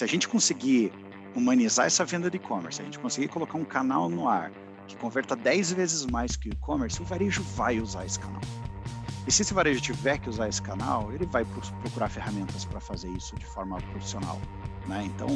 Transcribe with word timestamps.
se 0.00 0.04
a 0.04 0.06
gente 0.06 0.26
conseguir 0.26 0.90
humanizar 1.36 1.84
essa 1.84 2.06
venda 2.06 2.30
de 2.30 2.38
e-commerce, 2.38 2.80
a 2.80 2.84
gente 2.86 2.98
conseguir 2.98 3.28
colocar 3.28 3.58
um 3.58 3.64
canal 3.66 4.08
no 4.08 4.26
ar 4.26 4.50
que 4.88 4.96
converta 4.96 5.36
10 5.36 5.72
vezes 5.72 6.06
mais 6.06 6.36
que 6.36 6.48
o 6.48 6.52
e-commerce, 6.52 7.02
o 7.02 7.04
varejo 7.04 7.42
vai 7.54 7.78
usar 7.78 8.06
esse 8.06 8.18
canal. 8.18 8.40
E 9.26 9.30
se 9.30 9.42
esse 9.42 9.52
varejo 9.52 9.78
tiver 9.82 10.16
que 10.16 10.30
usar 10.30 10.48
esse 10.48 10.62
canal, 10.62 11.12
ele 11.12 11.26
vai 11.26 11.44
procurar 11.82 12.08
ferramentas 12.08 12.64
para 12.64 12.80
fazer 12.80 13.10
isso 13.10 13.36
de 13.36 13.44
forma 13.44 13.76
profissional. 13.76 14.40
Né? 14.86 15.04
Então, 15.04 15.28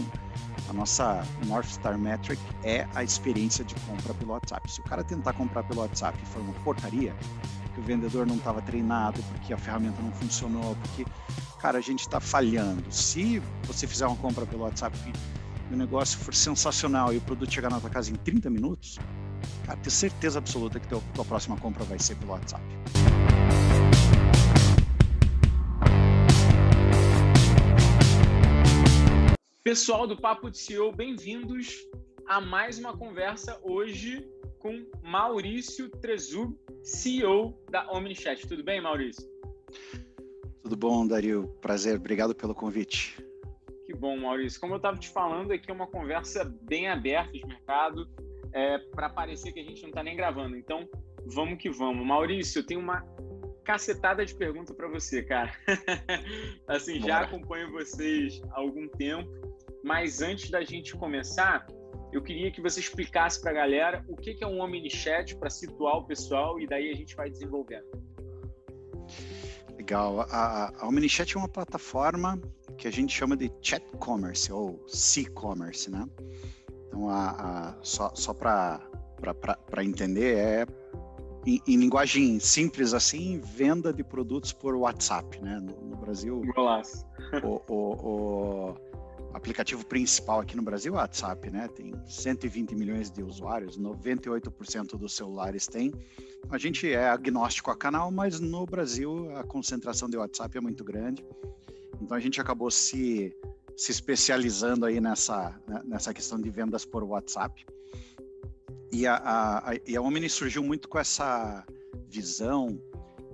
a 0.70 0.72
nossa 0.72 1.22
North 1.44 1.66
Star 1.66 1.98
Metric 1.98 2.40
é 2.62 2.88
a 2.94 3.04
experiência 3.04 3.66
de 3.66 3.74
compra 3.86 4.14
pelo 4.14 4.32
WhatsApp. 4.32 4.72
Se 4.72 4.80
o 4.80 4.84
cara 4.84 5.04
tentar 5.04 5.34
comprar 5.34 5.62
pelo 5.64 5.82
WhatsApp 5.82 6.18
e 6.22 6.26
for 6.26 6.40
uma 6.40 6.54
porcaria, 6.64 7.14
que 7.74 7.80
o 7.80 7.82
vendedor 7.82 8.24
não 8.26 8.36
estava 8.36 8.62
treinado, 8.62 9.22
porque 9.24 9.52
a 9.52 9.58
ferramenta 9.58 10.00
não 10.00 10.12
funcionou, 10.12 10.76
porque, 10.76 11.04
cara, 11.60 11.78
a 11.78 11.80
gente 11.80 12.00
está 12.00 12.20
falhando. 12.20 12.84
Se 12.90 13.42
você 13.64 13.86
fizer 13.86 14.06
uma 14.06 14.16
compra 14.16 14.46
pelo 14.46 14.62
WhatsApp 14.62 14.96
e 15.70 15.74
o 15.74 15.76
negócio 15.76 16.18
for 16.18 16.32
sensacional 16.32 17.12
e 17.12 17.16
o 17.16 17.20
produto 17.20 17.52
chegar 17.52 17.70
na 17.70 17.80
tua 17.80 17.90
casa 17.90 18.12
em 18.12 18.14
30 18.14 18.48
minutos, 18.48 18.98
cara, 19.66 19.76
tenho 19.78 19.90
certeza 19.90 20.38
absoluta 20.38 20.78
que 20.78 20.94
a 20.94 21.00
tua 21.14 21.24
próxima 21.24 21.56
compra 21.56 21.84
vai 21.84 21.98
ser 21.98 22.14
pelo 22.16 22.32
WhatsApp. 22.32 22.62
Pessoal 29.64 30.06
do 30.06 30.16
Papo 30.16 30.50
de 30.50 30.58
CEO, 30.58 30.92
bem-vindos 30.92 31.74
a 32.28 32.40
mais 32.40 32.78
uma 32.78 32.96
conversa 32.96 33.58
hoje 33.64 34.24
com 34.64 34.82
Maurício 35.02 35.90
Trezub, 35.90 36.58
CEO 36.82 37.54
da 37.70 37.86
OmniChat. 37.92 38.48
Tudo 38.48 38.64
bem, 38.64 38.80
Maurício? 38.80 39.22
Tudo 40.62 40.74
bom, 40.74 41.06
Dario. 41.06 41.54
Prazer. 41.60 41.96
Obrigado 41.96 42.34
pelo 42.34 42.54
convite. 42.54 43.22
Que 43.84 43.94
bom, 43.94 44.16
Maurício. 44.16 44.58
Como 44.58 44.72
eu 44.72 44.78
estava 44.78 44.96
te 44.96 45.10
falando, 45.10 45.52
aqui 45.52 45.70
é 45.70 45.74
uma 45.74 45.86
conversa 45.86 46.44
bem 46.62 46.88
aberta 46.88 47.30
de 47.30 47.46
mercado, 47.46 48.08
é, 48.54 48.78
para 48.78 49.10
parecer 49.10 49.52
que 49.52 49.60
a 49.60 49.64
gente 49.64 49.82
não 49.82 49.90
está 49.90 50.02
nem 50.02 50.16
gravando. 50.16 50.56
Então, 50.56 50.88
vamos 51.26 51.58
que 51.58 51.68
vamos. 51.68 52.06
Maurício, 52.06 52.60
eu 52.60 52.66
tenho 52.66 52.80
uma 52.80 53.06
cacetada 53.64 54.24
de 54.24 54.34
pergunta 54.34 54.72
para 54.72 54.88
você, 54.88 55.22
cara. 55.22 55.52
assim, 56.66 57.00
Bora. 57.00 57.06
já 57.06 57.20
acompanho 57.20 57.70
vocês 57.70 58.40
há 58.52 58.60
algum 58.60 58.88
tempo 58.88 59.44
mas 59.84 60.22
antes 60.22 60.50
da 60.50 60.64
gente 60.64 60.96
começar, 60.96 61.66
eu 62.16 62.22
queria 62.22 62.50
que 62.50 62.60
você 62.60 62.80
explicasse 62.80 63.40
para 63.40 63.50
a 63.50 63.54
galera 63.54 64.04
o 64.08 64.16
que 64.16 64.36
é 64.40 64.46
um 64.46 64.60
OmniChat 64.60 65.36
para 65.36 65.50
situar 65.50 65.96
o 65.98 66.04
pessoal 66.04 66.60
e 66.60 66.66
daí 66.66 66.90
a 66.90 66.94
gente 66.94 67.16
vai 67.16 67.28
desenvolvendo. 67.28 67.86
Legal. 69.76 70.20
A, 70.30 70.72
a 70.78 70.86
OmniChat 70.86 71.36
é 71.36 71.38
uma 71.38 71.48
plataforma 71.48 72.40
que 72.78 72.88
a 72.88 72.90
gente 72.90 73.14
chama 73.14 73.36
de 73.36 73.50
chat 73.60 73.84
commerce 73.98 74.52
ou 74.52 74.82
C-commerce, 74.86 75.90
né? 75.90 76.08
Então, 76.86 77.08
a, 77.08 77.30
a 77.30 77.74
só, 77.82 78.14
só 78.14 78.32
para 78.32 78.80
entender, 79.82 80.36
é 80.36 80.66
em, 81.44 81.60
em, 81.66 81.76
linguagem 81.76 82.38
simples 82.38 82.94
assim, 82.94 83.40
venda 83.40 83.92
de 83.92 84.02
produtos 84.02 84.52
por 84.52 84.74
WhatsApp, 84.74 85.40
né? 85.42 85.60
No, 85.60 85.88
no 85.88 85.96
Brasil, 85.96 86.42
o, 87.42 87.62
o, 87.68 87.74
o, 87.74 88.74
aplicativo 89.34 89.84
principal 89.84 90.40
aqui 90.40 90.56
no 90.56 90.62
Brasil 90.62 90.94
é 90.94 90.96
o 90.96 90.98
WhatsApp, 91.00 91.50
né? 91.50 91.68
Tem 91.68 91.92
120 92.06 92.74
milhões 92.76 93.10
de 93.10 93.22
usuários, 93.22 93.76
98% 93.76 94.96
dos 94.96 95.14
celulares 95.14 95.66
tem. 95.66 95.92
A 96.48 96.56
gente 96.56 96.88
é 96.90 97.08
agnóstico 97.08 97.70
a 97.70 97.76
canal, 97.76 98.12
mas 98.12 98.38
no 98.38 98.64
Brasil 98.64 99.36
a 99.36 99.42
concentração 99.42 100.08
de 100.08 100.16
WhatsApp 100.16 100.56
é 100.56 100.60
muito 100.60 100.84
grande. 100.84 101.24
Então 102.00 102.16
a 102.16 102.20
gente 102.20 102.40
acabou 102.40 102.70
se, 102.70 103.36
se 103.76 103.90
especializando 103.90 104.86
aí 104.86 105.00
nessa, 105.00 105.60
né, 105.66 105.82
nessa 105.84 106.14
questão 106.14 106.40
de 106.40 106.48
vendas 106.48 106.84
por 106.84 107.02
WhatsApp. 107.02 107.66
E 108.92 109.04
a, 109.04 109.16
a, 109.16 109.70
a, 109.70 109.74
e 109.86 109.96
a 109.96 110.00
Omni 110.00 110.30
surgiu 110.30 110.62
muito 110.62 110.88
com 110.88 110.98
essa 110.98 111.66
visão 112.08 112.80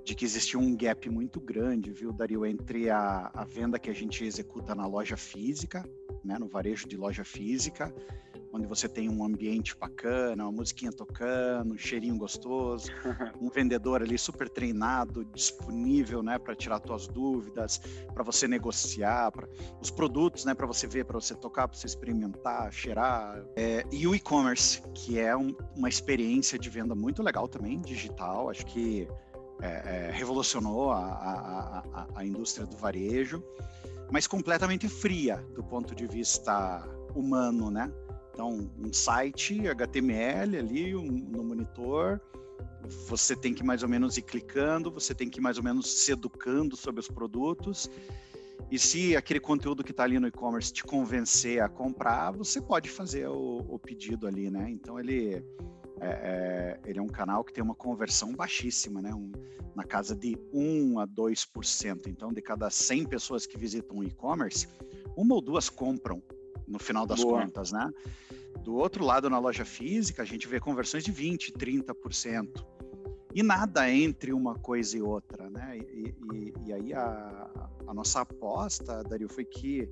de 0.05 0.15
que 0.15 0.25
existia 0.25 0.59
um 0.59 0.77
gap 0.77 1.09
muito 1.09 1.41
grande, 1.41 1.91
viu, 1.91 2.13
Dario, 2.13 2.45
entre 2.47 2.91
a, 2.91 3.31
a 3.33 3.45
venda 3.45 3.79
que 3.79 3.91
a 3.91 3.95
gente 3.95 4.25
executa 4.25 4.75
na 4.75 4.87
loja 4.87 5.17
física, 5.17 5.85
né, 6.25 6.39
no 6.39 6.49
varejo 6.49 6.89
de 6.89 6.97
loja 6.97 7.25
física, 7.25 7.93
onde 8.53 8.67
você 8.67 8.89
tem 8.89 9.09
um 9.09 9.25
ambiente 9.25 9.77
bacana, 9.77 10.45
uma 10.45 10.53
musiquinha 10.53 10.91
tocando, 10.91 11.75
um 11.75 11.79
cheirinho 11.79 12.17
gostoso, 12.17 12.91
um 13.41 13.49
vendedor 13.49 14.03
ali 14.03 14.19
super 14.19 14.49
treinado, 14.49 15.25
disponível, 15.25 16.23
né, 16.23 16.39
para 16.39 16.55
tirar 16.55 16.83
suas 16.85 17.07
dúvidas, 17.07 17.81
para 18.13 18.25
você 18.25 18.49
negociar, 18.49 19.31
pra, 19.31 19.49
os 19.81 19.91
produtos, 19.91 20.45
né, 20.45 20.55
para 20.55 20.67
você 20.67 20.87
ver, 20.87 21.05
para 21.05 21.21
você 21.21 21.35
tocar, 21.35 21.69
para 21.69 21.77
você 21.77 21.87
experimentar, 21.87 22.73
cheirar, 22.73 23.45
é, 23.57 23.85
e 23.93 24.07
o 24.07 24.15
e-commerce, 24.15 24.83
que 24.95 25.19
é 25.19 25.37
um, 25.37 25.55
uma 25.77 25.89
experiência 25.89 26.59
de 26.59 26.69
venda 26.69 26.95
muito 26.95 27.23
legal 27.23 27.47
também, 27.47 27.81
digital, 27.81 28.51
acho 28.51 28.67
que 28.67 29.07
é, 29.63 30.09
é, 30.09 30.11
revolucionou 30.13 30.91
a, 30.91 30.99
a, 30.99 31.79
a, 31.93 32.07
a, 32.17 32.25
indústria 32.25 32.67
do 32.67 32.77
varejo, 32.77 33.43
mas 34.11 34.27
completamente 34.27 34.89
fria 34.89 35.45
do 35.55 35.63
ponto 35.63 35.95
de 35.95 36.07
vista 36.07 36.83
humano, 37.15 37.71
né? 37.71 37.93
Então, 38.33 38.71
um 38.79 38.93
site 38.93 39.69
HTML 39.69 40.57
ali 40.57 40.97
um, 40.97 41.03
no 41.03 41.45
monitor, 41.45 42.21
você 43.07 43.37
tem 43.37 43.53
que 43.53 43.63
mais 43.63 43.83
ou 43.83 43.89
menos 43.89 44.17
ir 44.17 44.23
clicando, 44.23 44.91
você 44.91 45.15
tem 45.15 45.29
que 45.29 45.41
mais 45.41 45.59
ou 45.59 45.65
menos 45.65 46.05
se 46.05 46.13
educando 46.13 46.77
sobre 46.77 47.01
os 47.01 47.09
produtos. 47.09 47.91
E 48.71 48.79
se 48.79 49.17
aquele 49.17 49.41
conteúdo 49.41 49.85
que 49.85 49.91
está 49.91 50.05
ali 50.05 50.19
no 50.19 50.29
e-commerce 50.29 50.73
te 50.73 50.85
convencer 50.85 51.61
a 51.61 51.69
comprar, 51.69 52.31
você 52.31 52.61
pode 52.61 52.89
fazer 52.89 53.29
o, 53.29 53.59
o 53.69 53.79
pedido 53.79 54.27
ali, 54.27 54.51
né? 54.51 54.71
Então 54.71 54.99
ele 54.99 55.45
é, 56.01 56.09
é, 56.09 56.81
ele 56.89 56.99
é 56.99 57.03
um 57.03 57.09
canal 57.09 57.45
que 57.45 57.53
tem 57.53 57.63
uma 57.63 57.75
conversão 57.75 58.35
baixíssima, 58.35 59.03
né? 59.03 59.15
Um, 59.15 59.31
na 59.75 59.85
casa 59.85 60.17
de 60.17 60.37
1 60.53 60.99
a 60.99 61.07
2%. 61.07 62.07
Então, 62.09 62.33
de 62.33 62.43
cada 62.43 62.69
100 62.71 63.07
pessoas 63.07 63.47
que 63.47 63.57
visitam 63.57 63.99
o 63.99 64.05
e-commerce, 64.05 64.69
uma 65.17 65.35
ou 65.35 65.41
duas 65.41 65.69
compram 65.69 66.23
no 66.67 66.79
final 66.79 67.07
das 67.07 67.23
Boa. 67.23 67.43
contas, 67.43 67.71
né? 67.71 67.91
Do 68.63 68.75
outro 68.75 69.05
lado, 69.05 69.31
na 69.31 69.39
loja 69.39 69.65
física, 69.65 70.23
a 70.23 70.27
gente 70.27 70.49
vê 70.49 70.59
conversões 70.59 71.05
de 71.05 71.13
20%, 71.13 71.53
30%. 71.57 72.65
E 73.33 73.43
nada 73.43 73.89
entre 73.91 74.33
uma 74.33 74.55
coisa 74.57 74.97
e 74.97 75.03
outra, 75.03 75.49
né? 75.49 75.79
E, 75.79 76.15
e, 76.33 76.55
e 76.67 76.73
aí 76.73 76.93
a, 76.93 77.51
a 77.87 77.95
nossa 77.95 78.21
aposta, 78.23 79.03
Dario, 79.05 79.29
foi 79.29 79.45
que 79.45 79.89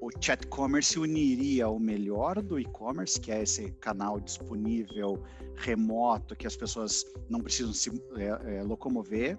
o 0.00 0.10
chat 0.18 0.46
commerce 0.46 0.98
uniria 0.98 1.68
o 1.68 1.78
melhor 1.78 2.40
do 2.40 2.58
e-commerce, 2.58 3.20
que 3.20 3.30
é 3.30 3.42
esse 3.42 3.70
canal 3.72 4.18
disponível, 4.18 5.22
remoto, 5.56 6.34
que 6.34 6.46
as 6.46 6.56
pessoas 6.56 7.04
não 7.28 7.40
precisam 7.40 7.72
se 7.74 7.90
é, 8.16 8.56
é, 8.56 8.62
locomover, 8.62 9.36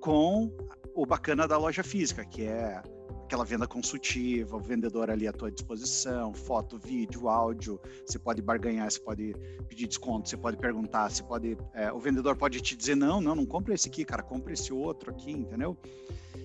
com 0.00 0.50
o 0.94 1.06
bacana 1.06 1.46
da 1.46 1.56
loja 1.56 1.84
física, 1.84 2.24
que 2.24 2.42
é 2.42 2.82
aquela 3.24 3.44
venda 3.44 3.66
consultiva, 3.66 4.56
o 4.56 4.60
vendedor 4.60 5.10
ali 5.10 5.28
à 5.28 5.32
tua 5.32 5.50
disposição, 5.50 6.34
foto, 6.34 6.76
vídeo, 6.76 7.28
áudio, 7.28 7.80
você 8.04 8.18
pode 8.18 8.42
barganhar, 8.42 8.90
você 8.90 9.00
pode 9.00 9.34
pedir 9.68 9.86
desconto, 9.86 10.28
você 10.28 10.36
pode 10.36 10.56
perguntar, 10.56 11.08
você 11.08 11.22
pode, 11.22 11.56
é, 11.72 11.92
o 11.92 12.00
vendedor 12.00 12.36
pode 12.36 12.60
te 12.60 12.76
dizer 12.76 12.96
não, 12.96 13.20
não, 13.20 13.34
não 13.36 13.46
compra 13.46 13.74
esse 13.74 13.88
aqui, 13.88 14.04
cara, 14.04 14.22
compra 14.22 14.52
esse 14.52 14.72
outro 14.72 15.10
aqui, 15.10 15.30
entendeu? 15.30 15.76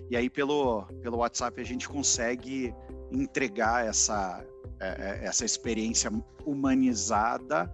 E 0.09 0.15
aí 0.15 0.29
pelo 0.29 0.83
pelo 1.01 1.17
WhatsApp 1.17 1.59
a 1.59 1.63
gente 1.63 1.87
consegue 1.89 2.73
entregar 3.11 3.85
essa, 3.85 4.45
é, 4.79 4.87
é, 4.87 5.25
essa 5.25 5.43
experiência 5.45 6.11
humanizada 6.45 7.71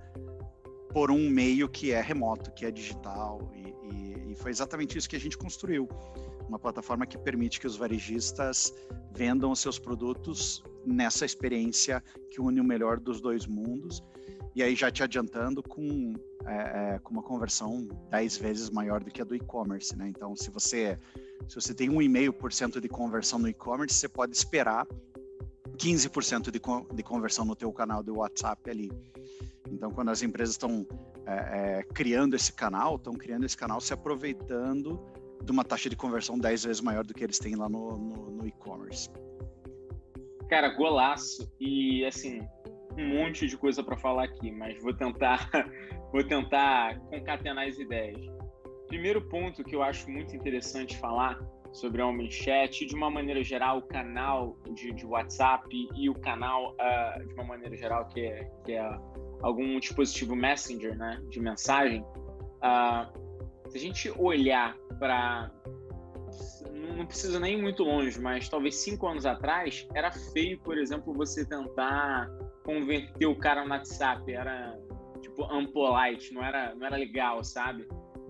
por 0.91 1.11
um 1.11 1.29
meio 1.29 1.67
que 1.67 1.91
é 1.91 2.01
remoto, 2.01 2.51
que 2.51 2.65
é 2.65 2.71
digital, 2.71 3.51
e, 3.53 4.31
e, 4.31 4.35
foi 4.35 4.51
exatamente 4.51 4.97
isso 4.97 5.09
que 5.09 5.15
a 5.15 5.19
gente 5.19 5.37
construiu. 5.37 5.87
Uma 6.47 6.59
plataforma 6.59 7.05
que 7.05 7.17
permite 7.17 7.59
que 7.59 7.65
os 7.65 7.75
varejistas 7.75 8.73
vendam 9.11 9.51
os 9.51 9.59
seus 9.59 9.79
produtos 9.79 10.63
nessa 10.85 11.25
experiência 11.25 12.03
que 12.29 12.39
une 12.39 12.61
o 12.61 12.63
melhor 12.63 12.99
dos 12.99 13.19
dois 13.19 13.47
mundos. 13.47 14.03
E 14.55 14.61
aí, 14.63 14.75
já 14.75 14.89
te 14.91 15.03
adiantando, 15.03 15.61
com, 15.63 16.13
é, 16.45 16.95
é 16.95 16.99
com 16.99 17.11
uma 17.11 17.23
conversão 17.23 17.87
10 18.09 18.37
vezes 18.37 18.69
maior 18.69 19.03
do 19.03 19.11
que 19.11 19.21
a 19.21 19.25
do 19.25 19.35
e-commerce. 19.35 19.97
Né? 19.97 20.07
Então, 20.07 20.35
se 20.35 20.49
você, 20.49 20.97
se 21.47 21.55
você 21.55 21.73
tem 21.73 21.89
1,5% 21.89 22.79
de 22.79 22.87
conversão 22.87 23.39
no 23.39 23.49
e-commerce, 23.49 23.95
você 23.95 24.07
pode 24.07 24.35
esperar 24.35 24.87
15% 25.75 26.51
de, 26.51 26.59
de 26.95 27.03
conversão 27.03 27.45
no 27.45 27.55
teu 27.55 27.71
canal 27.71 28.01
do 28.01 28.17
WhatsApp 28.17 28.69
ali. 28.69 28.91
Então, 29.69 29.91
quando 29.91 30.09
as 30.09 30.21
empresas 30.21 30.55
estão 30.55 30.85
é, 31.25 31.79
é, 31.79 31.83
criando 31.93 32.35
esse 32.35 32.53
canal, 32.53 32.95
estão 32.95 33.13
criando 33.13 33.45
esse 33.45 33.57
canal 33.57 33.81
se 33.81 33.93
aproveitando 33.93 34.99
de 35.43 35.51
uma 35.51 35.63
taxa 35.63 35.89
de 35.89 35.95
conversão 35.95 36.37
10 36.37 36.65
vezes 36.65 36.81
maior 36.81 37.03
do 37.03 37.13
que 37.13 37.23
eles 37.23 37.39
têm 37.39 37.55
lá 37.55 37.67
no, 37.67 37.97
no, 37.97 38.31
no 38.31 38.47
e-commerce. 38.47 39.09
Cara, 40.49 40.69
golaço. 40.69 41.51
E, 41.59 42.05
assim, 42.05 42.39
um 42.97 43.07
monte 43.07 43.47
de 43.47 43.57
coisa 43.57 43.83
para 43.83 43.97
falar 43.97 44.25
aqui, 44.25 44.51
mas 44.51 44.81
vou 44.81 44.93
tentar, 44.93 45.49
vou 46.11 46.23
tentar 46.23 46.99
concatenar 47.09 47.67
as 47.67 47.77
ideias. 47.77 48.19
Primeiro 48.87 49.27
ponto 49.29 49.63
que 49.63 49.75
eu 49.75 49.81
acho 49.81 50.09
muito 50.09 50.35
interessante 50.35 50.97
falar 50.97 51.39
sobre 51.75 52.01
o 52.01 52.07
OmniChat, 52.07 52.85
de 52.85 52.95
uma 52.95 53.09
maneira 53.09 53.43
geral, 53.43 53.79
o 53.79 53.81
canal 53.81 54.57
de, 54.73 54.93
de 54.93 55.05
WhatsApp 55.05 55.67
e 55.95 56.09
o 56.09 56.15
canal, 56.15 56.73
uh, 56.73 57.27
de 57.27 57.33
uma 57.33 57.43
maneira 57.43 57.75
geral, 57.75 58.05
que 58.07 58.21
é, 58.21 58.49
que 58.63 58.73
é 58.73 58.99
algum 59.41 59.77
dispositivo 59.79 60.35
Messenger, 60.35 60.97
né, 60.97 61.21
de 61.29 61.39
mensagem, 61.39 62.01
uh, 62.01 63.69
se 63.69 63.77
a 63.77 63.79
gente 63.79 64.11
olhar 64.17 64.75
para 64.99 65.51
não 66.95 67.05
precisa 67.05 67.39
nem 67.39 67.61
muito 67.61 67.83
longe, 67.83 68.19
mas 68.19 68.47
talvez 68.47 68.75
cinco 68.75 69.07
anos 69.07 69.25
atrás 69.25 69.85
era 69.93 70.11
feio, 70.11 70.57
por 70.59 70.77
exemplo, 70.77 71.13
você 71.13 71.45
tentar 71.45 72.29
converter 72.63 73.25
o 73.25 73.35
cara 73.35 73.63
no 73.63 73.71
WhatsApp, 73.71 74.31
era 74.31 74.77
tipo 75.21 75.43
unpolite, 75.53 76.33
não 76.33 76.43
era, 76.43 76.73
não 76.73 76.87
era 76.87 76.95
legal, 76.95 77.43
sabe? 77.43 77.85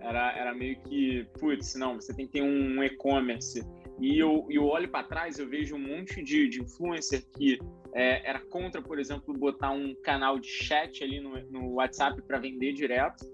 Era, 0.05 0.37
era 0.37 0.53
meio 0.53 0.79
que, 0.81 1.25
putz, 1.39 1.73
não, 1.75 1.95
você 1.95 2.13
tem 2.13 2.27
que 2.27 2.33
ter 2.33 2.41
um 2.43 2.83
e-commerce. 2.83 3.63
E 3.99 4.19
eu, 4.19 4.45
eu 4.49 4.65
olho 4.65 4.87
para 4.87 5.07
trás, 5.07 5.39
eu 5.39 5.49
vejo 5.49 5.75
um 5.75 5.79
monte 5.79 6.21
de, 6.21 6.47
de 6.47 6.61
influencer 6.61 7.25
que 7.35 7.57
é, 7.93 8.29
era 8.29 8.39
contra, 8.39 8.81
por 8.81 8.99
exemplo, 8.99 9.33
botar 9.33 9.71
um 9.71 9.95
canal 9.95 10.37
de 10.37 10.47
chat 10.47 11.03
ali 11.03 11.19
no, 11.19 11.39
no 11.49 11.73
WhatsApp 11.75 12.21
para 12.21 12.37
vender 12.37 12.73
direto. 12.73 13.25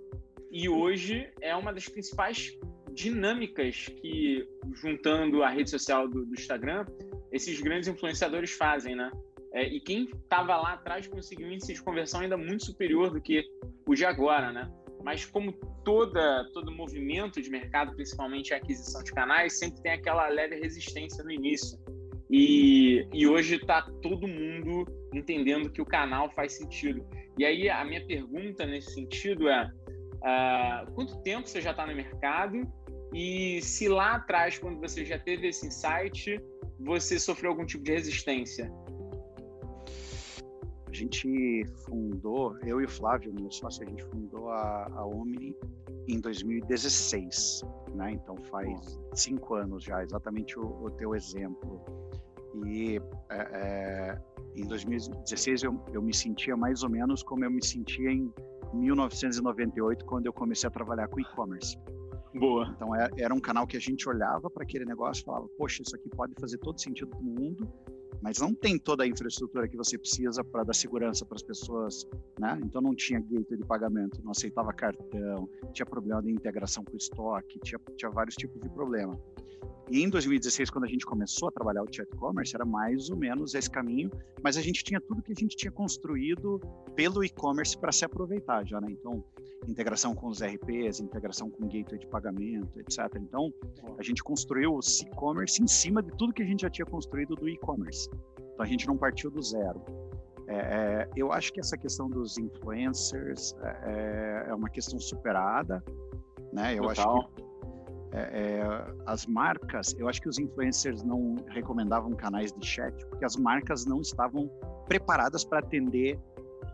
E 0.51 0.69
hoje 0.69 1.29
é 1.41 1.55
uma 1.55 1.73
das 1.73 1.89
principais 1.89 2.57
dinâmicas 2.93 3.87
que, 3.87 4.47
juntando 4.73 5.43
a 5.43 5.49
rede 5.49 5.69
social 5.69 6.07
do, 6.07 6.25
do 6.25 6.33
Instagram, 6.33 6.85
esses 7.31 7.59
grandes 7.59 7.87
influenciadores 7.87 8.51
fazem, 8.51 8.95
né? 8.95 9.11
É, 9.53 9.67
e 9.67 9.81
quem 9.81 10.03
estava 10.05 10.55
lá 10.55 10.73
atrás 10.73 11.07
conseguiu 11.07 11.47
um 11.47 11.51
índice 11.51 11.73
de 11.73 11.81
conversão 11.81 12.21
ainda 12.21 12.37
muito 12.37 12.65
superior 12.65 13.11
do 13.11 13.19
que 13.19 13.43
o 13.85 13.93
de 13.93 14.05
agora, 14.05 14.51
né? 14.51 14.71
Mas 15.03 15.25
como 15.25 15.53
toda 15.83 16.45
todo 16.53 16.71
movimento 16.71 17.41
de 17.41 17.49
mercado, 17.49 17.95
principalmente 17.95 18.53
a 18.53 18.57
aquisição 18.57 19.03
de 19.03 19.11
canais, 19.11 19.57
sempre 19.57 19.81
tem 19.81 19.93
aquela 19.93 20.27
leve 20.27 20.59
resistência 20.59 21.23
no 21.23 21.31
início. 21.31 21.77
E, 22.29 23.07
e 23.13 23.27
hoje 23.27 23.55
está 23.55 23.81
todo 24.01 24.27
mundo 24.27 24.85
entendendo 25.13 25.69
que 25.69 25.81
o 25.81 25.85
canal 25.85 26.31
faz 26.31 26.53
sentido. 26.53 27.05
E 27.37 27.45
aí 27.45 27.69
a 27.69 27.83
minha 27.83 28.05
pergunta 28.05 28.65
nesse 28.65 28.93
sentido 28.93 29.49
é: 29.49 29.65
uh, 29.65 30.91
quanto 30.93 31.21
tempo 31.23 31.47
você 31.47 31.61
já 31.61 31.71
está 31.71 31.85
no 31.85 31.95
mercado? 31.95 32.61
E 33.13 33.61
se 33.61 33.89
lá 33.89 34.15
atrás, 34.15 34.57
quando 34.57 34.79
você 34.79 35.03
já 35.03 35.19
teve 35.19 35.47
esse 35.49 35.67
insight, 35.67 36.39
você 36.79 37.19
sofreu 37.19 37.51
algum 37.51 37.65
tipo 37.65 37.83
de 37.83 37.91
resistência? 37.91 38.71
A 40.91 40.93
gente 40.93 41.65
fundou, 41.85 42.57
eu 42.65 42.81
e 42.81 42.83
o 42.83 42.89
Flávio, 42.89 43.33
meu 43.33 43.49
sócio, 43.49 43.81
a 43.81 43.89
gente 43.89 44.03
fundou 44.03 44.49
a, 44.49 44.91
a 44.93 45.05
Omni 45.05 45.55
em 46.05 46.19
2016, 46.19 47.61
né? 47.95 48.11
Então 48.11 48.35
faz 48.49 48.99
cinco 49.13 49.55
anos 49.55 49.85
já, 49.85 50.03
exatamente 50.03 50.59
o, 50.59 50.63
o 50.63 50.91
teu 50.91 51.15
exemplo. 51.15 51.81
E 52.65 52.99
é, 53.29 53.37
é, 53.37 54.21
em 54.53 54.67
2016 54.67 55.63
eu, 55.63 55.81
eu 55.93 56.01
me 56.01 56.13
sentia 56.13 56.57
mais 56.57 56.83
ou 56.83 56.89
menos 56.89 57.23
como 57.23 57.45
eu 57.45 57.51
me 57.51 57.65
sentia 57.65 58.11
em 58.11 58.29
1998, 58.73 60.03
quando 60.05 60.25
eu 60.25 60.33
comecei 60.33 60.67
a 60.67 60.71
trabalhar 60.71 61.07
com 61.07 61.21
e-commerce. 61.21 61.77
Boa. 62.35 62.69
Então 62.75 62.93
é, 62.93 63.09
era 63.17 63.33
um 63.33 63.39
canal 63.39 63.65
que 63.65 63.77
a 63.77 63.79
gente 63.79 64.09
olhava 64.09 64.49
para 64.49 64.63
aquele 64.63 64.83
negócio 64.83 65.21
e 65.21 65.25
falava, 65.25 65.47
poxa, 65.57 65.83
isso 65.83 65.95
aqui 65.95 66.09
pode 66.09 66.33
fazer 66.37 66.57
todo 66.57 66.79
sentido 66.81 67.15
no 67.21 67.31
mundo, 67.31 67.71
mas 68.21 68.37
não 68.39 68.53
tem 68.53 68.77
toda 68.77 69.03
a 69.03 69.07
infraestrutura 69.07 69.67
que 69.67 69.75
você 69.75 69.97
precisa 69.97 70.43
para 70.43 70.63
dar 70.63 70.73
segurança 70.73 71.25
para 71.25 71.35
as 71.35 71.43
pessoas, 71.43 72.07
né? 72.39 72.59
Então 72.63 72.81
não 72.81 72.95
tinha 72.95 73.19
gateway 73.19 73.57
de 73.57 73.65
pagamento, 73.65 74.21
não 74.23 74.31
aceitava 74.31 74.71
cartão, 74.71 75.49
tinha 75.73 75.85
problema 75.85 76.21
de 76.21 76.31
integração 76.31 76.83
com 76.83 76.95
estoque, 76.95 77.59
tinha, 77.59 77.79
tinha 77.97 78.11
vários 78.11 78.35
tipos 78.35 78.61
de 78.61 78.69
problema. 78.69 79.19
E 79.91 80.01
em 80.01 80.09
2016, 80.09 80.69
quando 80.69 80.85
a 80.85 80.87
gente 80.87 81.05
começou 81.05 81.49
a 81.49 81.51
trabalhar 81.51 81.83
o 81.83 81.93
chat 81.93 82.09
commerce, 82.15 82.55
era 82.55 82.65
mais 82.65 83.09
ou 83.09 83.17
menos 83.17 83.53
esse 83.53 83.69
caminho, 83.69 84.09
mas 84.41 84.55
a 84.55 84.61
gente 84.61 84.85
tinha 84.85 85.01
tudo 85.01 85.21
que 85.21 85.33
a 85.33 85.35
gente 85.35 85.57
tinha 85.57 85.71
construído 85.71 86.61
pelo 86.95 87.25
e-commerce 87.25 87.77
para 87.77 87.91
se 87.91 88.05
aproveitar 88.05 88.65
já, 88.65 88.79
né? 88.79 88.87
Então, 88.89 89.21
integração 89.67 90.15
com 90.15 90.27
os 90.27 90.41
RPs, 90.41 91.01
integração 91.01 91.49
com 91.49 91.67
gateway 91.67 91.99
de 91.99 92.07
pagamento, 92.07 92.79
etc. 92.79 92.99
Então, 93.17 93.53
a 93.97 94.01
gente 94.01 94.23
construiu 94.23 94.75
o 94.75 94.79
e-commerce 94.79 95.61
em 95.61 95.67
cima 95.67 96.01
de 96.01 96.11
tudo 96.15 96.31
que 96.31 96.41
a 96.41 96.45
gente 96.45 96.61
já 96.61 96.69
tinha 96.69 96.85
construído 96.85 97.35
do 97.35 97.49
e-commerce. 97.49 98.09
Então, 98.53 98.65
a 98.65 98.65
gente 98.65 98.87
não 98.87 98.95
partiu 98.95 99.29
do 99.29 99.41
zero. 99.41 99.83
É, 100.47 100.55
é 100.55 101.09
eu 101.17 101.33
acho 101.33 101.51
que 101.51 101.59
essa 101.59 101.77
questão 101.77 102.09
dos 102.09 102.37
influencers 102.37 103.53
é, 103.61 104.45
é, 104.47 104.49
é 104.51 104.53
uma 104.53 104.69
questão 104.69 104.97
superada, 104.99 105.83
né? 106.53 106.75
Eu 106.75 106.83
Total. 106.83 107.17
acho 107.17 107.27
que 107.27 107.50
é, 108.13 108.19
é, 108.19 108.93
as 109.05 109.25
marcas, 109.25 109.95
eu 109.97 110.09
acho 110.09 110.21
que 110.21 110.27
os 110.27 110.37
influencers 110.37 111.01
não 111.03 111.35
recomendavam 111.47 112.11
canais 112.11 112.51
de 112.51 112.65
chat 112.65 112.93
porque 113.07 113.23
as 113.23 113.37
marcas 113.37 113.85
não 113.85 114.01
estavam 114.01 114.49
preparadas 114.87 115.45
para 115.45 115.59
atender 115.59 116.19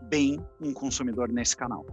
bem 0.10 0.40
um 0.60 0.74
consumidor 0.74 1.30
nesse 1.32 1.56
canal. 1.56 1.86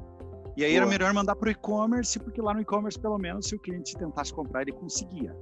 E 0.56 0.64
aí 0.64 0.70
Boa. 0.73 0.82
era 0.82 0.87
melhor 0.87 1.12
mandar 1.12 1.35
para 1.37 1.49
o 1.49 1.50
e-commerce, 1.50 2.19
porque 2.19 2.41
lá 2.41 2.55
no 2.55 2.61
e-commerce, 2.61 2.99
pelo 2.99 3.19
menos, 3.19 3.49
se 3.49 3.56
o 3.56 3.58
cliente 3.58 3.96
tentasse 3.96 4.32
comprar, 4.32 4.62
ele 4.62 4.73
conseguia. 4.73 5.37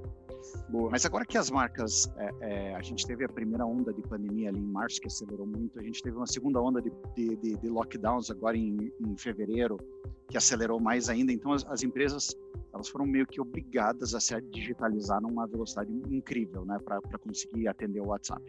Boa. 0.69 0.89
Mas 0.89 1.05
agora 1.05 1.25
que 1.25 1.37
as 1.37 1.49
marcas, 1.49 2.09
é, 2.17 2.29
é, 2.41 2.75
a 2.75 2.81
gente 2.81 3.05
teve 3.05 3.23
a 3.23 3.29
primeira 3.29 3.65
onda 3.65 3.93
de 3.93 4.01
pandemia 4.01 4.49
ali 4.49 4.59
em 4.59 4.67
março, 4.67 4.99
que 4.99 5.07
acelerou 5.07 5.45
muito, 5.45 5.79
a 5.79 5.83
gente 5.83 6.01
teve 6.01 6.15
uma 6.15 6.27
segunda 6.27 6.61
onda 6.61 6.81
de, 6.81 6.91
de, 7.15 7.35
de, 7.37 7.57
de 7.57 7.69
lockdowns 7.69 8.29
agora 8.29 8.57
em, 8.57 8.91
em, 8.99 9.17
fevereiro, 9.17 9.77
que 10.29 10.37
acelerou 10.37 10.79
mais 10.79 11.09
ainda. 11.09 11.31
Então, 11.31 11.51
as, 11.51 11.65
as, 11.67 11.83
empresas 11.83 12.35
elas 12.73 12.89
foram 12.89 13.05
meio 13.05 13.27
que 13.27 13.39
obrigadas 13.39 14.15
a 14.15 14.19
se 14.19 14.39
digitalizar 14.41 15.21
numa 15.21 15.45
velocidade 15.45 15.91
incrível, 15.91 16.65
né, 16.65 16.77
para 16.83 17.17
conseguir 17.19 17.67
atender 17.67 18.01
o 18.01 18.07
WhatsApp. 18.07 18.43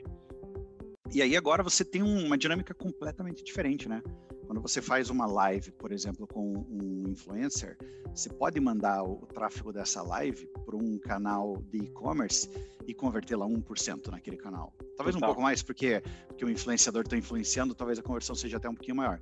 E 1.15 1.23
aí 1.23 1.37
agora 1.37 1.63
você 1.63 1.85
tem 1.85 2.03
uma 2.03 2.37
dinâmica 2.37 2.75
completamente 2.75 3.45
diferente, 3.45 3.89
né? 3.89 4.03
Quando 4.49 4.61
você 4.61 4.83
faz 4.83 5.11
uma 5.11 5.27
live, 5.27 5.71
por 5.71 5.93
exemplo, 5.93 6.27
com 6.27 6.67
um 6.69 7.09
influencer, 7.09 7.79
você 8.13 8.29
pode 8.29 8.59
mandar 8.59 9.05
o 9.05 9.25
tráfego 9.27 9.73
dessa 9.73 10.03
live 10.03 10.45
para 10.67 10.77
um 10.77 10.99
canal 10.99 11.63
de 11.71 11.85
e-commerce 11.85 12.51
e 12.85 12.93
convertê-la 12.93 13.47
1% 13.47 14.09
naquele 14.11 14.37
canal. 14.37 14.75
Talvez 14.97 15.15
Total. 15.15 15.29
um 15.29 15.33
pouco 15.33 15.41
mais, 15.41 15.63
porque, 15.63 16.03
porque 16.27 16.45
o 16.45 16.51
influenciador 16.51 17.03
está 17.03 17.17
influenciando, 17.17 17.77
talvez 17.77 17.97
a 18.01 18.03
conversão 18.03 18.35
seja 18.35 18.57
até 18.57 18.69
um 18.69 18.75
pouquinho 18.75 18.97
maior. 18.97 19.21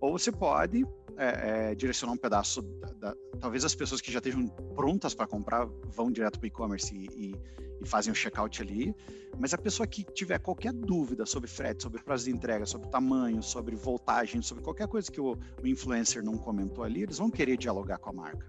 Ou 0.00 0.16
você 0.16 0.30
pode 0.30 0.84
é, 1.16 1.70
é, 1.70 1.74
direcionar 1.74 2.12
um 2.12 2.16
pedaço, 2.16 2.62
da, 2.62 2.92
da, 2.92 3.16
talvez 3.40 3.64
as 3.64 3.74
pessoas 3.74 4.00
que 4.00 4.12
já 4.12 4.18
estejam 4.18 4.46
prontas 4.76 5.12
para 5.12 5.26
comprar 5.26 5.66
vão 5.88 6.10
direto 6.10 6.38
para 6.38 6.44
o 6.44 6.48
e-commerce 6.48 6.94
e, 6.94 7.06
e, 7.30 7.36
e, 7.82 7.88
fazem 7.88 8.12
o 8.12 8.14
checkout 8.14 8.60
ali, 8.62 8.94
mas 9.38 9.54
a 9.54 9.58
pessoa 9.58 9.86
que 9.86 10.04
tiver 10.04 10.38
qualquer 10.38 10.72
dúvida 10.72 11.24
sobre 11.26 11.48
frete, 11.48 11.82
sobre 11.82 12.02
prazo 12.02 12.24
de 12.24 12.30
entrega, 12.30 12.66
sobre 12.66 12.88
tamanho, 12.88 13.42
sobre 13.42 13.74
voltagem, 13.76 14.42
sobre 14.42 14.62
qualquer 14.62 14.86
coisa 14.88 15.10
que 15.10 15.20
o, 15.20 15.36
o 15.62 15.66
influencer 15.66 16.22
não 16.22 16.36
comentou 16.36 16.84
ali, 16.84 17.02
eles 17.02 17.18
vão 17.18 17.30
querer 17.30 17.56
dialogar 17.56 17.98
com 17.98 18.10
a 18.10 18.12
marca. 18.12 18.46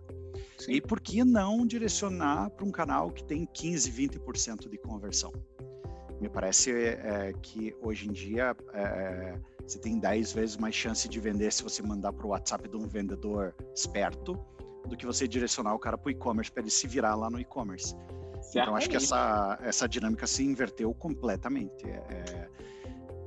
Sim. 0.57 0.73
E 0.73 0.81
por 0.81 0.99
que 0.99 1.23
não 1.23 1.65
direcionar 1.65 2.49
para 2.51 2.65
um 2.65 2.71
canal 2.71 3.11
que 3.11 3.23
tem 3.23 3.45
15, 3.45 3.91
20% 3.91 4.69
de 4.69 4.77
conversão? 4.77 5.31
Me 6.21 6.29
parece 6.29 6.71
é, 6.71 7.33
que 7.41 7.75
hoje 7.81 8.07
em 8.07 8.11
dia 8.11 8.55
é, 8.73 9.37
você 9.65 9.77
tem 9.79 9.99
10 9.99 10.33
vezes 10.33 10.57
mais 10.57 10.73
chance 10.75 11.07
de 11.07 11.19
vender 11.19 11.51
se 11.51 11.63
você 11.63 11.81
mandar 11.81 12.13
para 12.13 12.25
o 12.25 12.29
WhatsApp 12.29 12.69
de 12.69 12.77
um 12.77 12.87
vendedor 12.87 13.53
esperto 13.75 14.37
do 14.87 14.95
que 14.95 15.05
você 15.05 15.27
direcionar 15.27 15.73
o 15.73 15.79
cara 15.79 15.97
para 15.97 16.07
o 16.07 16.11
e-commerce 16.11 16.51
para 16.51 16.61
ele 16.61 16.69
se 16.69 16.87
virar 16.87 17.15
lá 17.15 17.29
no 17.29 17.39
e-commerce. 17.39 17.95
Então 18.61 18.75
acho 18.75 18.89
que 18.89 18.95
essa, 18.95 19.59
essa 19.61 19.87
dinâmica 19.87 20.27
se 20.27 20.43
inverteu 20.43 20.93
completamente. 20.93 21.85
É, 21.87 21.89
é 21.89 22.49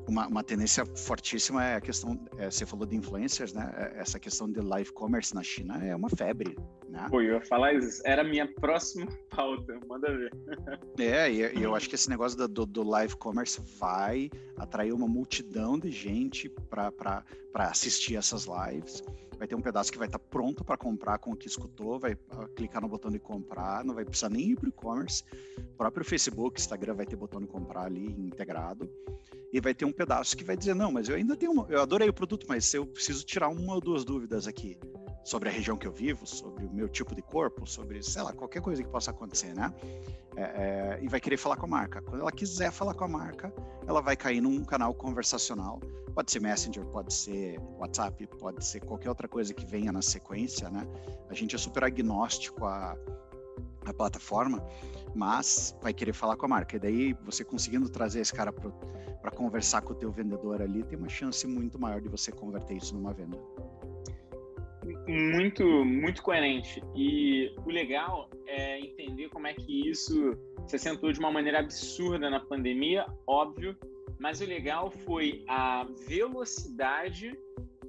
uma, 0.08 0.26
uma, 0.28 0.44
tendência 0.44 0.86
fortíssima 0.86 1.64
é 1.64 1.74
a 1.76 1.80
questão, 1.80 2.18
é, 2.38 2.50
você 2.50 2.64
falou 2.64 2.86
de 2.86 2.96
influencers, 2.96 3.52
né? 3.52 3.72
É, 3.76 4.00
essa 4.00 4.18
questão 4.18 4.50
de 4.50 4.60
live 4.60 4.92
commerce 4.92 5.34
na 5.34 5.42
China 5.42 5.84
é 5.84 5.94
uma 5.94 6.08
febre, 6.08 6.56
né? 6.88 7.06
Pô, 7.10 7.20
eu 7.20 7.34
ia 7.34 7.40
falar 7.40 7.74
isso, 7.74 8.02
era 8.04 8.22
a 8.22 8.24
minha 8.24 8.46
próxima 8.46 9.06
pauta, 9.34 9.78
manda 9.88 10.16
ver. 10.16 10.32
É, 10.98 11.30
e, 11.30 11.58
e 11.58 11.62
eu 11.62 11.74
acho 11.74 11.88
que 11.88 11.94
esse 11.94 12.08
negócio 12.08 12.38
do, 12.46 12.64
do, 12.64 12.82
live 12.84 13.16
commerce 13.16 13.60
vai 13.78 14.30
atrair 14.56 14.92
uma 14.92 15.08
multidão 15.08 15.78
de 15.78 15.90
gente 15.90 16.48
para 16.70 17.24
assistir 17.54 18.16
essas 18.16 18.46
lives 18.46 19.02
vai 19.38 19.46
ter 19.46 19.54
um 19.54 19.60
pedaço 19.60 19.92
que 19.92 19.98
vai 19.98 20.08
estar 20.08 20.18
tá 20.18 20.24
pronto 20.30 20.64
para 20.64 20.76
comprar 20.76 21.18
com 21.18 21.32
o 21.32 21.36
que 21.36 21.46
escutou, 21.46 21.98
vai 21.98 22.16
ah, 22.30 22.48
clicar 22.54 22.82
no 22.82 22.88
botão 22.88 23.10
de 23.10 23.18
comprar, 23.18 23.84
não 23.84 23.94
vai 23.94 24.04
precisar 24.04 24.28
nem 24.28 24.50
ir 24.50 24.56
para 24.56 24.66
o 24.66 24.68
e-commerce. 24.68 25.22
O 25.58 25.76
próprio 25.76 26.04
Facebook, 26.04 26.60
Instagram 26.60 26.94
vai 26.94 27.06
ter 27.06 27.16
botão 27.16 27.40
de 27.40 27.46
comprar 27.46 27.86
ali 27.86 28.06
integrado. 28.20 28.90
E 29.52 29.60
vai 29.60 29.74
ter 29.74 29.84
um 29.84 29.92
pedaço 29.92 30.36
que 30.36 30.44
vai 30.44 30.56
dizer: 30.56 30.74
não, 30.74 30.90
mas 30.90 31.08
eu 31.08 31.16
ainda 31.16 31.36
tenho, 31.36 31.52
uma, 31.52 31.66
eu 31.68 31.80
adorei 31.80 32.08
o 32.08 32.12
produto, 32.12 32.46
mas 32.48 32.72
eu 32.74 32.84
preciso 32.86 33.24
tirar 33.24 33.48
uma 33.48 33.74
ou 33.74 33.80
duas 33.80 34.04
dúvidas 34.04 34.46
aqui 34.46 34.78
sobre 35.24 35.48
a 35.48 35.52
região 35.52 35.76
que 35.76 35.86
eu 35.86 35.92
vivo, 35.92 36.24
sobre 36.24 36.64
o 36.64 36.72
meu 36.72 36.88
tipo 36.88 37.12
de 37.12 37.20
corpo, 37.20 37.66
sobre, 37.66 38.00
sei 38.00 38.22
lá, 38.22 38.32
qualquer 38.32 38.62
coisa 38.62 38.80
que 38.80 38.88
possa 38.88 39.10
acontecer, 39.10 39.52
né? 39.54 39.74
É, 40.36 40.42
é, 40.42 40.98
e 41.02 41.08
vai 41.08 41.20
querer 41.20 41.36
falar 41.36 41.56
com 41.56 41.66
a 41.66 41.68
marca. 41.68 42.00
Quando 42.00 42.20
ela 42.20 42.30
quiser 42.30 42.70
falar 42.70 42.94
com 42.94 43.04
a 43.04 43.08
marca, 43.08 43.52
ela 43.88 44.00
vai 44.00 44.16
cair 44.16 44.40
num 44.40 44.64
canal 44.64 44.94
conversacional. 44.94 45.80
Pode 46.16 46.32
ser 46.32 46.40
Messenger, 46.40 46.82
pode 46.86 47.12
ser 47.12 47.60
WhatsApp, 47.78 48.26
pode 48.38 48.64
ser 48.64 48.80
qualquer 48.80 49.10
outra 49.10 49.28
coisa 49.28 49.52
que 49.52 49.66
venha 49.66 49.92
na 49.92 50.00
sequência, 50.00 50.70
né? 50.70 50.88
A 51.28 51.34
gente 51.34 51.54
é 51.54 51.58
super 51.58 51.84
agnóstico 51.84 52.64
a, 52.64 52.96
a 53.84 53.92
plataforma, 53.92 54.66
mas 55.14 55.76
vai 55.82 55.92
querer 55.92 56.14
falar 56.14 56.34
com 56.38 56.46
a 56.46 56.48
marca. 56.48 56.76
E 56.76 56.78
daí 56.78 57.12
você 57.22 57.44
conseguindo 57.44 57.86
trazer 57.90 58.20
esse 58.20 58.32
cara 58.32 58.50
para 58.50 59.30
conversar 59.30 59.82
com 59.82 59.92
o 59.92 59.94
teu 59.94 60.10
vendedor 60.10 60.62
ali, 60.62 60.82
tem 60.84 60.98
uma 60.98 61.10
chance 61.10 61.46
muito 61.46 61.78
maior 61.78 62.00
de 62.00 62.08
você 62.08 62.32
converter 62.32 62.78
isso 62.78 62.94
numa 62.94 63.12
venda. 63.12 63.38
Muito, 65.06 65.84
muito 65.84 66.22
coerente. 66.22 66.82
E 66.94 67.54
o 67.58 67.68
legal 67.68 68.30
é 68.46 68.80
entender 68.80 69.28
como 69.28 69.46
é 69.46 69.52
que 69.52 69.90
isso 69.90 70.32
se 70.66 70.76
acentuou 70.76 71.12
de 71.12 71.18
uma 71.18 71.30
maneira 71.30 71.60
absurda 71.60 72.30
na 72.30 72.40
pandemia, 72.40 73.04
óbvio, 73.26 73.76
mas 74.18 74.40
o 74.40 74.46
legal 74.46 74.90
foi 74.90 75.44
a 75.48 75.84
velocidade 76.08 77.38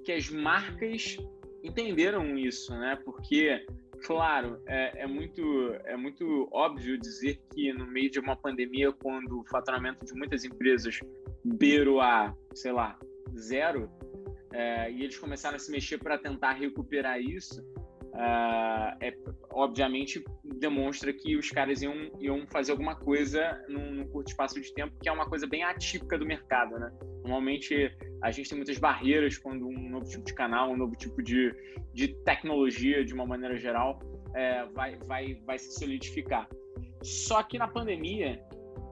que 0.03 0.11
as 0.11 0.29
marcas 0.29 1.17
entenderam 1.63 2.37
isso, 2.37 2.71
né? 2.77 2.97
Porque 3.03 3.65
Claro, 4.03 4.61
é, 4.65 5.03
é, 5.03 5.07
muito, 5.07 5.73
é 5.85 5.97
muito 5.97 6.47
óbvio 6.51 6.97
dizer 6.97 7.41
que 7.53 7.73
no 7.73 7.85
meio 7.85 8.09
de 8.09 8.19
uma 8.19 8.35
pandemia, 8.35 8.91
quando 8.91 9.39
o 9.39 9.43
faturamento 9.45 10.05
de 10.05 10.13
muitas 10.13 10.43
empresas 10.43 10.99
beirou 11.43 11.99
a, 12.01 12.35
sei 12.53 12.71
lá, 12.71 12.97
zero, 13.35 13.89
é, 14.53 14.91
e 14.91 15.03
eles 15.03 15.17
começaram 15.17 15.55
a 15.55 15.59
se 15.59 15.71
mexer 15.71 15.97
para 15.97 16.17
tentar 16.17 16.53
recuperar 16.53 17.19
isso, 17.19 17.63
uh, 18.17 18.97
é, 18.99 19.15
obviamente 19.51 20.23
demonstra 20.43 21.13
que 21.13 21.37
os 21.37 21.49
caras 21.51 21.81
iam, 21.81 22.11
iam 22.19 22.45
fazer 22.47 22.71
alguma 22.71 22.95
coisa 22.95 23.63
num, 23.69 23.91
num, 23.91 24.07
curto 24.07 24.29
espaço 24.29 24.59
de 24.59 24.73
tempo, 24.73 24.97
que 25.01 25.07
é 25.07 25.11
uma 25.11 25.27
coisa 25.27 25.45
bem 25.47 25.63
atípica 25.63 26.17
do 26.17 26.25
mercado, 26.25 26.77
né? 26.79 26.91
Normalmente 27.21 27.95
a 28.23 28.31
gente 28.31 28.49
tem 28.49 28.57
muitas 28.57 28.77
barreiras 28.79 29.37
quando 29.37 29.67
um 29.67 29.89
novo 29.89 30.05
tipo 30.05 30.25
de 30.25 30.33
canal, 30.33 30.71
um 30.71 30.77
novo 30.77 30.95
tipo 30.95 31.21
de, 31.21 31.53
de 31.93 32.07
tecnologia, 32.23 33.05
de 33.05 33.13
uma 33.13 33.25
maneira 33.25 33.55
geral, 33.57 33.99
é, 34.33 34.65
vai, 34.65 34.97
vai, 35.05 35.35
vai 35.45 35.59
se 35.59 35.77
solidificar. 35.79 36.47
Só 37.03 37.43
que 37.43 37.59
na 37.59 37.67
pandemia, 37.67 38.41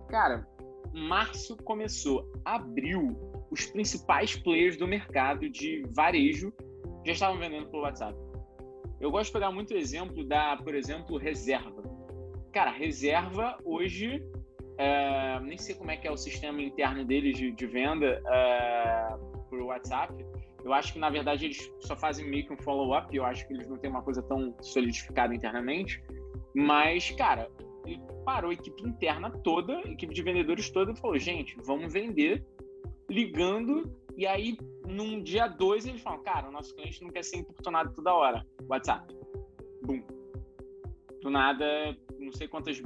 cara, 0.10 0.48
março 0.94 1.58
começou, 1.58 2.32
abril, 2.46 3.18
os 3.50 3.66
principais 3.66 4.36
players 4.36 4.78
do 4.78 4.88
mercado 4.88 5.50
de 5.50 5.84
varejo 5.96 6.54
já 7.06 7.14
estavam 7.14 7.40
vendendo 7.40 7.68
pelo 7.70 7.84
WhatsApp. 7.84 8.16
Eu 9.00 9.12
gosto 9.12 9.28
de 9.28 9.34
pegar 9.34 9.52
muito 9.52 9.74
exemplo 9.74 10.24
da, 10.24 10.58
por 10.58 10.74
exemplo, 10.74 11.18
reserva. 11.18 11.84
Cara, 12.52 12.72
reserva 12.72 13.58
hoje, 13.64 14.24
é, 14.78 15.40
nem 15.42 15.58
sei 15.58 15.76
como 15.76 15.92
é 15.92 15.98
que 15.98 16.08
é 16.08 16.12
o 16.12 16.18
sistema 16.18 16.62
interno 16.62 17.04
deles 17.04 17.38
de, 17.38 17.52
de 17.52 17.68
venda 17.68 18.22
é, 18.26 19.18
por 19.50 19.62
WhatsApp. 19.62 20.14
Eu 20.64 20.74
acho 20.74 20.94
que, 20.94 21.00
na 21.00 21.10
verdade, 21.10 21.46
eles 21.46 21.72
só 21.82 21.96
fazem 21.96 22.28
meio 22.28 22.46
que 22.48 22.54
um 22.54 22.58
follow-up. 22.58 23.16
Eu 23.16 23.26
acho 23.26 23.46
que 23.48 23.54
eles 23.54 23.68
não 23.68 23.78
têm 23.78 23.90
uma 23.90 24.02
coisa 24.02 24.22
tão 24.24 24.56
solidificada 24.62 25.36
internamente. 25.36 26.02
Mas, 26.56 27.12
cara, 27.12 27.52
ele 27.86 28.02
parou 28.24 28.50
a 28.50 28.54
equipe 28.54 28.82
interna 28.82 29.30
toda, 29.30 29.78
a 29.78 29.92
equipe 29.92 30.14
de 30.14 30.24
vendedores 30.24 30.70
toda, 30.70 30.92
e 30.92 30.96
falou: 30.98 31.20
gente, 31.20 31.56
vamos 31.64 31.94
vender 31.94 32.44
ligando 33.08 33.94
e 34.18 34.26
aí, 34.26 34.58
num 34.88 35.22
dia 35.22 35.48
dois, 35.48 35.86
eles 35.86 36.02
falam, 36.02 36.24
cara, 36.24 36.48
o 36.48 36.52
nosso 36.52 36.74
cliente 36.74 37.04
não 37.04 37.12
quer 37.12 37.24
ser 37.24 37.38
importunado 37.38 37.94
toda 37.94 38.14
hora. 38.14 38.46
WhatsApp. 38.70 39.14
Bum. 39.84 40.02
Do 41.22 41.30
nada, 41.30 41.98
não 42.20 42.32
sei 42.32 42.48
quantas 42.48 42.82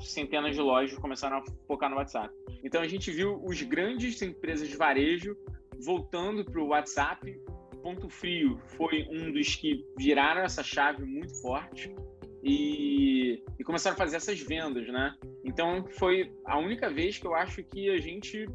centenas 0.00 0.54
de 0.54 0.60
lojas 0.60 0.98
começaram 0.98 1.38
a 1.38 1.44
focar 1.66 1.90
no 1.90 1.96
WhatsApp. 1.96 2.32
Então 2.62 2.80
a 2.80 2.88
gente 2.88 3.10
viu 3.10 3.42
os 3.44 3.60
grandes 3.62 4.20
empresas 4.22 4.68
de 4.68 4.76
varejo 4.76 5.36
voltando 5.80 6.44
para 6.44 6.60
o 6.60 6.68
WhatsApp. 6.68 7.40
Ponto 7.82 8.08
Frio 8.08 8.58
foi 8.76 9.06
um 9.10 9.32
dos 9.32 9.54
que 9.54 9.84
viraram 9.96 10.42
essa 10.42 10.62
chave 10.62 11.04
muito 11.04 11.34
forte 11.40 11.94
e, 12.42 13.42
e 13.58 13.64
começaram 13.64 13.94
a 13.94 13.98
fazer 13.98 14.16
essas 14.16 14.40
vendas, 14.40 14.86
né? 14.88 15.14
Então 15.44 15.86
foi 15.86 16.32
a 16.44 16.58
única 16.58 16.90
vez 16.90 17.18
que 17.18 17.26
eu 17.26 17.34
acho 17.34 17.62
que 17.62 17.90
a 17.90 17.98
gente 17.98 18.46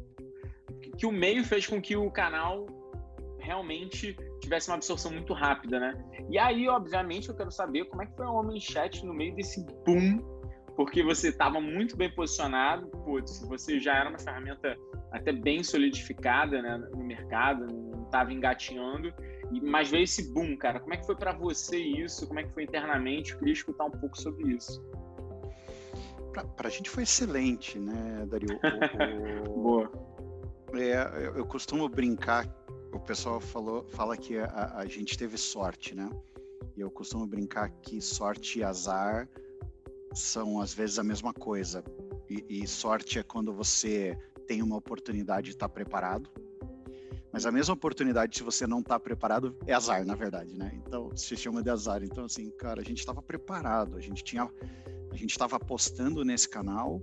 que 0.96 1.06
o 1.06 1.12
meio 1.12 1.44
fez 1.44 1.66
com 1.66 1.80
que 1.80 1.96
o 1.96 2.10
canal 2.10 2.66
realmente 3.38 4.16
tivesse 4.44 4.68
uma 4.68 4.76
absorção 4.76 5.12
muito 5.12 5.32
rápida, 5.32 5.78
né? 5.80 6.04
E 6.30 6.38
aí, 6.38 6.68
obviamente, 6.68 7.28
eu 7.28 7.34
quero 7.34 7.50
saber 7.50 7.84
como 7.86 8.02
é 8.02 8.06
que 8.06 8.14
foi 8.14 8.26
o 8.26 8.34
Homem 8.34 8.60
Chat 8.60 9.04
no 9.04 9.12
meio 9.12 9.34
desse 9.34 9.64
boom, 9.84 10.18
porque 10.76 11.02
você 11.02 11.28
estava 11.28 11.60
muito 11.60 11.96
bem 11.96 12.12
posicionado, 12.14 12.86
putz, 12.88 13.40
você 13.48 13.78
já 13.80 13.96
era 13.96 14.08
uma 14.08 14.18
ferramenta 14.18 14.76
até 15.12 15.32
bem 15.32 15.62
solidificada 15.62 16.60
né, 16.60 16.76
no 16.92 17.04
mercado, 17.04 17.66
não 17.66 18.04
estava 18.04 18.32
engatinhando, 18.32 19.12
mas 19.62 19.90
veio 19.90 20.04
esse 20.04 20.32
boom, 20.32 20.56
cara. 20.56 20.80
Como 20.80 20.94
é 20.94 20.96
que 20.96 21.06
foi 21.06 21.16
para 21.16 21.32
você 21.32 21.76
isso? 21.76 22.26
Como 22.26 22.40
é 22.40 22.44
que 22.44 22.52
foi 22.52 22.64
internamente? 22.64 23.32
Eu 23.32 23.38
queria 23.38 23.52
escutar 23.52 23.84
um 23.84 23.90
pouco 23.90 24.20
sobre 24.20 24.54
isso. 24.54 24.82
Para 26.56 26.66
a 26.66 26.70
gente 26.70 26.90
foi 26.90 27.04
excelente, 27.04 27.78
né, 27.78 28.26
Dario? 28.26 28.58
O, 29.48 29.52
o... 29.52 29.62
Boa 29.62 30.14
é, 30.80 31.26
eu, 31.26 31.36
eu, 31.36 31.46
costumo 31.46 31.88
brincar, 31.88 32.46
o 32.94 33.00
pessoal 33.00 33.40
falou, 33.40 33.84
fala 33.88 34.16
que 34.16 34.38
a, 34.38 34.72
a, 34.76 34.86
gente 34.86 35.18
teve 35.18 35.36
sorte, 35.36 35.94
né? 35.94 36.08
E 36.76 36.80
eu 36.80 36.90
costumo 36.90 37.26
brincar 37.26 37.68
que 37.82 38.00
sorte 38.00 38.60
e 38.60 38.64
azar 38.64 39.28
são 40.12 40.60
às 40.60 40.72
vezes 40.72 40.98
a 40.98 41.04
mesma 41.04 41.32
coisa. 41.32 41.84
E, 42.30 42.62
e 42.62 42.66
sorte 42.66 43.18
é 43.18 43.22
quando 43.22 43.52
você 43.52 44.16
tem 44.46 44.62
uma 44.62 44.76
oportunidade 44.76 45.46
de 45.46 45.52
estar 45.52 45.68
preparado. 45.68 46.30
Mas 47.32 47.46
a 47.46 47.50
mesma 47.50 47.74
oportunidade, 47.74 48.36
se 48.36 48.44
você 48.44 48.64
não 48.64 48.78
está 48.78 48.98
preparado, 48.98 49.56
é 49.66 49.72
azar, 49.72 50.04
na 50.06 50.14
verdade, 50.14 50.56
né? 50.56 50.70
Então, 50.86 51.14
se 51.16 51.36
chama 51.36 51.62
de 51.62 51.70
azar. 51.70 52.04
Então, 52.04 52.26
assim, 52.26 52.48
cara, 52.50 52.80
a 52.80 52.84
gente 52.84 53.00
estava 53.00 53.20
preparado, 53.20 53.96
a 53.96 54.00
gente 54.00 54.22
tinha, 54.22 54.48
a 55.10 55.16
gente 55.16 55.32
estava 55.32 55.56
apostando 55.56 56.24
nesse 56.24 56.48
canal, 56.48 57.02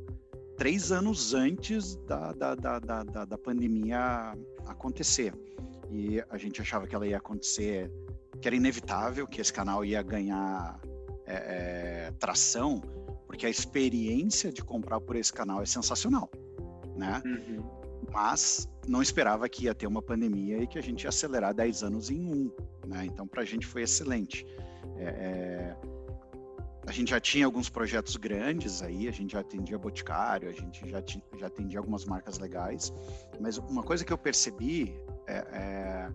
três 0.56 0.90
anos 0.90 1.34
antes 1.34 1.96
da, 2.06 2.32
da, 2.32 2.56
da, 2.56 2.80
da, 2.80 3.26
da 3.26 3.38
pandemia 3.38 4.34
acontecer. 4.66 5.34
E 5.92 6.24
a 6.30 6.38
gente 6.38 6.62
achava 6.62 6.88
que 6.88 6.96
ela 6.96 7.06
ia 7.06 7.18
acontecer, 7.18 7.92
que 8.40 8.48
era 8.48 8.56
inevitável, 8.56 9.28
que 9.28 9.42
esse 9.42 9.52
canal 9.52 9.84
ia 9.84 10.02
ganhar 10.02 10.80
é, 11.26 11.34
é, 12.08 12.12
tração, 12.18 12.82
porque 13.28 13.46
a 13.46 13.50
experiência 13.50 14.52
de 14.54 14.64
comprar 14.64 15.02
por 15.02 15.18
esse 15.18 15.34
canal 15.34 15.62
é 15.62 15.66
sensacional, 15.66 16.30
né? 16.96 17.22
Uhum. 17.26 17.64
Mas 18.12 18.70
não 18.88 19.02
esperava 19.02 19.48
que 19.50 19.66
ia 19.66 19.76
ter 19.76 19.86
uma 19.86 20.02
pandemia 20.02 20.64
e 20.64 20.68
que 20.68 20.80
a 20.80 20.82
gente 20.82 21.04
ia 21.04 21.10
acelerar 21.10 21.54
10 21.54 21.84
anos 21.84 22.10
em 22.10 22.26
um, 22.26 22.52
né? 22.88 23.06
Então, 23.06 23.28
para 23.28 23.42
a 23.42 23.46
gente 23.46 23.68
foi 23.68 23.84
excelente. 23.84 24.46
É, 24.98 25.04
é 25.04 25.76
a 26.88 26.92
gente 26.92 27.12
já 27.12 27.20
tinha 27.20 27.46
alguns 27.46 27.70
projetos 27.70 28.16
grandes 28.16 28.82
aí, 28.82 29.08
a 29.08 29.12
gente 29.12 29.34
já 29.34 29.42
atendia 29.42 29.78
Boticário, 29.78 30.50
a 30.50 30.52
gente 30.52 30.90
já, 30.90 31.02
já 31.38 31.48
atendia 31.48 31.80
algumas 31.80 32.06
marcas 32.06 32.40
legais, 32.40 32.92
mas 33.40 33.58
uma 33.58 33.84
coisa 33.84 34.04
que 34.04 34.12
eu 34.12 34.18
percebi 34.18 34.96
é, 35.28 35.34
é, 35.34 36.10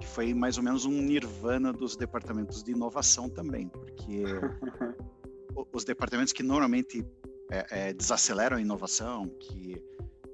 que 0.00 0.06
foi 0.06 0.34
mais 0.34 0.58
ou 0.58 0.64
menos 0.64 0.84
um 0.84 1.02
nirvana 1.02 1.72
dos 1.72 1.96
departamentos 1.96 2.62
de 2.62 2.72
inovação 2.72 3.28
também, 3.28 3.68
porque 3.68 4.24
os 5.72 5.84
departamentos 5.84 6.32
que 6.32 6.42
normalmente 6.42 7.06
é, 7.50 7.88
é, 7.88 7.92
desaceleram 7.92 8.56
a 8.56 8.60
inovação, 8.60 9.28
que 9.38 9.82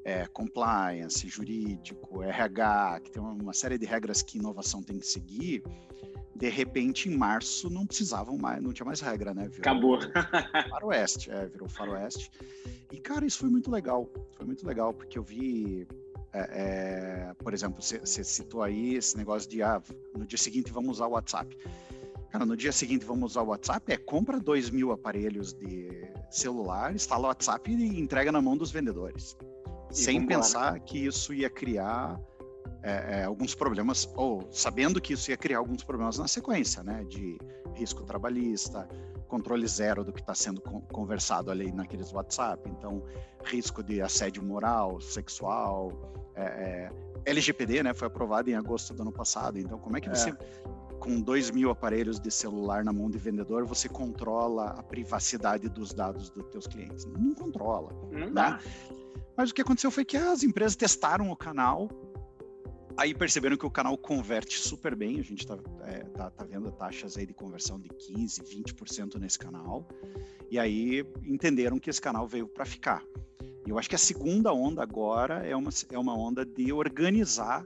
é 0.04 0.26
compliance, 0.26 1.28
jurídico, 1.28 2.23
RH, 2.23 3.00
que 3.04 3.11
tem 3.11 3.20
uma, 3.20 3.32
uma 3.32 3.52
série 3.52 3.76
de 3.76 3.85
regras 3.85 4.23
que 4.23 4.38
inovação 4.38 4.82
tem 4.82 4.99
que 4.99 5.06
seguir, 5.06 5.62
de 6.38 6.49
repente, 6.49 7.08
em 7.08 7.16
março, 7.16 7.68
não 7.68 7.85
precisavam 7.85 8.38
mais, 8.38 8.62
não 8.62 8.73
tinha 8.73 8.87
mais 8.87 9.00
regra, 9.00 9.35
né? 9.35 9.49
Virou 9.49 9.61
Acabou. 9.61 9.99
Faroeste, 10.70 11.30
é, 11.32 11.47
virou 11.47 11.68
faroeste. 11.68 12.30
E, 12.92 13.00
cara, 13.00 13.26
isso 13.26 13.40
foi 13.40 13.50
muito 13.50 13.68
legal. 13.70 14.08
Foi 14.37 14.47
muito 14.47 14.64
legal, 14.64 14.94
porque 14.94 15.18
eu 15.18 15.23
vi, 15.23 15.87
é, 16.32 16.40
é, 16.40 17.35
por 17.42 17.54
exemplo, 17.54 17.82
você 17.82 18.25
citou 18.25 18.62
aí 18.62 18.94
esse 18.94 19.16
negócio 19.16 19.49
de, 19.49 19.62
ah, 19.62 19.82
no 20.16 20.26
dia 20.26 20.38
seguinte 20.38 20.70
vamos 20.73 20.99
usar 20.99 21.06
o 21.06 21.12
WhatsApp. 21.12 21.56
Cara, 22.30 22.44
no 22.44 22.56
dia 22.56 22.73
seguinte 22.73 23.04
vamos 23.04 23.32
usar 23.32 23.42
o 23.42 23.47
WhatsApp, 23.47 23.90
é 23.90 23.97
compra 23.97 24.38
2 24.38 24.70
mil 24.70 24.92
aparelhos 24.92 25.54
de 25.54 25.88
celular, 26.30 26.94
instala 26.94 27.25
o 27.25 27.28
WhatsApp 27.28 27.70
e 27.70 28.00
entrega 28.00 28.30
na 28.30 28.42
mão 28.42 28.56
dos 28.56 28.70
vendedores. 28.70 29.37
E 29.90 29.97
sem 29.97 30.26
pensar 30.26 30.78
que 30.80 31.06
isso 31.06 31.32
ia 31.32 31.49
criar 31.49 32.20
é, 32.82 33.20
é, 33.20 33.25
alguns 33.25 33.54
problemas, 33.54 34.08
ou 34.14 34.47
sabendo 34.52 35.00
que 35.00 35.14
isso 35.14 35.30
ia 35.30 35.37
criar 35.37 35.58
alguns 35.58 35.82
problemas 35.82 36.18
na 36.18 36.28
sequência, 36.28 36.82
né, 36.82 37.02
de 37.04 37.38
risco 37.75 38.04
trabalhista, 38.04 38.87
controle 39.28 39.66
zero 39.66 40.02
do 40.02 40.12
que 40.12 40.20
está 40.20 40.35
sendo 40.35 40.61
conversado 40.61 41.50
ali 41.50 41.70
naqueles 41.70 42.12
WhatsApp, 42.12 42.68
então 42.68 43.02
risco 43.44 43.82
de 43.82 44.00
assédio 44.00 44.42
moral, 44.42 45.00
sexual, 45.00 45.92
é, 46.35 46.42
é 46.42 46.92
LGPD, 47.30 47.82
né, 47.82 47.94
foi 47.94 48.08
aprovado 48.08 48.50
em 48.50 48.54
agosto 48.54 48.94
do 48.94 49.02
ano 49.02 49.12
passado, 49.12 49.58
então 49.58 49.78
como 49.78 49.97
é 49.97 50.00
que 50.00 50.08
você, 50.08 50.30
é. 50.30 50.37
com 50.99 51.20
dois 51.20 51.50
mil 51.50 51.70
aparelhos 51.70 52.18
de 52.18 52.30
celular 52.30 52.82
na 52.82 52.92
mão 52.92 53.11
de 53.11 53.18
vendedor, 53.18 53.64
você 53.64 53.88
controla 53.88 54.70
a 54.70 54.82
privacidade 54.82 55.68
dos 55.68 55.92
dados 55.92 56.30
dos 56.30 56.47
teus 56.49 56.66
clientes? 56.66 57.04
Não 57.04 57.35
controla. 57.35 57.92
Não 58.11 58.30
né? 58.30 58.58
Mas 59.37 59.50
o 59.50 59.54
que 59.54 59.62
aconteceu 59.62 59.90
foi 59.90 60.04
que 60.04 60.16
as 60.16 60.42
empresas 60.42 60.75
testaram 60.75 61.30
o 61.30 61.37
canal 61.37 61.88
Aí 62.98 63.14
perceberam 63.14 63.56
que 63.56 63.64
o 63.64 63.70
canal 63.70 63.96
converte 63.96 64.58
super 64.58 64.96
bem, 64.96 65.20
a 65.20 65.22
gente 65.22 65.38
está 65.38 65.56
é, 65.84 66.00
tá, 66.00 66.30
tá 66.30 66.44
vendo 66.44 66.68
taxas 66.72 67.16
aí 67.16 67.24
de 67.24 67.32
conversão 67.32 67.78
de 67.78 67.88
15%, 67.90 68.42
20% 68.74 69.20
nesse 69.20 69.38
canal, 69.38 69.86
e 70.50 70.58
aí 70.58 71.06
entenderam 71.24 71.78
que 71.78 71.88
esse 71.88 72.00
canal 72.00 72.26
veio 72.26 72.48
para 72.48 72.64
ficar. 72.64 73.04
E 73.64 73.70
eu 73.70 73.78
acho 73.78 73.88
que 73.88 73.94
a 73.94 73.98
segunda 73.98 74.52
onda 74.52 74.82
agora 74.82 75.46
é 75.46 75.54
uma, 75.54 75.70
é 75.92 75.96
uma 75.96 76.18
onda 76.18 76.44
de 76.44 76.72
organizar 76.72 77.64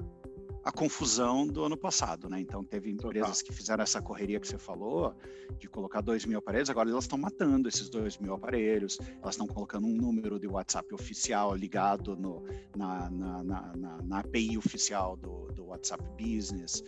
a 0.65 0.71
confusão 0.71 1.47
do 1.47 1.65
ano 1.65 1.77
passado, 1.77 2.29
né? 2.29 2.41
Então 2.41 2.63
teve 2.65 2.91
empresas 2.91 3.39
Total. 3.39 3.45
que 3.47 3.53
fizeram 3.53 3.83
essa 3.83 4.01
correria 4.01 4.39
que 4.39 4.47
você 4.47 4.59
falou 4.59 5.15
de 5.59 5.69
colocar 5.69 6.01
dois 6.01 6.25
mil 6.25 6.39
aparelhos, 6.39 6.71
agora 6.71 6.89
elas 6.89 7.05
estão 7.05 7.19
matando 7.19 7.69
esses 7.69 7.89
dois 7.89 8.17
mil 8.19 8.35
aparelhos, 8.35 8.99
elas 9.21 9.35
estão 9.35 9.47
colocando 9.47 9.87
um 9.87 9.95
número 9.95 10.39
de 10.39 10.47
WhatsApp 10.47 10.95
oficial 10.95 11.55
ligado 11.55 12.17
no, 12.17 12.45
na, 12.77 13.11
na, 13.11 13.43
na, 13.43 14.03
na, 14.03 14.19
API 14.21 14.57
oficial 14.57 15.17
do, 15.17 15.49
do 15.53 15.67
WhatsApp 15.67 16.03
Business, 16.17 16.83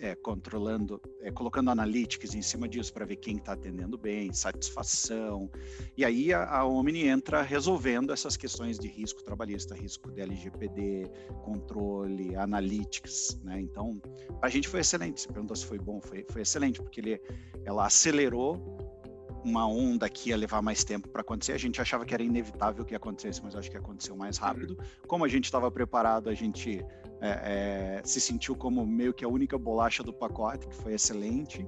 é, 0.00 0.14
controlando, 0.14 1.00
é, 1.20 1.30
colocando 1.30 1.70
analytics 1.70 2.34
em 2.34 2.42
cima 2.42 2.68
disso 2.68 2.92
para 2.92 3.04
ver 3.04 3.16
quem 3.16 3.36
está 3.36 3.52
atendendo 3.52 3.96
bem, 3.96 4.32
satisfação. 4.32 5.50
E 5.96 6.04
aí 6.04 6.32
a, 6.32 6.48
a 6.48 6.64
Omni 6.66 7.06
entra 7.06 7.42
resolvendo 7.42 8.12
essas 8.12 8.36
questões 8.36 8.78
de 8.78 8.88
risco 8.88 9.22
trabalhista, 9.22 9.74
risco 9.74 10.10
de 10.10 10.20
LGPD, 10.20 11.10
controle, 11.42 12.36
analytics. 12.82 13.38
Né? 13.42 13.60
Então, 13.60 14.00
a 14.40 14.48
gente 14.48 14.68
foi 14.68 14.80
excelente. 14.80 15.20
Você 15.20 15.28
perguntou 15.28 15.56
se 15.56 15.64
foi 15.64 15.78
bom, 15.78 16.00
foi, 16.00 16.24
foi 16.30 16.42
excelente, 16.42 16.80
porque 16.80 17.00
ele, 17.00 17.20
ela 17.64 17.86
acelerou 17.86 18.60
uma 19.44 19.66
onda 19.66 20.08
que 20.08 20.30
ia 20.30 20.36
levar 20.36 20.62
mais 20.62 20.84
tempo 20.84 21.08
para 21.08 21.20
acontecer. 21.20 21.52
A 21.52 21.58
gente 21.58 21.80
achava 21.80 22.04
que 22.04 22.14
era 22.14 22.22
inevitável 22.22 22.84
que 22.84 22.94
acontecesse, 22.94 23.42
mas 23.42 23.56
acho 23.56 23.70
que 23.70 23.76
aconteceu 23.76 24.16
mais 24.16 24.38
rápido. 24.38 24.78
Como 25.06 25.24
a 25.24 25.28
gente 25.28 25.44
estava 25.44 25.70
preparado, 25.70 26.28
a 26.28 26.34
gente 26.34 26.84
é, 27.20 27.98
é, 28.00 28.02
se 28.04 28.20
sentiu 28.20 28.54
como 28.54 28.86
meio 28.86 29.12
que 29.12 29.24
a 29.24 29.28
única 29.28 29.58
bolacha 29.58 30.02
do 30.02 30.12
pacote, 30.12 30.68
que 30.68 30.74
foi 30.76 30.94
excelente. 30.94 31.66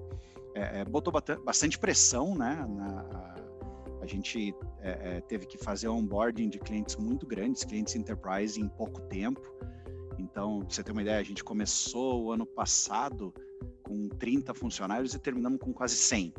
É, 0.55 0.81
é 0.81 0.85
botou 0.85 1.13
bastante 1.45 1.77
pressão, 1.77 2.37
né? 2.37 2.65
Na, 2.69 3.01
a, 3.01 3.35
a, 4.03 4.07
gente 4.07 4.55
é, 4.81 5.17
é, 5.17 5.21
teve 5.23 5.45
que 5.45 5.59
fazer 5.59 5.89
onboarding 5.89 6.49
de 6.49 6.61
clientes 6.61 6.95
muito 6.95 7.27
grandes, 7.27 7.65
clientes 7.65 7.97
enterprise 7.97 8.61
em 8.61 8.69
pouco 8.69 9.01
tempo. 9.09 9.43
Então, 10.19 10.61
pra 10.61 10.71
você 10.71 10.83
ter 10.83 10.93
uma 10.93 11.03
ideia, 11.03 11.19
a 11.19 11.25
gente 11.25 11.43
começou 11.43 12.25
o 12.25 12.33
ano 12.33 12.47
passado 12.47 13.35
com 13.83 14.09
30 14.09 14.55
funcionários 14.55 15.15
e 15.15 15.19
terminamos 15.19 15.59
com 15.59 15.73
quase 15.73 15.97
100 15.97 16.33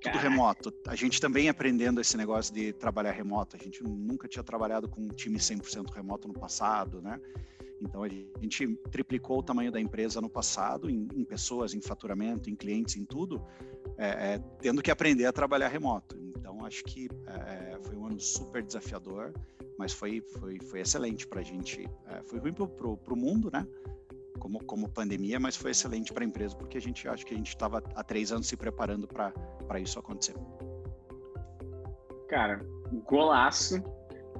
tudo 0.00 0.12
Caraca. 0.12 0.28
remoto. 0.28 0.72
A 0.86 0.94
gente 0.94 1.20
também 1.20 1.48
aprendendo 1.48 2.00
esse 2.00 2.16
negócio 2.16 2.54
de 2.54 2.72
trabalhar 2.72 3.10
remoto. 3.10 3.56
A 3.56 3.58
gente 3.58 3.82
nunca 3.82 4.28
tinha 4.28 4.42
trabalhado 4.42 4.88
com 4.88 5.02
um 5.02 5.08
time 5.08 5.38
100% 5.38 5.92
remoto 5.92 6.28
no 6.28 6.34
passado, 6.34 7.02
né? 7.02 7.20
Então 7.80 8.02
a 8.02 8.08
gente 8.08 8.66
triplicou 8.90 9.38
o 9.38 9.42
tamanho 9.42 9.70
da 9.70 9.80
empresa 9.80 10.20
no 10.20 10.28
passado, 10.28 10.90
em, 10.90 11.08
em 11.14 11.24
pessoas, 11.24 11.74
em 11.74 11.80
faturamento, 11.80 12.50
em 12.50 12.56
clientes, 12.56 12.96
em 12.96 13.04
tudo, 13.04 13.44
é, 13.96 14.34
é, 14.34 14.38
tendo 14.60 14.82
que 14.82 14.90
aprender 14.90 15.26
a 15.26 15.32
trabalhar 15.32 15.68
remoto. 15.68 16.16
Então 16.18 16.64
acho 16.64 16.82
que 16.84 17.08
é, 17.26 17.78
foi 17.82 17.96
um 17.96 18.06
ano 18.06 18.18
super 18.18 18.62
desafiador, 18.62 19.32
mas 19.78 19.92
foi, 19.92 20.20
foi, 20.20 20.58
foi 20.60 20.80
excelente 20.80 21.26
para 21.26 21.40
a 21.40 21.44
gente. 21.44 21.88
É, 22.08 22.22
foi 22.24 22.38
ruim 22.38 22.52
para 22.52 22.64
o 22.66 23.16
mundo, 23.16 23.50
né? 23.50 23.66
como, 24.38 24.64
como 24.64 24.88
pandemia, 24.88 25.38
mas 25.38 25.56
foi 25.56 25.72
excelente 25.72 26.12
para 26.12 26.24
a 26.24 26.26
empresa, 26.26 26.56
porque 26.56 26.78
a 26.78 26.80
gente 26.80 27.06
acha 27.08 27.24
que 27.24 27.34
a 27.34 27.36
gente 27.36 27.48
estava 27.48 27.82
há 27.94 28.02
três 28.02 28.32
anos 28.32 28.46
se 28.46 28.56
preparando 28.56 29.06
para 29.06 29.80
isso 29.80 29.98
acontecer. 29.98 30.34
Cara, 32.28 32.64
golaço. 33.04 33.82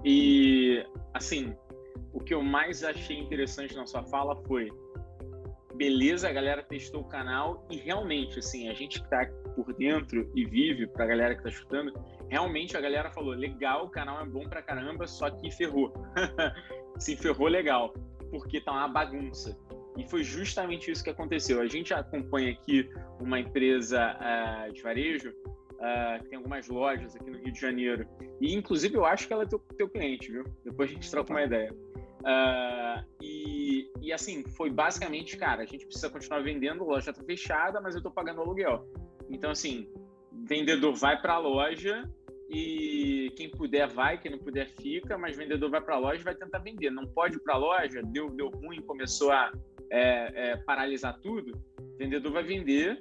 E, 0.05 0.85
assim, 1.13 1.55
o 2.13 2.21
que 2.21 2.33
eu 2.33 2.43
mais 2.43 2.85
achei 2.85 3.19
interessante 3.19 3.75
na 3.75 3.87
sua 3.87 4.05
fala 4.05 4.37
foi 4.47 4.71
beleza, 5.75 6.29
a 6.29 6.33
galera 6.33 6.63
testou 6.63 7.03
o 7.03 7.05
canal 7.05 7.65
e 7.71 7.77
realmente, 7.77 8.41
assim, 8.41 8.69
a 8.69 8.75
gente 8.75 9.01
que 9.01 9.09
tá 9.09 9.27
por 9.55 9.73
dentro 9.75 10.29
e 10.35 10.45
vive, 10.45 10.89
pra 10.89 11.07
galera 11.07 11.37
que 11.37 11.43
tá 11.43 11.49
escutando, 11.49 11.93
realmente 12.29 12.77
a 12.77 12.81
galera 12.81 13.11
falou, 13.11 13.35
legal, 13.35 13.87
o 13.87 13.91
canal 13.91 14.21
é 14.21 14.27
bom 14.27 14.49
pra 14.49 14.63
caramba, 14.63 15.07
só 15.07 15.31
que 15.31 15.51
ferrou. 15.51 15.93
Se 16.99 17.17
ferrou 17.17 17.49
legal, 17.49 17.95
porque 18.31 18.61
tá 18.61 18.73
uma 18.73 18.89
bagunça. 18.89 19.59
E 19.97 20.09
foi 20.09 20.23
justamente 20.23 20.91
isso 20.91 21.03
que 21.03 21.11
aconteceu. 21.11 21.61
A 21.61 21.67
gente 21.67 21.93
acompanha 21.93 22.53
aqui 22.53 22.89
uma 23.21 23.41
empresa 23.41 24.17
uh, 24.17 24.73
de 24.73 24.81
varejo 24.81 25.31
uh, 25.31 26.23
que 26.23 26.29
tem 26.29 26.37
algumas 26.37 26.69
lojas 26.69 27.17
aqui 27.17 27.31
no 27.31 27.39
Rio 27.39 27.53
de 27.53 27.61
Janeiro. 27.61 28.07
E, 28.41 28.55
inclusive, 28.55 28.97
eu 28.97 29.05
acho 29.05 29.27
que 29.27 29.33
ela 29.33 29.43
é 29.43 29.47
teu, 29.47 29.59
teu 29.77 29.89
cliente, 29.89 30.31
viu? 30.31 30.45
Depois 30.65 30.91
a 30.91 30.95
gente 30.95 31.11
troca 31.11 31.33
uma 31.33 31.43
ideia. 31.43 31.73
Uh, 32.21 33.05
e, 33.21 33.91
e, 34.01 34.13
assim, 34.13 34.45
foi 34.57 34.71
basicamente, 34.71 35.37
cara, 35.37 35.63
a 35.63 35.67
gente 35.67 35.87
precisa 35.87 36.11
continuar 36.11 36.43
vendendo, 36.43 36.83
a 36.85 36.87
loja 36.87 37.11
está 37.11 37.23
fechada, 37.25 37.81
mas 37.81 37.95
eu 37.95 37.99
estou 37.99 38.13
pagando 38.13 38.41
aluguel. 38.41 38.87
Então, 39.31 39.51
assim, 39.51 39.89
vendedor 40.49 40.95
vai 40.95 41.21
para 41.21 41.35
a 41.35 41.39
loja 41.39 42.09
e 42.49 43.31
quem 43.37 43.51
puder 43.51 43.87
vai, 43.87 44.19
quem 44.19 44.31
não 44.33 44.39
puder 44.39 44.69
fica, 44.71 45.19
mas 45.19 45.37
vendedor 45.37 45.71
vai 45.71 45.81
para 45.81 45.97
a 45.97 45.99
loja 45.99 46.21
e 46.21 46.25
vai 46.25 46.35
tentar 46.35 46.59
vender. 46.61 46.91
Não 46.91 47.07
pode 47.07 47.37
ir 47.37 47.41
para 47.41 47.55
a 47.55 47.59
loja, 47.59 48.03
deu, 48.03 48.31
deu 48.31 48.49
ruim, 48.49 48.81
começou 48.81 49.31
a 49.31 49.53
é, 49.91 50.51
é, 50.51 50.57
paralisar 50.57 51.19
tudo, 51.21 51.53
vendedor 51.99 52.33
vai 52.33 52.43
vender 52.43 53.01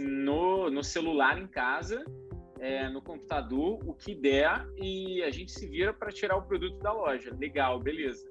no, 0.00 0.70
no 0.70 0.84
celular 0.84 1.38
em 1.38 1.46
casa, 1.46 2.04
é, 2.60 2.88
no 2.88 3.00
computador, 3.00 3.78
o 3.86 3.94
que 3.94 4.14
der, 4.14 4.66
e 4.76 5.22
a 5.22 5.30
gente 5.30 5.52
se 5.52 5.66
vira 5.66 5.92
para 5.92 6.12
tirar 6.12 6.36
o 6.36 6.42
produto 6.42 6.78
da 6.78 6.92
loja. 6.92 7.34
Legal, 7.38 7.80
beleza. 7.80 8.28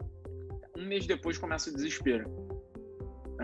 Um 0.77 0.85
mês 0.85 1.07
depois 1.07 1.37
começa 1.37 1.69
o 1.69 1.73
desespero. 1.73 2.25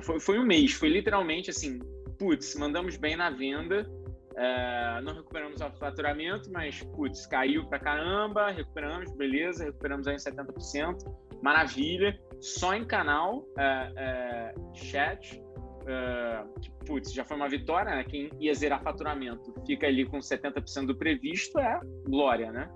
Foi, 0.04 0.20
foi 0.20 0.40
um 0.40 0.46
mês, 0.46 0.74
foi 0.74 0.90
literalmente 0.90 1.50
assim: 1.50 1.80
putz, 2.18 2.56
mandamos 2.56 2.98
bem 2.98 3.16
na 3.16 3.30
venda, 3.30 3.90
é, 4.36 5.02
não 5.02 5.14
recuperamos 5.14 5.62
o 5.62 5.72
faturamento, 5.72 6.52
mas, 6.52 6.82
putz, 6.82 7.26
caiu 7.26 7.66
pra 7.68 7.80
caramba, 7.80 8.50
recuperamos, 8.50 9.12
beleza, 9.12 9.66
recuperamos 9.66 10.08
aí 10.08 10.16
em 10.16 10.18
70%, 10.18 10.98
maravilha 11.42 12.18
só 12.40 12.74
em 12.74 12.86
canal, 12.86 13.46
é, 13.58 13.92
é, 13.96 14.54
chat, 14.74 15.42
é, 15.86 16.44
putz, 16.86 17.12
já 17.14 17.24
foi 17.24 17.38
uma 17.38 17.50
vitória, 17.50 17.96
né? 17.96 18.04
Quem 18.04 18.30
ia 18.40 18.54
zerar 18.54 18.82
faturamento 18.82 19.54
fica 19.66 19.88
ali 19.88 20.06
com 20.06 20.20
70% 20.20 20.88
do 20.88 20.96
previsto, 20.96 21.60
é 21.60 21.80
glória, 22.06 22.52
né? 22.52 22.70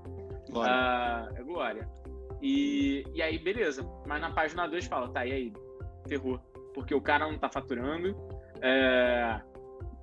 Glória. 0.50 0.74
Uh, 0.74 1.38
é 1.38 1.44
glória. 1.44 1.90
E, 2.42 3.04
e 3.14 3.22
aí, 3.22 3.40
beleza. 3.40 3.84
Mas 4.06 4.22
na 4.22 4.32
página 4.32 4.68
2 4.68 4.86
fala, 4.86 5.10
tá, 5.10 5.26
e 5.26 5.32
aí? 5.32 5.54
Ferrou. 6.08 6.40
Porque 6.74 6.94
o 6.94 7.02
cara 7.02 7.26
não 7.26 7.38
tá 7.40 7.50
faturando, 7.50 8.16
é, 8.62 9.42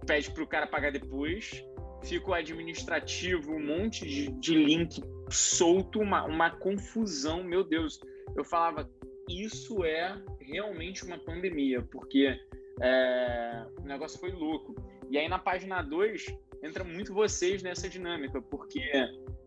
pede 0.07 0.31
pro 0.31 0.47
cara 0.47 0.67
pagar 0.67 0.93
depois, 0.93 1.65
fica 2.05 2.31
o 2.31 2.35
administrativo, 2.35 3.55
um 3.55 3.65
monte 3.65 4.07
de, 4.07 4.31
de 4.33 4.55
link 4.55 5.03
solto, 5.31 6.01
uma, 6.01 6.25
uma 6.25 6.51
confusão, 6.51 7.43
meu 7.43 7.65
Deus. 7.65 8.01
Eu 8.37 8.45
falava, 8.45 8.91
isso 9.29 9.85
é 9.85 10.21
realmente 10.41 11.05
uma 11.05 11.19
pandemia, 11.19 11.83
porque 11.83 12.39
é, 12.81 13.65
o 13.79 13.87
negócio 13.87 14.19
foi 14.19 14.33
louco. 14.33 14.75
E 15.11 15.19
aí 15.19 15.29
na 15.29 15.39
página 15.39 15.83
2 15.83 16.27
entra 16.63 16.85
muito 16.85 17.13
vocês 17.13 17.63
nessa 17.63 17.89
dinâmica, 17.89 18.41
porque 18.41 18.81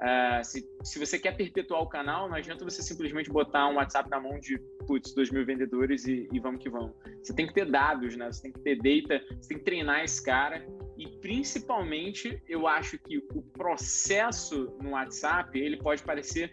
é, 0.02 0.44
se, 0.44 0.68
se 0.84 1.00
você 1.00 1.18
quer 1.18 1.36
perpetuar 1.36 1.82
o 1.82 1.88
canal, 1.88 2.28
não 2.28 2.36
adianta 2.36 2.66
você 2.66 2.82
simplesmente 2.82 3.30
botar 3.30 3.68
um 3.70 3.76
WhatsApp 3.76 4.10
na 4.10 4.20
mão 4.20 4.38
de, 4.40 4.60
putz, 4.86 5.14
2 5.14 5.32
mil 5.32 5.46
vendedores 5.46 6.06
e, 6.06 6.28
e 6.32 6.40
vamos 6.40 6.62
que 6.62 6.70
vamos. 6.70 6.94
Você 7.24 7.34
tem 7.34 7.48
que 7.48 7.54
ter 7.54 7.70
dados, 7.70 8.16
né? 8.18 8.32
Você 8.32 8.42
tem 8.44 8.52
que 8.52 8.60
ter 8.60 8.76
data, 8.76 9.24
você 9.42 9.50
tem 9.50 9.58
que 9.58 9.64
treinar 9.64 10.04
esse 10.04 10.24
cara. 10.24 10.66
E 10.98 11.08
principalmente, 11.20 12.42
eu 12.48 12.68
acho 12.68 12.98
que 13.00 13.18
o 13.34 13.42
processo 13.42 14.76
no 14.82 14.92
WhatsApp, 14.92 15.58
ele 15.58 15.78
pode 15.78 16.04
parecer 16.04 16.52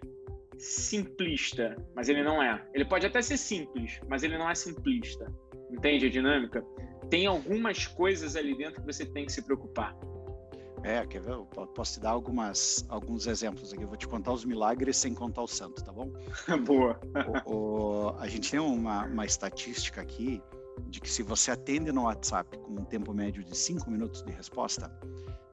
simplista, 0.56 1.76
mas 1.94 2.08
ele 2.08 2.22
não 2.22 2.40
é. 2.40 2.64
Ele 2.72 2.84
pode 2.84 3.04
até 3.04 3.20
ser 3.20 3.36
simples, 3.36 4.00
mas 4.08 4.22
ele 4.22 4.38
não 4.38 4.48
é 4.48 4.54
simplista. 4.54 5.26
Entende 5.70 6.06
a 6.06 6.10
dinâmica? 6.10 6.64
Tem 7.10 7.26
algumas 7.26 7.86
coisas 7.86 8.36
ali 8.36 8.56
dentro 8.56 8.80
que 8.80 8.86
você 8.86 9.04
tem 9.04 9.26
que 9.26 9.32
se 9.32 9.42
preocupar. 9.42 9.96
É, 10.84 11.06
quer 11.06 11.20
ver? 11.20 11.32
Eu 11.32 11.46
posso 11.46 11.94
te 11.94 12.00
dar 12.00 12.10
algumas, 12.10 12.84
alguns 12.88 13.26
exemplos 13.26 13.72
aqui. 13.72 13.82
Eu 13.82 13.88
vou 13.88 13.96
te 13.96 14.08
contar 14.08 14.32
os 14.32 14.44
milagres 14.44 14.96
sem 14.96 15.14
contar 15.14 15.42
o 15.42 15.46
santo, 15.46 15.82
tá 15.82 15.92
bom? 15.92 16.10
Boa. 16.66 16.98
O, 17.46 17.54
o, 17.54 18.16
a 18.18 18.26
gente 18.26 18.50
tem 18.50 18.60
uma, 18.60 19.06
uma 19.06 19.24
estatística 19.24 20.00
aqui 20.00 20.42
de 20.88 21.00
que 21.00 21.10
se 21.10 21.22
você 21.22 21.50
atende 21.50 21.92
no 21.92 22.04
WhatsApp 22.04 22.56
com 22.58 22.72
um 22.72 22.84
tempo 22.84 23.14
médio 23.14 23.44
de 23.44 23.56
5 23.56 23.88
minutos 23.90 24.22
de 24.22 24.32
resposta, 24.32 24.90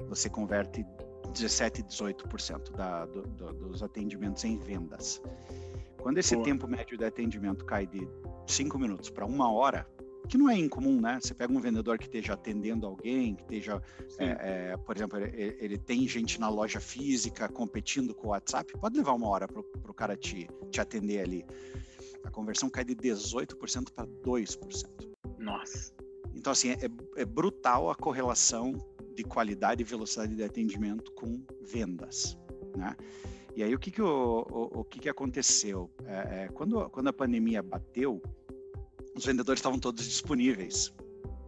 você 0.08 0.30
converte 0.30 0.86
17, 1.34 1.84
18% 1.84 2.72
da, 2.72 3.06
do, 3.06 3.22
do, 3.22 3.54
dos 3.54 3.84
atendimentos 3.84 4.44
em 4.44 4.58
vendas. 4.58 5.22
Quando 6.02 6.18
esse 6.18 6.34
Boa. 6.34 6.46
tempo 6.46 6.68
médio 6.68 6.98
de 6.98 7.06
atendimento 7.06 7.66
cai 7.66 7.86
de 7.86 8.08
5 8.48 8.80
minutos 8.80 9.10
para 9.10 9.26
uma 9.26 9.52
hora, 9.52 9.88
que 10.30 10.38
não 10.38 10.48
é 10.48 10.56
incomum, 10.56 11.02
né? 11.02 11.20
Você 11.20 11.34
pega 11.34 11.52
um 11.52 11.60
vendedor 11.60 11.98
que 11.98 12.06
esteja 12.06 12.34
atendendo 12.34 12.86
alguém, 12.86 13.36
que 13.36 13.42
esteja, 13.42 13.82
é, 14.20 14.72
é, 14.72 14.78
por 14.78 14.96
exemplo, 14.96 15.18
ele, 15.18 15.58
ele, 15.60 15.78
tem 15.78 16.08
gente 16.08 16.40
na 16.40 16.48
loja 16.48 16.80
física 16.80 17.50
competindo 17.50 18.14
com 18.14 18.28
o 18.28 18.30
WhatsApp, 18.30 18.72
pode 18.80 18.96
levar 18.96 19.14
uma 19.14 19.28
hora 19.28 19.48
para 19.48 19.60
o 19.60 19.94
cara 19.94 20.16
te, 20.16 20.48
te 20.70 20.80
atender 20.80 21.22
ali. 21.22 21.46
a 22.24 22.30
conversão 22.30 22.70
cai 22.70 22.86
de 22.86 22.96
18% 22.96 23.92
para 23.92 24.06
2%. 24.06 24.86
Nossa. 25.40 25.92
Então, 26.36 26.54
assim, 26.54 26.70
é, 26.70 26.78
é, 27.18 27.26
brutal 27.26 27.90
a 27.90 27.96
correlação 27.96 28.74
de 29.16 29.24
qualidade 29.24 29.82
e 29.82 29.84
velocidade 29.84 30.36
de 30.36 30.44
atendimento 30.44 31.12
com 31.14 31.44
vendas, 31.62 32.38
né? 32.78 32.96
E 33.56 33.64
aí, 33.64 33.74
o 33.74 33.80
que 33.80 33.90
que, 33.90 34.02
o, 34.02 34.46
o, 34.50 34.82
o 34.82 34.84
que, 34.86 35.00
que 35.00 35.10
aconteceu? 35.10 35.90
É, 36.06 36.44
é, 36.44 36.48
quando, 36.50 36.88
quando 36.92 37.08
a 37.08 37.14
pandemia 37.14 37.64
bateu, 37.64 38.22
os 39.20 39.26
vendedores 39.26 39.60
estavam 39.60 39.78
todos 39.78 40.04
disponíveis, 40.06 40.94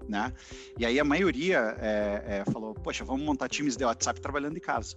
né? 0.08 0.34
E 0.78 0.86
aí 0.86 1.00
a 1.00 1.04
maioria 1.04 1.76
é, 1.80 2.24
é, 2.28 2.52
falou, 2.52 2.74
poxa, 2.74 3.04
vamos 3.04 3.26
montar 3.26 3.50
times 3.50 3.76
de 3.76 3.84
WhatsApp 3.86 4.20
trabalhando 4.22 4.56
de 4.56 4.60
casa. 4.60 4.96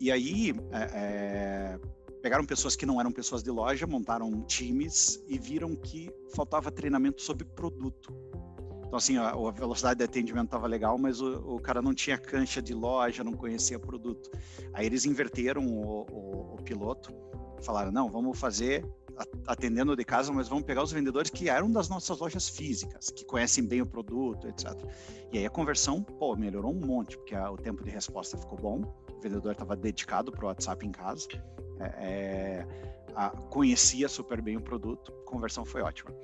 E 0.00 0.10
aí 0.10 0.54
é, 0.72 0.90
é 0.94 1.80
pegaram 2.20 2.44
pessoas 2.44 2.74
que 2.74 2.84
não 2.84 3.00
eram 3.00 3.12
pessoas 3.12 3.42
de 3.42 3.50
loja, 3.50 3.86
montaram 3.86 4.42
times 4.42 5.22
e 5.28 5.38
viram 5.38 5.76
que 5.76 6.10
faltava 6.34 6.70
treinamento 6.70 7.22
sobre 7.22 7.44
produto. 7.44 8.12
Então, 8.86 8.96
assim, 8.96 9.16
a, 9.18 9.30
a 9.30 9.50
velocidade 9.50 9.98
de 9.98 10.04
atendimento 10.04 10.46
estava 10.46 10.66
legal, 10.66 10.98
mas 10.98 11.20
o, 11.20 11.56
o, 11.56 11.60
cara 11.60 11.82
não 11.82 11.94
tinha 11.94 12.16
cancha 12.16 12.60
de 12.60 12.72
loja, 12.72 13.22
não 13.22 13.34
conhecia 13.34 13.78
produto. 13.78 14.30
Aí 14.72 14.86
eles 14.86 15.04
inverteram 15.04 15.66
o, 15.66 16.06
o, 16.10 16.54
o 16.54 16.62
piloto, 16.62 17.14
falaram: 17.62 17.92
não, 17.92 18.10
vamos 18.10 18.38
fazer 18.38 18.84
atendendo 19.46 19.96
de 19.96 20.04
casa, 20.04 20.32
mas 20.32 20.48
vamos 20.48 20.64
pegar 20.64 20.82
os 20.82 20.92
vendedores 20.92 21.30
que 21.30 21.48
eram 21.48 21.70
das 21.70 21.88
nossas 21.88 22.18
lojas 22.18 22.48
físicas, 22.48 23.10
que 23.10 23.24
conhecem 23.24 23.66
bem 23.66 23.82
o 23.82 23.86
produto, 23.86 24.48
etc. 24.48 24.72
E 25.32 25.38
aí 25.38 25.46
a 25.46 25.50
conversão, 25.50 26.02
pô, 26.02 26.36
melhorou 26.36 26.72
um 26.72 26.80
monte, 26.80 27.16
porque 27.16 27.34
a, 27.34 27.50
o 27.50 27.56
tempo 27.56 27.82
de 27.82 27.90
resposta 27.90 28.36
ficou 28.36 28.58
bom, 28.58 28.82
o 29.16 29.20
vendedor 29.20 29.52
estava 29.52 29.76
dedicado 29.76 30.30
para 30.30 30.44
o 30.44 30.48
WhatsApp 30.48 30.86
em 30.86 30.92
casa, 30.92 31.26
é, 31.80 31.84
é, 31.84 32.66
a, 33.14 33.30
conhecia 33.30 34.08
super 34.08 34.40
bem 34.40 34.56
o 34.56 34.60
produto, 34.60 35.12
a 35.12 35.30
conversão 35.30 35.64
foi 35.64 35.82
ótima. 35.82 36.14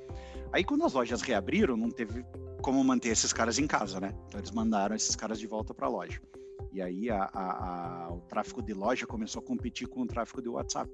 Aí 0.53 0.63
quando 0.63 0.85
as 0.85 0.93
lojas 0.93 1.23
reabriram, 1.23 1.77
não 1.77 1.91
teve 1.91 2.25
como 2.63 2.83
manter 2.83 3.09
esses 3.09 3.33
caras 3.33 3.59
em 3.59 3.67
casa, 3.67 4.01
né? 4.01 4.15
Então 4.29 4.41
eles 4.41 4.51
mandaram 4.51 4.95
esses 4.95 5.15
caras 5.17 5.39
de 5.39 5.47
volta 5.47 5.75
para 5.75 5.87
a 5.87 5.91
loja. 5.91 6.21
E 6.73 6.81
aí 6.81 7.11
a, 7.11 7.31
a, 7.33 8.13
o 8.13 8.21
tráfego 8.23 8.63
de 8.63 8.73
loja 8.73 9.07
começou 9.07 9.41
a 9.41 9.45
competir 9.45 9.87
com 9.87 10.03
o 10.03 10.07
tráfego 10.07 10.43
de 10.43 10.49
WhatsApp. 10.49 10.91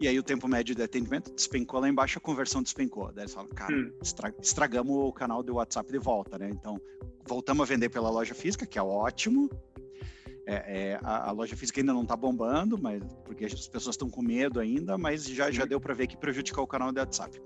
E 0.00 0.06
aí 0.06 0.18
o 0.18 0.22
tempo 0.22 0.46
médio 0.46 0.74
de 0.74 0.82
atendimento 0.82 1.32
despencou 1.32 1.80
lá 1.80 1.88
embaixo, 1.88 2.18
a 2.18 2.20
conversão 2.20 2.62
despencou. 2.62 3.10
Daí 3.12 3.24
eles 3.24 3.32
falam, 3.34 3.48
cara, 3.50 3.74
hum. 3.74 3.92
estragamos 4.40 4.94
o 4.94 5.12
canal 5.12 5.42
do 5.42 5.54
WhatsApp 5.54 5.90
de 5.90 5.98
volta, 5.98 6.38
né? 6.38 6.50
Então, 6.50 6.78
voltamos 7.26 7.62
a 7.62 7.66
vender 7.66 7.88
pela 7.88 8.10
loja 8.10 8.34
física, 8.34 8.66
que 8.66 8.78
é 8.78 8.82
ótimo. 8.82 9.48
É, 10.46 10.54
é, 10.54 11.00
a, 11.02 11.28
a, 11.28 11.32
loja 11.32 11.56
física 11.56 11.80
ainda 11.80 11.92
não 11.92 12.02
está 12.02 12.14
bombando, 12.14 12.78
mas 12.78 13.02
porque 13.24 13.46
as 13.46 13.66
pessoas 13.66 13.94
estão 13.94 14.08
com 14.08 14.22
medo 14.22 14.60
ainda, 14.60 14.96
mas 14.96 15.24
já, 15.24 15.50
já 15.50 15.64
deu 15.64 15.80
para 15.80 15.92
ver 15.92 16.06
que 16.06 16.16
prejudicou 16.16 16.62
o 16.62 16.66
canal 16.66 16.92
do 16.92 17.00
WhatsApp. 17.00 17.40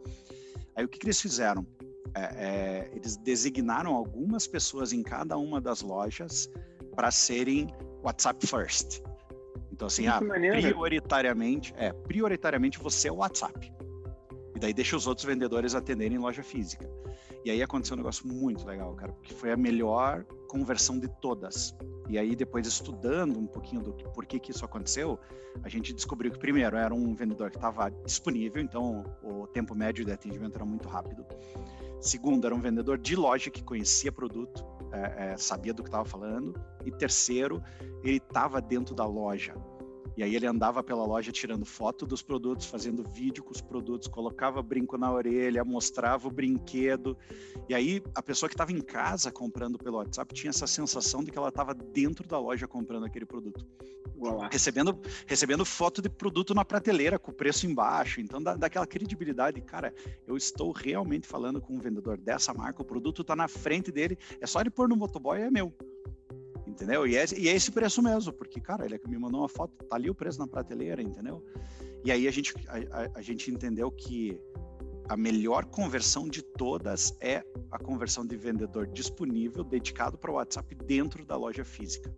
Aí 0.77 0.85
o 0.85 0.89
que, 0.89 0.99
que 0.99 1.07
eles 1.07 1.21
fizeram? 1.21 1.67
É, 2.15 2.21
é 2.23 2.91
eles 2.95 3.17
designaram 3.17 3.95
algumas 3.95 4.47
pessoas 4.47 4.93
em 4.93 5.03
cada 5.03 5.39
uma 5.39 5.61
das 5.61 5.81
lojas 5.81 6.51
para 6.95 7.11
serem 7.11 7.69
WhatsApp 8.03 8.47
First. 8.47 9.01
Então, 9.81 9.87
assim, 9.87 10.07
ah, 10.09 10.21
prioritariamente, 10.21 11.73
é, 11.75 11.91
prioritariamente 11.91 12.79
você 12.79 13.09
é 13.09 13.13
o 13.13 13.17
WhatsApp. 13.17 13.73
E 14.55 14.59
daí 14.61 14.75
deixa 14.75 14.95
os 14.95 15.07
outros 15.07 15.25
vendedores 15.25 15.75
atenderem 15.75 16.19
em 16.19 16.21
loja 16.21 16.43
física. 16.43 16.87
E 17.47 17.51
aí 17.51 17.63
aconteceu 17.63 17.95
um 17.95 17.97
negócio 17.97 18.29
muito 18.29 18.67
legal, 18.67 18.95
cara, 18.95 19.11
porque 19.11 19.33
foi 19.33 19.51
a 19.51 19.57
melhor 19.57 20.27
conversão 20.47 20.99
de 20.99 21.09
todas. 21.23 21.75
E 22.11 22.19
aí, 22.19 22.37
depois 22.37 22.67
estudando 22.67 23.39
um 23.39 23.47
pouquinho 23.47 23.81
do 23.81 23.95
por 24.13 24.27
que, 24.27 24.39
que 24.39 24.51
isso 24.51 24.67
aconteceu, 24.67 25.19
a 25.63 25.69
gente 25.71 25.95
descobriu 25.95 26.31
que, 26.31 26.39
primeiro, 26.39 26.77
era 26.77 26.93
um 26.95 27.15
vendedor 27.15 27.51
que 27.51 27.57
estava 27.57 27.89
disponível, 28.05 28.61
então 28.61 29.03
o 29.23 29.47
tempo 29.47 29.75
médio 29.75 30.05
de 30.05 30.13
atendimento 30.13 30.57
era 30.57 30.65
muito 30.67 30.89
rápido. 30.89 31.25
Segundo, 32.03 32.45
era 32.45 32.55
um 32.55 32.61
vendedor 32.61 32.99
de 32.99 33.17
loja 33.17 33.49
que 33.51 33.63
conhecia 33.63 34.13
produto, 34.13 34.63
é, 34.93 35.33
é, 35.33 35.37
sabia 35.37 35.73
do 35.73 35.83
que 35.83 35.89
estava 35.89 36.05
falando. 36.05 36.55
E 36.85 36.91
terceiro, 36.91 37.63
ele 38.03 38.17
estava 38.17 38.61
dentro 38.61 38.95
da 38.95 39.07
loja. 39.07 39.55
E 40.17 40.23
aí 40.23 40.35
ele 40.35 40.47
andava 40.47 40.83
pela 40.83 41.05
loja 41.05 41.33
tirando 41.33 41.65
foto 41.65 42.07
dos 42.07 42.23
produtos, 42.23 42.67
fazendo 42.67 43.03
vídeo 43.09 43.43
com 43.43 43.53
os 43.53 43.61
produtos, 43.61 44.09
colocava 44.09 44.63
brinco 44.63 44.99
na 44.99 45.13
orelha, 45.13 45.65
mostrava 45.65 46.29
o 46.29 46.31
brinquedo. 46.31 47.17
E 47.69 47.75
aí 47.75 48.03
a 48.15 48.23
pessoa 48.23 48.49
que 48.49 48.55
estava 48.55 48.73
em 48.73 48.81
casa 48.81 49.31
comprando 49.31 49.79
pelo 49.79 49.99
WhatsApp 49.99 50.35
tinha 50.35 50.51
essa 50.51 50.67
sensação 50.67 51.23
de 51.23 51.31
que 51.31 51.39
ela 51.39 51.49
estava 51.49 51.75
dentro 51.75 52.27
da 52.27 52.39
loja 52.39 52.67
comprando 52.67 53.05
aquele 53.05 53.25
produto. 53.25 53.67
Recebendo, 54.51 55.01
recebendo 55.27 55.65
foto 55.65 56.03
de 56.03 56.11
produto 56.11 56.55
na 56.55 56.63
prateleira 56.63 57.19
com 57.19 57.31
o 57.31 57.35
preço 57.35 57.67
embaixo. 57.67 58.21
Então 58.21 58.43
dá, 58.43 58.55
dá 58.55 58.67
aquela 58.67 58.87
credibilidade, 58.87 59.61
cara, 59.63 59.95
eu 60.27 60.37
estou 60.37 60.73
realmente 60.73 61.27
falando 61.27 61.61
com 61.61 61.75
um 61.75 61.79
vendedor 61.79 62.19
dessa 62.19 62.53
marca, 62.53 62.83
o 62.83 62.85
produto 62.85 63.23
está 63.23 63.35
na 63.35 63.49
frente 63.49 63.91
dele, 63.91 64.19
é 64.39 64.47
só 64.47 64.61
ele 64.61 64.69
pôr 64.69 64.89
no 64.89 64.97
motoboy, 64.97 65.41
é 65.41 65.51
meu 65.51 65.73
entendeu? 66.71 67.07
E 67.07 67.17
é, 67.17 67.25
e 67.37 67.49
é 67.49 67.55
esse 67.55 67.71
preço 67.71 68.03
mesmo, 68.03 68.33
porque, 68.33 68.61
cara, 68.61 68.85
ele 68.85 68.99
me 69.07 69.19
mandou 69.19 69.41
uma 69.41 69.49
foto, 69.49 69.73
tá 69.85 69.97
ali 69.97 70.09
o 70.09 70.15
preço 70.15 70.39
na 70.39 70.47
prateleira, 70.47 71.03
entendeu? 71.03 71.45
E 72.05 72.11
aí 72.11 72.27
a 72.27 72.31
gente, 72.31 72.55
a, 72.69 73.03
a, 73.03 73.11
a 73.17 73.23
gente 73.23 73.51
entendeu 73.51 73.91
que 73.91 74.41
a 75.09 75.17
melhor 75.17 75.65
conversão 75.65 76.29
de 76.29 76.41
todas 76.41 77.17
é 77.21 77.43
a 77.71 77.79
conversão 77.79 78.25
de 78.25 78.37
vendedor 78.37 78.87
disponível, 78.87 79.65
dedicado 79.65 80.17
para 80.17 80.31
o 80.31 80.35
WhatsApp 80.35 80.75
dentro 80.87 81.25
da 81.25 81.37
loja 81.37 81.65
física. 81.65 82.15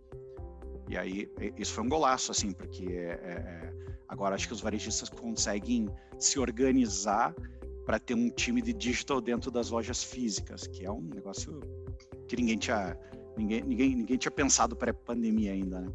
E 0.89 0.97
aí, 0.97 1.31
isso 1.57 1.73
foi 1.73 1.85
um 1.85 1.89
golaço, 1.89 2.31
assim, 2.31 2.53
porque 2.53 2.85
é, 2.85 3.19
é, 3.23 3.33
é 3.33 3.73
agora 4.07 4.35
acho 4.35 4.47
que 4.47 4.53
os 4.53 4.61
varejistas 4.61 5.09
conseguem 5.09 5.89
se 6.19 6.39
organizar 6.39 7.35
para 7.87 7.99
ter 7.99 8.15
um 8.15 8.29
time 8.29 8.61
de 8.61 8.75
digital 8.75 9.21
dentro 9.21 9.51
das 9.51 9.71
lojas 9.71 10.05
físicas, 10.05 10.67
que 10.67 10.85
é 10.85 10.93
um 10.93 11.01
negócio 11.01 11.61
que 12.29 12.37
ninguém 12.37 12.59
tinha 12.59 12.97
Ninguém, 13.37 13.63
ninguém, 13.63 13.97
ninguém 13.97 14.17
tinha 14.17 14.31
pensado 14.31 14.77
pré-pandemia 14.77 15.53
ainda, 15.53 15.81
né? 15.81 15.93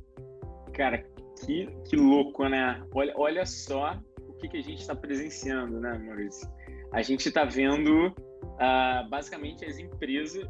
Cara, 0.73 1.05
que, 1.45 1.67
que 1.87 1.95
louco, 1.95 2.47
né? 2.47 2.83
Olha, 2.93 3.13
olha 3.15 3.45
só 3.45 3.99
o 4.27 4.33
que, 4.33 4.47
que 4.47 4.57
a 4.57 4.63
gente 4.63 4.81
está 4.81 4.95
presenciando, 4.95 5.79
né, 5.79 5.97
Maurício? 5.97 6.49
A 6.91 7.01
gente 7.01 7.27
está 7.27 7.43
vendo 7.45 8.07
uh, 8.07 9.09
basicamente 9.09 9.65
as 9.65 9.77
empresas. 9.77 10.47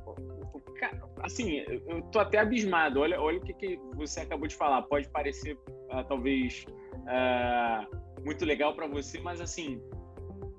Assim, 1.24 1.64
eu 1.88 2.02
tô 2.12 2.20
até 2.20 2.40
abismado. 2.40 3.00
Olha, 3.00 3.20
olha 3.20 3.40
o 3.40 3.42
que, 3.42 3.54
que 3.54 3.80
você 3.96 4.22
acabou 4.22 4.48
de 4.48 4.56
falar. 4.56 4.82
Pode 4.84 5.10
parecer 5.10 5.56
uh, 5.56 6.04
talvez 6.08 6.66
uh, 6.94 8.24
muito 8.24 8.46
legal 8.46 8.76
para 8.76 8.88
você, 8.88 9.20
mas 9.20 9.42
assim 9.42 9.82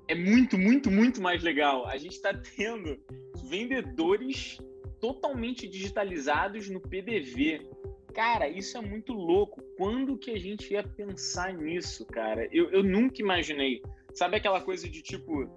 é 0.09 0.15
muito, 0.15 0.57
muito, 0.57 0.89
muito 0.89 1.21
mais 1.21 1.43
legal. 1.43 1.85
A 1.85 1.97
gente 1.97 2.15
está 2.15 2.33
tendo 2.33 2.99
vendedores 3.45 4.57
totalmente 4.99 5.67
digitalizados 5.67 6.69
no 6.69 6.79
PDV. 6.79 7.67
Cara, 8.13 8.47
isso 8.47 8.77
é 8.77 8.81
muito 8.81 9.13
louco. 9.13 9.61
Quando 9.77 10.17
que 10.17 10.31
a 10.31 10.39
gente 10.39 10.73
ia 10.73 10.83
pensar 10.83 11.53
nisso, 11.53 12.05
cara? 12.05 12.47
Eu, 12.51 12.69
eu 12.71 12.83
nunca 12.83 13.21
imaginei. 13.21 13.81
Sabe 14.13 14.37
aquela 14.37 14.61
coisa 14.61 14.89
de 14.89 15.01
tipo, 15.01 15.47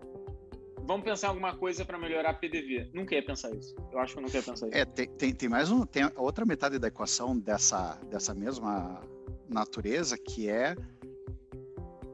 vamos 0.85 1.05
pensar 1.05 1.29
alguma 1.29 1.57
coisa 1.57 1.85
para 1.85 1.99
melhorar 1.99 2.35
PDV. 2.35 2.91
Nunca 2.93 3.15
ia 3.15 3.25
pensar 3.25 3.51
isso. 3.55 3.75
Eu 3.91 3.99
acho 3.99 4.13
que 4.13 4.19
eu 4.19 4.23
nunca 4.23 4.37
ia 4.37 4.43
pensar 4.43 4.69
isso. 4.69 4.77
É, 4.77 4.85
tem, 4.85 5.09
tem, 5.09 5.35
tem 5.35 5.49
mais 5.49 5.71
um, 5.71 5.87
tem 5.87 6.09
outra 6.17 6.45
metade 6.45 6.79
da 6.79 6.89
equação 6.89 7.39
dessa, 7.39 7.95
dessa 8.11 8.35
mesma 8.35 9.01
natureza 9.49 10.17
que 10.19 10.49
é 10.49 10.77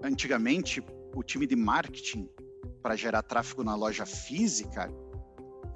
antigamente 0.03 0.83
o 1.15 1.23
time 1.23 1.47
de 1.47 1.57
marketing 1.57 2.29
para 2.83 2.95
gerar 2.95 3.23
tráfego 3.23 3.65
na 3.65 3.75
loja 3.75 4.07
física 4.07 4.91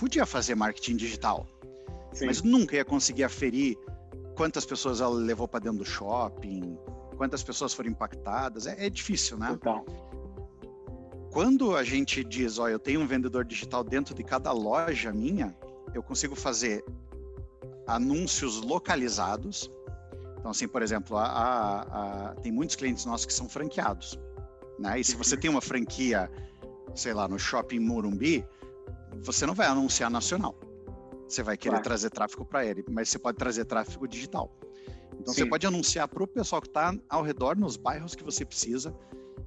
podia 0.03 0.27
fazer 0.27 0.57
marketing 0.57 0.97
digital, 0.97 1.47
Sim. 2.13 2.27
mas 2.27 2.43
nunca 2.43 2.75
ia 2.75 2.85
conseguir 2.85 3.23
aferir 3.23 3.79
quantas 4.35 4.67
pessoas 4.67 5.01
ela 5.01 5.15
levou 5.15 5.47
para 5.47 5.61
dentro 5.61 5.79
do 5.79 5.85
shopping, 5.85 6.77
quantas 7.17 7.41
pessoas 7.45 7.73
foram 7.73 7.91
impactadas. 7.91 8.67
É, 8.67 8.87
é 8.87 8.91
difícil, 8.91 9.39
né? 9.39 9.51
Total. 9.51 9.87
Quando 11.31 11.77
a 11.77 11.85
gente 11.85 12.25
diz, 12.25 12.59
ó, 12.59 12.69
eu 12.69 12.81
tenho 12.81 13.01
um 13.01 13.07
vendedor 13.07 13.45
digital 13.45 13.85
dentro 13.85 14.13
de 14.13 14.25
cada 14.25 14.51
loja 14.51 15.13
minha, 15.13 15.57
eu 15.95 16.03
consigo 16.03 16.35
fazer 16.35 16.85
anúncios 17.87 18.61
localizados. 18.61 19.71
Então, 20.37 20.51
assim, 20.51 20.67
por 20.67 20.83
exemplo, 20.83 21.17
a, 21.17 21.27
a, 21.27 22.31
a, 22.31 22.35
tem 22.43 22.51
muitos 22.51 22.75
clientes 22.75 23.05
nossos 23.05 23.25
que 23.25 23.33
são 23.33 23.49
franqueados, 23.49 24.19
né? 24.81 24.99
E 24.99 25.05
se 25.05 25.15
você 25.15 25.37
tem 25.37 25.49
uma 25.49 25.61
franquia, 25.61 26.29
sei 26.93 27.15
lá, 27.15 27.29
no 27.29 27.39
shopping 27.39 27.79
Morumbi, 27.79 28.45
você 29.23 29.47
não 29.47 29.55
vai 29.55 29.67
anunciar 29.67 30.11
nacional. 30.11 30.59
Você 31.29 31.43
vai 31.43 31.57
querer 31.57 31.73
claro. 31.73 31.85
trazer 31.85 32.11
tráfego 32.11 32.45
para 32.45 32.65
ele, 32.65 32.85
mas 32.91 33.09
você 33.09 33.19
pode 33.19 33.39
trazer 33.39 33.65
tráfego 33.65 34.07
digital. 34.07 34.55
Então 35.19 35.33
Sim. 35.33 35.43
você 35.43 35.47
pode 35.47 35.67
anunciar 35.67 36.09
para 36.09 36.23
o 36.23 36.27
pessoal 36.27 36.61
que 36.61 36.69
está 36.69 36.95
ao 37.09 37.23
redor, 37.23 37.57
nos 37.57 37.77
bairros 37.77 38.15
que 38.15 38.25
você 38.25 38.45
precisa, 38.45 38.95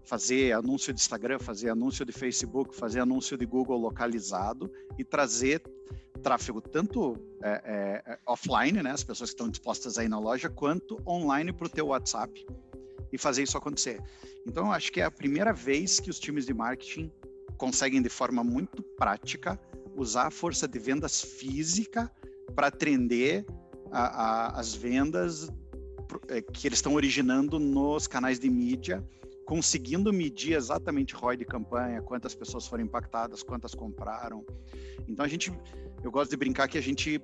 fazer 0.04 0.54
anúncio 0.54 0.94
de 0.94 1.00
Instagram, 1.00 1.40
fazer 1.40 1.70
anúncio 1.70 2.06
de 2.06 2.12
Facebook, 2.12 2.76
fazer 2.76 3.00
anúncio 3.00 3.38
de 3.38 3.46
Google 3.46 3.78
localizado 3.78 4.72
e 4.98 5.04
trazer 5.04 5.62
tráfego 6.22 6.62
tanto 6.62 7.18
é, 7.42 8.02
é, 8.06 8.20
offline, 8.26 8.82
né, 8.82 8.92
as 8.92 9.04
pessoas 9.04 9.30
que 9.30 9.36
estão 9.36 9.50
dispostas 9.50 9.98
aí 9.98 10.08
na 10.08 10.20
loja, 10.20 10.50
quanto 10.50 11.00
online 11.06 11.52
para 11.52 11.68
o 11.68 11.70
teu 11.70 11.88
WhatsApp 11.88 12.46
e 13.12 13.18
fazer 13.18 13.44
isso 13.44 13.58
acontecer. 13.58 14.02
Então, 14.46 14.68
eu 14.68 14.72
acho 14.72 14.92
que 14.92 15.02
é 15.02 15.04
a 15.04 15.12
primeira 15.12 15.54
vez 15.54 16.00
que 16.00 16.10
os 16.10 16.20
times 16.20 16.46
de 16.46 16.54
marketing 16.54 17.12
conseguem, 17.58 18.02
de 18.02 18.10
forma 18.10 18.44
muito 18.44 18.84
prática, 18.98 19.60
usar 19.96 20.28
a 20.28 20.32
força 20.32 20.68
de 20.68 20.78
vendas 20.78 21.22
física 21.22 22.12
para 22.54 22.68
atender 22.68 23.46
a, 23.92 24.02
a, 24.02 24.60
as 24.60 24.74
vendas 24.74 25.50
é, 26.28 26.42
que 26.42 26.68
eles 26.68 26.80
estão 26.80 26.94
originando 26.94 27.60
nos 27.60 28.08
canais 28.08 28.40
de 28.40 28.50
mídia, 28.50 29.04
conseguindo 29.46 30.12
medir 30.12 30.54
exatamente 30.54 31.14
ROI 31.14 31.38
de 31.38 31.46
campanha, 31.46 32.02
quantas 32.02 32.34
pessoas 32.34 32.68
foram 32.68 32.84
impactadas, 32.84 33.44
quantas 33.44 33.74
compraram. 33.74 34.46
Então 35.08 35.24
a 35.24 35.28
gente, 35.28 35.52
eu 36.04 36.12
gosto 36.12 36.32
de 36.32 36.38
brincar 36.38 36.68
que 36.68 36.78
a 36.78 36.82
gente 36.82 37.22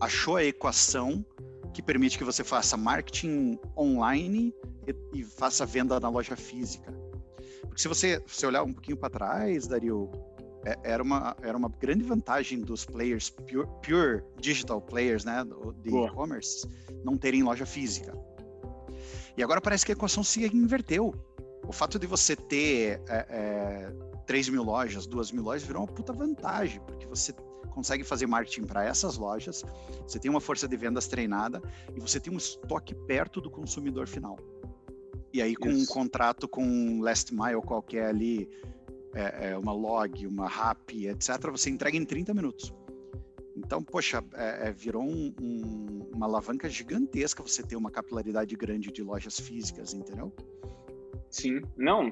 achou 0.00 0.36
a 0.36 0.44
equação 0.44 1.24
que 1.72 1.82
permite 1.82 2.18
que 2.18 2.24
você 2.24 2.42
faça 2.42 2.76
marketing 2.76 3.58
online 3.76 4.54
e, 4.86 5.20
e 5.20 5.24
faça 5.24 5.64
venda 5.64 6.00
na 6.00 6.08
loja 6.08 6.36
física. 6.36 6.92
Porque 7.70 7.80
se 7.80 7.88
você, 7.88 8.20
se 8.26 8.44
olhar 8.44 8.64
um 8.64 8.72
pouquinho 8.72 8.96
para 8.96 9.08
trás, 9.08 9.68
Dario, 9.68 10.10
é, 10.64 10.76
era 10.82 11.00
uma, 11.02 11.36
era 11.40 11.56
uma 11.56 11.68
grande 11.68 12.02
vantagem 12.02 12.60
dos 12.60 12.84
players, 12.84 13.30
pure, 13.30 13.68
pure 13.80 14.24
digital 14.40 14.82
players, 14.82 15.24
né, 15.24 15.44
de 15.80 15.90
e-commerce, 15.90 16.66
não 17.04 17.16
terem 17.16 17.44
loja 17.44 17.64
física. 17.64 18.12
E 19.36 19.42
agora 19.42 19.60
parece 19.60 19.86
que 19.86 19.92
a 19.92 19.94
equação 19.94 20.24
se 20.24 20.44
inverteu. 20.44 21.14
O 21.66 21.72
fato 21.72 21.96
de 21.96 22.06
você 22.08 22.34
ter 22.34 23.00
é, 23.08 23.26
é, 23.30 23.92
3 24.26 24.48
mil 24.48 24.64
lojas, 24.64 25.06
2 25.06 25.30
mil 25.30 25.44
lojas, 25.44 25.62
virou 25.62 25.82
uma 25.82 25.88
puta 25.88 26.12
vantagem, 26.12 26.80
porque 26.80 27.06
você 27.06 27.32
consegue 27.70 28.02
fazer 28.02 28.26
marketing 28.26 28.64
para 28.64 28.84
essas 28.84 29.16
lojas, 29.16 29.64
você 30.06 30.18
tem 30.18 30.28
uma 30.28 30.40
força 30.40 30.66
de 30.66 30.76
vendas 30.76 31.06
treinada 31.06 31.62
e 31.94 32.00
você 32.00 32.18
tem 32.18 32.34
um 32.34 32.36
estoque 32.36 32.94
perto 33.06 33.40
do 33.40 33.48
consumidor 33.48 34.08
final. 34.08 34.36
E 35.32 35.40
aí, 35.40 35.54
com 35.54 35.68
Isso. 35.68 35.82
um 35.82 35.86
contrato 35.86 36.48
com 36.48 36.64
um 36.64 37.00
last 37.00 37.34
mile 37.34 37.60
qualquer 37.62 38.06
ali, 38.06 38.48
é, 39.14 39.50
é 39.50 39.58
uma 39.58 39.72
log, 39.72 40.26
uma 40.26 40.48
RAP, 40.48 40.90
etc., 40.90 41.50
você 41.50 41.70
entrega 41.70 41.96
em 41.96 42.04
30 42.04 42.34
minutos. 42.34 42.74
Então, 43.56 43.82
poxa, 43.82 44.24
é, 44.34 44.68
é, 44.68 44.72
virou 44.72 45.02
um, 45.02 45.34
um, 45.40 46.10
uma 46.14 46.26
alavanca 46.26 46.68
gigantesca 46.68 47.42
você 47.42 47.62
ter 47.62 47.76
uma 47.76 47.90
capilaridade 47.90 48.56
grande 48.56 48.90
de 48.90 49.02
lojas 49.02 49.38
físicas, 49.38 49.92
entendeu? 49.92 50.32
Sim, 51.28 51.62
não, 51.76 52.10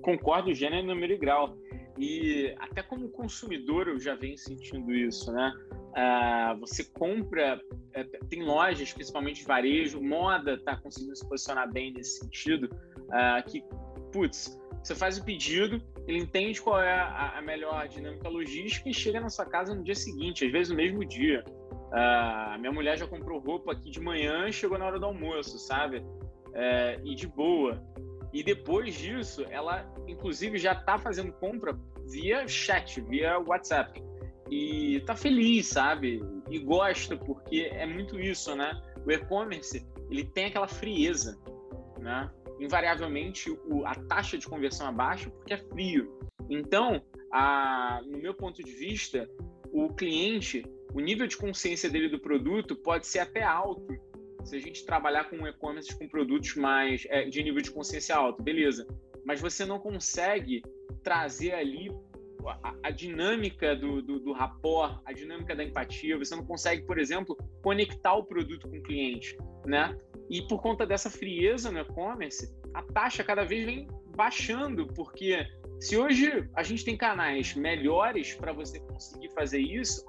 concordo 0.00 0.54
gênero, 0.54 0.86
número 0.86 1.12
e 1.12 1.18
grau. 1.18 1.56
E 1.98 2.54
até 2.58 2.82
como 2.82 3.08
consumidor 3.08 3.88
eu 3.88 3.98
já 3.98 4.14
venho 4.14 4.38
sentindo 4.38 4.94
isso, 4.94 5.32
né? 5.32 5.52
Ah, 5.94 6.56
você 6.60 6.84
compra, 6.84 7.60
é, 7.92 8.04
tem 8.28 8.42
lojas, 8.42 8.92
principalmente 8.92 9.44
varejo, 9.44 10.00
moda 10.00 10.54
está 10.54 10.76
conseguindo 10.76 11.16
se 11.16 11.26
posicionar 11.28 11.70
bem 11.72 11.92
nesse 11.92 12.20
sentido, 12.20 12.68
ah, 13.10 13.42
que, 13.42 13.64
putz, 14.12 14.58
você 14.82 14.94
faz 14.94 15.18
o 15.18 15.24
pedido, 15.24 15.82
ele 16.06 16.18
entende 16.18 16.60
qual 16.62 16.80
é 16.80 16.92
a, 16.92 17.38
a, 17.38 17.42
melhor 17.42 17.86
dinâmica 17.88 18.28
logística 18.28 18.88
e 18.88 18.94
chega 18.94 19.20
na 19.20 19.28
sua 19.28 19.44
casa 19.44 19.74
no 19.74 19.82
dia 19.82 19.94
seguinte, 19.94 20.46
às 20.46 20.52
vezes 20.52 20.70
no 20.70 20.76
mesmo 20.76 21.04
dia. 21.04 21.44
Uh, 21.88 22.58
minha 22.58 22.72
mulher 22.72 22.98
já 22.98 23.06
comprou 23.06 23.38
roupa 23.38 23.72
aqui 23.72 23.90
de 23.90 24.00
manhã, 24.00 24.50
chegou 24.52 24.78
na 24.78 24.86
hora 24.86 24.98
do 24.98 25.06
almoço, 25.06 25.58
sabe? 25.58 25.98
Uh, 25.98 27.04
e 27.04 27.14
de 27.14 27.26
boa. 27.26 27.82
E 28.32 28.42
depois 28.42 28.94
disso, 28.94 29.44
ela, 29.50 29.90
inclusive, 30.06 30.58
já 30.58 30.72
está 30.72 30.98
fazendo 30.98 31.32
compra 31.32 31.78
via 32.10 32.46
chat, 32.46 33.00
via 33.00 33.38
WhatsApp. 33.38 34.02
E 34.50 35.00
tá 35.06 35.14
feliz, 35.14 35.66
sabe? 35.66 36.22
E 36.50 36.58
gosta, 36.58 37.16
porque 37.16 37.70
é 37.72 37.86
muito 37.86 38.18
isso, 38.18 38.54
né? 38.56 38.80
O 39.04 39.10
e-commerce, 39.10 39.86
ele 40.10 40.24
tem 40.24 40.46
aquela 40.46 40.68
frieza, 40.68 41.38
né? 41.98 42.30
invariavelmente 42.58 43.50
o, 43.50 43.86
a 43.86 43.94
taxa 43.94 44.36
de 44.36 44.46
conversão 44.46 44.88
é 44.88 44.92
baixa 44.92 45.30
porque 45.30 45.54
é 45.54 45.58
frio. 45.58 46.18
Então, 46.50 47.02
a, 47.32 48.00
no 48.04 48.18
meu 48.18 48.34
ponto 48.34 48.62
de 48.62 48.72
vista, 48.72 49.28
o 49.70 49.88
cliente, 49.94 50.64
o 50.92 51.00
nível 51.00 51.26
de 51.26 51.36
consciência 51.36 51.88
dele 51.88 52.08
do 52.08 52.18
produto 52.18 52.74
pode 52.74 53.06
ser 53.06 53.20
até 53.20 53.42
alto 53.42 53.86
se 54.44 54.56
a 54.56 54.58
gente 54.58 54.84
trabalhar 54.86 55.24
com 55.24 55.46
e-commerce 55.46 55.96
com 55.96 56.08
produtos 56.08 56.54
mais 56.54 57.06
é, 57.10 57.24
de 57.26 57.42
nível 57.42 57.60
de 57.60 57.70
consciência 57.70 58.16
alto, 58.16 58.42
beleza. 58.42 58.86
Mas 59.24 59.40
você 59.40 59.66
não 59.66 59.78
consegue 59.78 60.62
trazer 61.02 61.52
ali 61.52 61.90
a, 62.46 62.74
a 62.82 62.90
dinâmica 62.90 63.74
do, 63.74 64.02
do, 64.02 64.20
do 64.20 64.32
rapport, 64.32 65.00
a 65.04 65.12
dinâmica 65.12 65.54
da 65.54 65.64
empatia. 65.64 66.18
Você 66.18 66.34
não 66.36 66.44
consegue, 66.44 66.82
por 66.82 66.98
exemplo, 66.98 67.36
conectar 67.62 68.14
o 68.14 68.24
produto 68.24 68.68
com 68.68 68.76
o 68.76 68.82
cliente, 68.82 69.36
né? 69.64 69.96
E 70.30 70.42
por 70.42 70.60
conta 70.60 70.86
dessa 70.86 71.10
frieza 71.10 71.70
no 71.70 71.80
e-commerce, 71.80 72.54
a 72.74 72.82
taxa 72.82 73.24
cada 73.24 73.44
vez 73.44 73.64
vem 73.64 73.88
baixando, 74.14 74.86
porque 74.88 75.46
se 75.80 75.96
hoje 75.96 76.48
a 76.54 76.62
gente 76.62 76.84
tem 76.84 76.96
canais 76.96 77.54
melhores 77.54 78.34
para 78.34 78.52
você 78.52 78.80
conseguir 78.80 79.30
fazer 79.30 79.60
isso, 79.60 80.04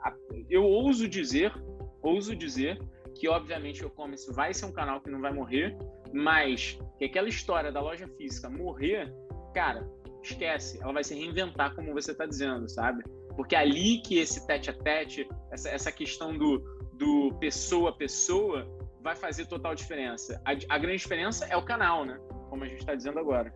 eu 0.49 0.63
ouso 0.63 1.07
dizer, 1.07 1.53
ouso 2.01 2.35
dizer 2.35 2.79
que 3.15 3.27
obviamente 3.27 3.83
o 3.83 3.87
e-commerce 3.87 4.31
vai 4.33 4.53
ser 4.53 4.65
um 4.65 4.71
canal 4.71 4.99
que 5.01 5.09
não 5.09 5.21
vai 5.21 5.31
morrer, 5.31 5.77
mas 6.13 6.79
que 6.97 7.05
aquela 7.05 7.29
história 7.29 7.71
da 7.71 7.81
loja 7.81 8.07
física 8.17 8.49
morrer, 8.49 9.13
cara, 9.53 9.87
esquece, 10.21 10.79
ela 10.81 10.93
vai 10.93 11.03
se 11.03 11.15
reinventar 11.15 11.75
como 11.75 11.93
você 11.93 12.11
está 12.11 12.25
dizendo, 12.25 12.69
sabe? 12.69 13.03
Porque 13.35 13.55
é 13.55 13.59
ali 13.59 14.01
que 14.01 14.19
esse 14.19 14.45
tete 14.45 14.69
a 14.69 14.73
tete, 14.73 15.27
essa, 15.51 15.69
essa 15.69 15.91
questão 15.91 16.37
do, 16.37 16.59
do 16.93 17.33
pessoa 17.39 17.91
a 17.91 17.93
pessoa, 17.93 18.67
vai 19.01 19.15
fazer 19.15 19.45
total 19.45 19.73
diferença. 19.75 20.41
A, 20.45 20.51
a 20.51 20.77
grande 20.77 20.97
diferença 20.97 21.45
é 21.45 21.55
o 21.55 21.63
canal, 21.63 22.05
né? 22.05 22.19
Como 22.49 22.63
a 22.63 22.67
gente 22.67 22.79
está 22.79 22.95
dizendo 22.95 23.19
agora. 23.19 23.53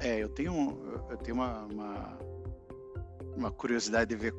É, 0.00 0.22
eu 0.22 0.28
tenho, 0.28 1.04
eu 1.10 1.16
tenho 1.18 1.36
uma, 1.36 1.64
uma, 1.66 2.18
uma, 3.36 3.50
curiosidade 3.50 4.10
de 4.10 4.16
ver 4.16 4.32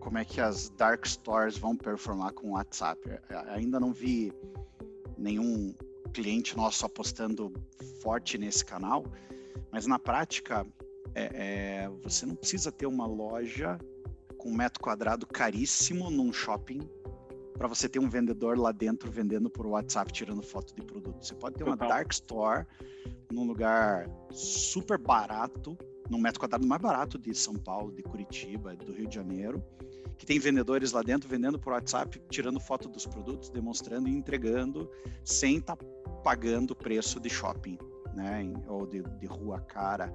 como 0.00 0.16
é 0.16 0.24
que 0.24 0.40
as 0.40 0.70
dark 0.70 1.04
stores 1.06 1.58
vão 1.58 1.76
performar 1.76 2.32
com 2.32 2.48
o 2.48 2.52
WhatsApp. 2.52 3.00
Ainda 3.48 3.78
não 3.78 3.92
vi 3.92 4.32
nenhum 5.18 5.74
cliente 6.12 6.56
nosso 6.56 6.86
apostando 6.86 7.52
forte 8.00 8.38
nesse 8.38 8.64
canal, 8.64 9.04
mas 9.70 9.86
na 9.86 9.98
prática 9.98 10.66
é, 11.14 11.84
é, 11.84 11.88
você 12.02 12.26
não 12.26 12.34
precisa 12.34 12.72
ter 12.72 12.86
uma 12.86 13.06
loja 13.06 13.78
com 14.36 14.50
um 14.50 14.54
metro 14.54 14.82
quadrado 14.82 15.26
caríssimo 15.26 16.10
num 16.10 16.32
shopping 16.32 16.80
para 17.56 17.68
você 17.68 17.88
ter 17.88 18.00
um 18.00 18.08
vendedor 18.08 18.58
lá 18.58 18.72
dentro 18.72 19.10
vendendo 19.10 19.48
por 19.48 19.66
WhatsApp 19.66 20.12
tirando 20.12 20.42
foto 20.42 20.74
de 20.74 20.82
produto. 20.82 21.24
Você 21.24 21.34
pode 21.34 21.56
ter 21.56 21.64
uma 21.64 21.76
dark 21.76 22.12
store 22.12 22.66
num 23.32 23.46
lugar 23.46 24.08
super 24.30 24.98
barato, 24.98 25.78
num 26.10 26.18
metro 26.18 26.40
quadrado 26.40 26.66
mais 26.66 26.82
barato 26.82 27.18
de 27.18 27.34
São 27.34 27.54
Paulo, 27.54 27.92
de 27.92 28.02
Curitiba, 28.02 28.74
do 28.76 28.92
Rio 28.92 29.06
de 29.06 29.14
Janeiro, 29.14 29.62
que 30.18 30.26
tem 30.26 30.38
vendedores 30.38 30.92
lá 30.92 31.02
dentro 31.02 31.28
vendendo 31.28 31.58
por 31.58 31.72
WhatsApp, 31.72 32.20
tirando 32.28 32.58
foto 32.60 32.88
dos 32.88 33.06
produtos, 33.06 33.50
demonstrando 33.50 34.08
e 34.08 34.12
entregando 34.12 34.90
sem 35.24 35.58
estar 35.58 35.76
tá 35.76 35.84
pagando 36.22 36.72
o 36.72 36.76
preço 36.76 37.20
de 37.20 37.30
shopping, 37.30 37.78
né? 38.14 38.52
Ou 38.68 38.86
de, 38.86 39.02
de 39.02 39.26
rua 39.26 39.60
cara. 39.60 40.12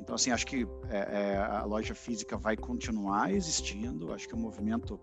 Então, 0.00 0.14
assim, 0.14 0.30
acho 0.30 0.46
que 0.46 0.66
é, 0.88 1.32
é, 1.32 1.36
a 1.36 1.64
loja 1.64 1.94
física 1.94 2.36
vai 2.36 2.56
continuar 2.56 3.32
existindo. 3.32 4.12
Acho 4.12 4.28
que 4.28 4.34
o 4.34 4.38
movimento 4.38 4.98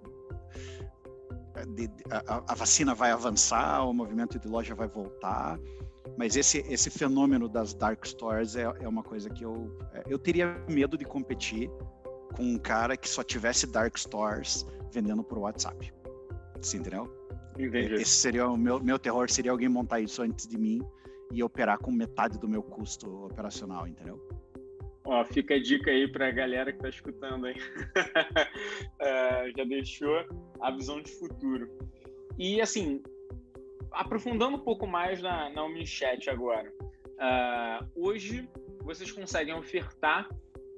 de, 1.76 1.88
de, 1.88 2.04
a, 2.10 2.44
a, 2.48 2.56
vacina 2.56 2.94
vai 2.94 3.12
avançar, 3.12 3.86
o 3.86 3.94
movimento 3.94 4.40
de 4.40 4.48
loja 4.48 4.76
vai 4.76 4.88
voltar, 4.88 5.60
mas 6.18 6.36
esse, 6.36 6.60
esse 6.70 6.90
fenômeno 6.90 7.48
das 7.48 7.74
dark 7.74 8.06
stores 8.06 8.56
é, 8.56 8.64
é 8.64 8.88
uma 8.88 9.04
coisa 9.04 9.30
que 9.30 9.44
eu, 9.44 9.72
é, 9.94 10.04
eu 10.08 10.18
teria 10.18 10.62
medo 10.70 10.98
de 10.98 11.06
competir 11.06 11.70
com 12.36 12.44
um 12.44 12.58
cara 12.58 12.96
que 12.96 13.08
só 13.08 13.24
tivesse 13.24 13.68
dark 13.68 13.98
stores 13.98 14.66
vendendo 14.92 15.24
por 15.24 15.38
WhatsApp. 15.38 15.94
Você 16.62 16.78
entendeu? 16.78 17.10
Entendi. 17.58 17.96
Esse 17.96 18.12
seria 18.12 18.48
o 18.48 18.58
meu, 18.58 18.80
meu 18.82 18.98
terror, 18.98 19.30
seria 19.30 19.52
alguém 19.52 19.70
montar 19.70 20.00
isso 20.00 20.22
antes 20.22 20.48
de 20.48 20.58
mim 20.58 20.82
e 21.32 21.44
operar 21.44 21.78
com 21.80 21.92
metade 21.92 22.40
do 22.40 22.48
meu 22.48 22.64
custo 22.64 23.26
operacional, 23.26 23.88
entendeu? 23.88 24.20
Ó, 25.06 25.24
fica 25.26 25.56
a 25.56 25.60
dica 25.62 25.90
aí 25.90 26.08
para 26.08 26.28
a 26.28 26.32
galera 26.32 26.72
que 26.72 26.78
está 26.78 26.90
escutando 26.90 27.48
aí. 27.48 27.56
é, 29.00 29.52
já 29.58 29.64
deixou 29.64 30.24
a 30.62 30.72
visão 30.72 31.02
de 31.02 31.12
futuro. 31.12 31.68
E 32.38 32.62
assim, 32.62 33.02
aprofundando 33.92 34.58
um 34.58 34.64
pouco 34.64 34.86
mais 34.86 35.22
na, 35.22 35.50
na 35.50 35.64
Omnichat 35.64 36.30
agora. 36.30 36.72
Uh, 36.82 37.90
hoje 37.96 38.50
vocês 38.84 39.12
conseguem 39.12 39.54
ofertar 39.54 40.30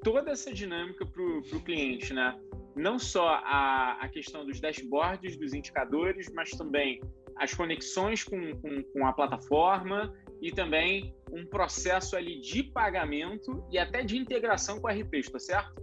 toda 0.04 0.32
essa 0.32 0.52
dinâmica 0.54 1.06
para 1.06 1.22
o 1.22 1.62
cliente, 1.64 2.14
né? 2.14 2.40
Não 2.76 2.98
só 2.98 3.28
a, 3.44 3.98
a 4.02 4.08
questão 4.08 4.46
dos 4.46 4.60
dashboards, 4.60 5.38
dos 5.38 5.54
indicadores, 5.54 6.32
mas 6.34 6.52
também 6.52 7.02
as 7.36 7.54
conexões 7.54 8.24
com, 8.24 8.56
com, 8.60 8.84
com 8.84 9.06
a 9.06 9.14
plataforma 9.14 10.14
e 10.42 10.52
também 10.52 11.16
um 11.32 11.46
processo 11.46 12.16
ali 12.16 12.42
de 12.42 12.64
pagamento 12.64 13.64
e 13.72 13.78
até 13.78 14.04
de 14.04 14.18
integração 14.18 14.82
com 14.82 14.88
a 14.88 14.92
RP, 14.92 15.14
está 15.16 15.40
certo? 15.40 15.82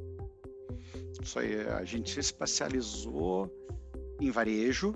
Isso 1.23 1.38
aí, 1.38 1.61
a 1.61 1.85
gente 1.85 2.11
se 2.11 2.21
especializou 2.21 3.51
em 4.21 4.31
varejo 4.31 4.94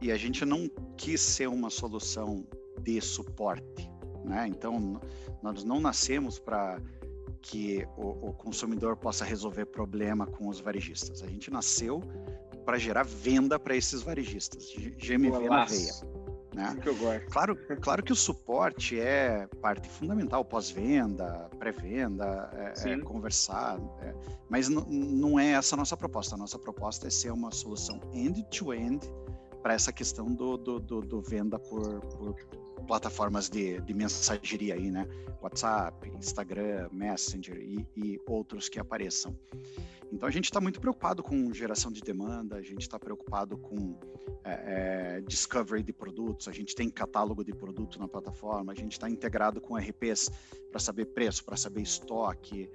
e 0.00 0.10
a 0.10 0.16
gente 0.16 0.44
não 0.44 0.68
quis 0.96 1.20
ser 1.20 1.46
uma 1.46 1.70
solução 1.70 2.46
de 2.82 3.00
suporte, 3.00 3.90
né? 4.24 4.46
Então, 4.48 5.00
nós 5.42 5.62
não 5.62 5.80
nascemos 5.80 6.38
para 6.38 6.80
que 7.40 7.86
o, 7.96 8.28
o, 8.28 8.32
consumidor 8.32 8.96
possa 8.96 9.24
resolver 9.24 9.66
problema 9.66 10.26
com 10.26 10.48
os 10.48 10.58
varejistas. 10.58 11.22
A 11.22 11.28
gente 11.28 11.50
nasceu 11.50 12.02
para 12.64 12.78
gerar 12.78 13.04
venda 13.04 13.58
para 13.58 13.76
esses 13.76 14.02
varejistas, 14.02 14.72
GMV 14.98 15.48
na 15.48 15.64
veia. 15.64 15.92
Né? 16.56 16.74
Que 16.82 16.88
eu 16.88 16.96
gosto. 16.96 17.26
Claro, 17.26 17.56
claro 17.82 18.02
que 18.02 18.12
o 18.12 18.16
suporte 18.16 18.98
é 18.98 19.46
parte 19.60 19.86
fundamental, 19.90 20.42
pós-venda, 20.42 21.50
pré-venda, 21.58 22.50
é, 22.82 22.92
é 22.92 22.98
conversar, 22.98 23.78
é, 24.00 24.14
mas 24.48 24.66
não 24.68 25.38
é 25.38 25.50
essa 25.50 25.76
a 25.76 25.78
nossa 25.78 25.96
proposta. 25.96 26.34
A 26.34 26.38
nossa 26.38 26.58
proposta 26.58 27.08
é 27.08 27.10
ser 27.10 27.30
uma 27.30 27.50
solução 27.50 28.00
end-to-end 28.14 29.06
para 29.62 29.74
essa 29.74 29.92
questão 29.92 30.32
do, 30.32 30.56
do, 30.56 30.80
do, 30.80 31.00
do 31.02 31.20
venda 31.20 31.58
por, 31.58 32.00
por 32.00 32.34
plataformas 32.86 33.48
de, 33.48 33.80
de 33.80 33.94
mensageria 33.94 34.74
aí, 34.74 34.90
né? 34.90 35.06
WhatsApp, 35.40 36.08
Instagram, 36.16 36.88
Messenger 36.92 37.56
e, 37.56 37.86
e 37.96 38.20
outros 38.26 38.68
que 38.68 38.78
apareçam. 38.78 39.36
Então 40.12 40.28
a 40.28 40.32
gente 40.32 40.44
está 40.44 40.60
muito 40.60 40.80
preocupado 40.80 41.22
com 41.22 41.52
geração 41.52 41.90
de 41.90 42.00
demanda, 42.00 42.56
a 42.56 42.62
gente 42.62 42.82
está 42.82 42.98
preocupado 42.98 43.56
com 43.58 43.98
é, 44.44 45.16
é, 45.16 45.20
discovery 45.22 45.82
de 45.82 45.92
produtos, 45.92 46.46
a 46.46 46.52
gente 46.52 46.74
tem 46.74 46.88
catálogo 46.88 47.44
de 47.44 47.52
produto 47.52 47.98
na 47.98 48.06
plataforma, 48.06 48.72
a 48.72 48.74
gente 48.74 48.92
está 48.92 49.10
integrado 49.10 49.60
com 49.60 49.76
RPs 49.76 50.30
para 50.70 50.78
saber 50.78 51.06
preço, 51.06 51.44
para 51.44 51.56
saber 51.56 51.82
estoque, 51.82 52.70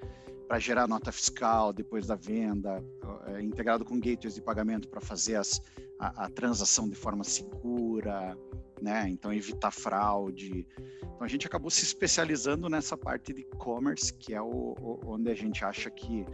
para 0.48 0.60
gerar 0.60 0.86
nota 0.88 1.12
fiscal 1.14 1.72
depois 1.72 2.06
da 2.06 2.16
venda, 2.16 2.84
é, 3.28 3.42
integrado 3.42 3.86
com 3.86 3.98
gateways 3.98 4.36
de 4.36 4.42
pagamento 4.42 4.90
para 4.90 5.00
fazer 5.00 5.36
as, 5.36 5.62
a, 6.02 6.26
a 6.26 6.30
transação 6.30 6.90
de 6.90 6.96
forma 6.96 7.24
segura 7.24 8.36
né? 8.82 9.08
Então 9.10 9.32
evitar 9.32 9.72
fraude. 9.72 10.68
Então 11.00 11.22
a 11.22 11.28
gente 11.28 11.46
acabou 11.46 11.70
se 11.70 11.84
especializando 11.84 12.68
nessa 12.68 12.98
parte 12.98 13.32
de 13.32 13.42
e-commerce, 13.42 14.14
que 14.14 14.34
é 14.34 14.42
o, 14.42 14.76
o, 14.80 15.00
onde 15.06 15.30
a 15.30 15.36
gente 15.36 15.64
acha 15.64 15.90
que 15.90 16.26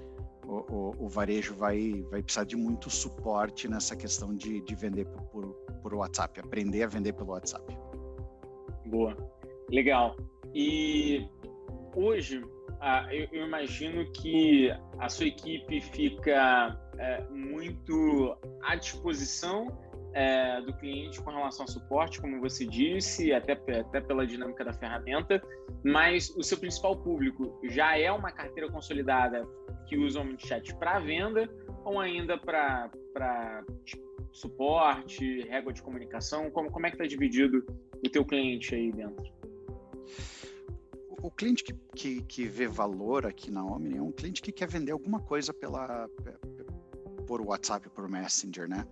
o, 0.45 0.93
o, 0.97 1.09
varejo 1.09 1.53
vai, 1.53 2.01
vai 2.09 2.23
precisar 2.23 2.45
de 2.45 2.55
muito 2.55 2.89
suporte 2.89 3.67
nessa 3.67 3.97
questão 3.97 4.33
de, 4.33 4.61
de 4.61 4.75
vender 4.75 5.05
por, 5.05 5.45
por, 5.83 5.93
WhatsApp, 5.93 6.39
aprender 6.39 6.83
a 6.83 6.87
vender 6.87 7.11
pelo 7.11 7.31
WhatsApp. 7.31 7.77
Boa, 8.85 9.15
legal. 9.69 10.15
E 10.55 11.27
hoje 11.97 12.43
ah, 12.79 13.07
eu, 13.11 13.27
eu, 13.31 13.47
imagino 13.47 14.05
que 14.11 14.69
a 14.99 15.09
sua 15.09 15.25
equipe 15.25 15.81
fica 15.81 16.79
é, 16.97 17.23
muito 17.29 18.37
à 18.61 18.75
disposição 18.75 19.67
é, 20.13 20.61
do 20.61 20.73
cliente 20.73 21.19
com 21.21 21.31
relação 21.31 21.65
ao 21.65 21.71
suporte, 21.71 22.21
como 22.21 22.39
você 22.39 22.65
disse, 22.65 23.33
até, 23.33 23.53
até 23.53 23.99
pela 23.99 24.27
dinâmica 24.27 24.63
da 24.63 24.73
ferramenta, 24.73 25.41
mas 25.83 26.29
o 26.37 26.43
seu 26.43 26.57
principal 26.57 26.95
público 26.95 27.59
já 27.63 27.97
é 27.97 28.11
uma 28.11 28.31
carteira 28.31 28.69
consolidada 28.71 29.43
que 29.87 29.97
usa 29.97 30.19
o 30.19 30.21
Omnichat 30.21 30.75
para 30.75 30.99
venda 30.99 31.49
ou 31.83 31.99
ainda 31.99 32.37
para 32.37 32.91
suporte, 34.31 35.41
régua 35.47 35.73
de 35.73 35.81
comunicação? 35.81 36.51
Como, 36.51 36.69
como 36.71 36.85
é 36.85 36.89
que 36.89 36.95
está 36.95 37.07
dividido 37.07 37.65
o 38.05 38.09
teu 38.09 38.23
cliente 38.23 38.75
aí 38.75 38.91
dentro? 38.91 39.25
O 41.21 41.31
cliente 41.31 41.63
que, 41.63 41.73
que, 41.95 42.21
que 42.23 42.45
vê 42.45 42.67
valor 42.67 43.25
aqui 43.25 43.49
na 43.49 43.65
Omni 43.65 43.97
é 43.97 44.01
um 44.01 44.11
cliente 44.11 44.41
que 44.41 44.51
quer 44.51 44.67
vender 44.67 44.91
alguma 44.91 45.19
coisa 45.19 45.53
pela, 45.53 46.07
por 47.27 47.41
WhatsApp, 47.41 47.89
por 47.89 48.07
Messenger, 48.07 48.69
né? 48.69 48.87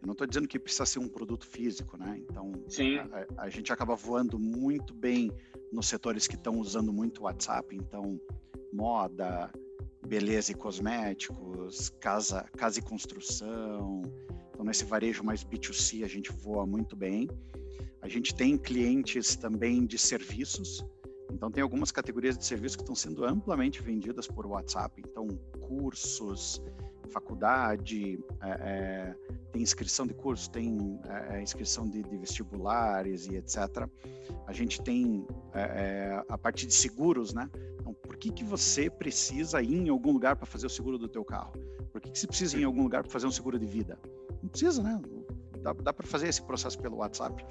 Eu 0.00 0.06
não 0.06 0.12
estou 0.12 0.26
dizendo 0.26 0.48
que 0.48 0.58
precisa 0.58 0.86
ser 0.86 0.98
um 0.98 1.08
produto 1.08 1.46
físico, 1.46 1.96
né? 1.96 2.18
Então, 2.18 2.52
a, 3.36 3.44
a, 3.44 3.50
gente 3.50 3.72
acaba 3.72 3.94
voando 3.94 4.38
muito 4.38 4.94
bem 4.94 5.30
nos 5.72 5.86
setores 5.86 6.26
que 6.26 6.36
estão 6.36 6.58
usando 6.58 6.92
muito 6.92 7.22
WhatsApp, 7.22 7.76
então 7.76 8.20
moda, 8.72 9.50
beleza 10.06 10.52
e 10.52 10.54
cosméticos, 10.54 11.90
casa, 12.00 12.42
casa 12.56 12.78
e 12.78 12.82
construção. 12.82 14.02
Então, 14.50 14.64
nesse 14.64 14.84
varejo 14.84 15.22
mais 15.22 15.44
B2C, 15.44 16.04
a 16.04 16.08
gente 16.08 16.32
voa 16.32 16.66
muito 16.66 16.96
bem. 16.96 17.28
A 18.02 18.08
gente 18.08 18.34
tem 18.34 18.56
clientes 18.56 19.36
também 19.36 19.84
de 19.86 19.98
serviços. 19.98 20.84
Então, 21.32 21.50
tem 21.50 21.62
algumas 21.62 21.90
categorias 21.90 22.36
de 22.36 22.44
serviços 22.44 22.76
que 22.76 22.82
estão 22.82 22.94
sendo 22.94 23.24
amplamente 23.24 23.82
vendidas 23.82 24.26
por 24.26 24.46
WhatsApp. 24.46 25.02
Então, 25.04 25.26
cursos, 25.60 26.62
faculdade, 27.10 28.18
é, 28.40 28.50
é, 28.50 29.14
tem 29.52 29.62
inscrição 29.62 30.06
de 30.06 30.14
cursos, 30.14 30.48
tem 30.48 30.98
é, 31.08 31.36
é, 31.36 31.42
inscrição 31.42 31.88
de, 31.88 32.02
de, 32.02 32.16
vestibulares 32.16 33.26
e 33.26 33.36
etc. 33.36 33.88
A 34.46 34.52
gente 34.52 34.80
tem 34.80 35.26
é, 35.52 35.60
é, 35.60 36.24
a 36.28 36.38
parte 36.38 36.66
de 36.66 36.72
seguros, 36.74 37.34
né? 37.34 37.50
Então, 37.80 37.92
por 37.92 38.16
que, 38.16 38.30
que 38.30 38.44
você 38.44 38.88
precisa 38.88 39.60
ir 39.60 39.74
em 39.74 39.88
algum 39.88 40.12
lugar 40.12 40.36
para 40.36 40.46
fazer 40.46 40.66
o 40.66 40.70
seguro 40.70 40.96
do 40.96 41.08
teu 41.08 41.24
carro? 41.24 41.52
Por 41.92 42.00
que, 42.00 42.10
que 42.10 42.18
você 42.18 42.26
precisa 42.26 42.56
ir 42.56 42.62
em 42.62 42.64
algum 42.64 42.82
lugar 42.82 43.02
para 43.02 43.10
fazer 43.12 43.26
um 43.26 43.32
seguro 43.32 43.58
de 43.58 43.66
vida? 43.66 43.98
Não 44.42 44.48
precisa, 44.48 44.82
né? 44.82 45.00
Dá, 45.62 45.72
dá 45.72 45.92
para 45.92 46.06
fazer 46.06 46.28
esse 46.28 46.42
processo 46.42 46.78
pelo 46.78 46.98
WhatsApp. 46.98 47.44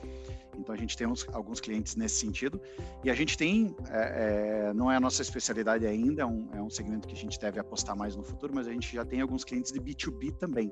Então 0.58 0.76
a 0.76 0.78
gente 0.78 0.98
tem 0.98 1.08
uns, 1.08 1.28
alguns 1.32 1.60
clientes 1.60 1.96
nesse 1.96 2.18
sentido 2.18 2.60
e 3.04 3.10
a 3.10 3.14
gente 3.14 3.38
tem, 3.38 3.76
é, 3.90 4.68
é, 4.70 4.74
não 4.74 4.92
é 4.92 4.98
a 4.98 5.00
nossa 5.00 5.22
especialidade 5.22 5.86
ainda, 5.88 6.24
é 6.24 6.26
um, 6.26 6.50
é 6.54 6.62
um 6.62 6.70
segmento 6.70 7.08
que 7.08 7.14
a 7.14 7.18
gente 7.18 7.40
deve 7.40 7.60
apostar 7.60 7.96
mais 7.96 8.16
no 8.16 8.24
futuro, 8.24 8.54
mas 8.54 8.68
a 8.68 8.72
gente 8.72 8.94
já 8.94 9.06
tem 9.06 9.22
alguns 9.22 9.44
clientes 9.44 9.72
de 9.72 9.80
B2B 9.80 10.34
também. 10.36 10.72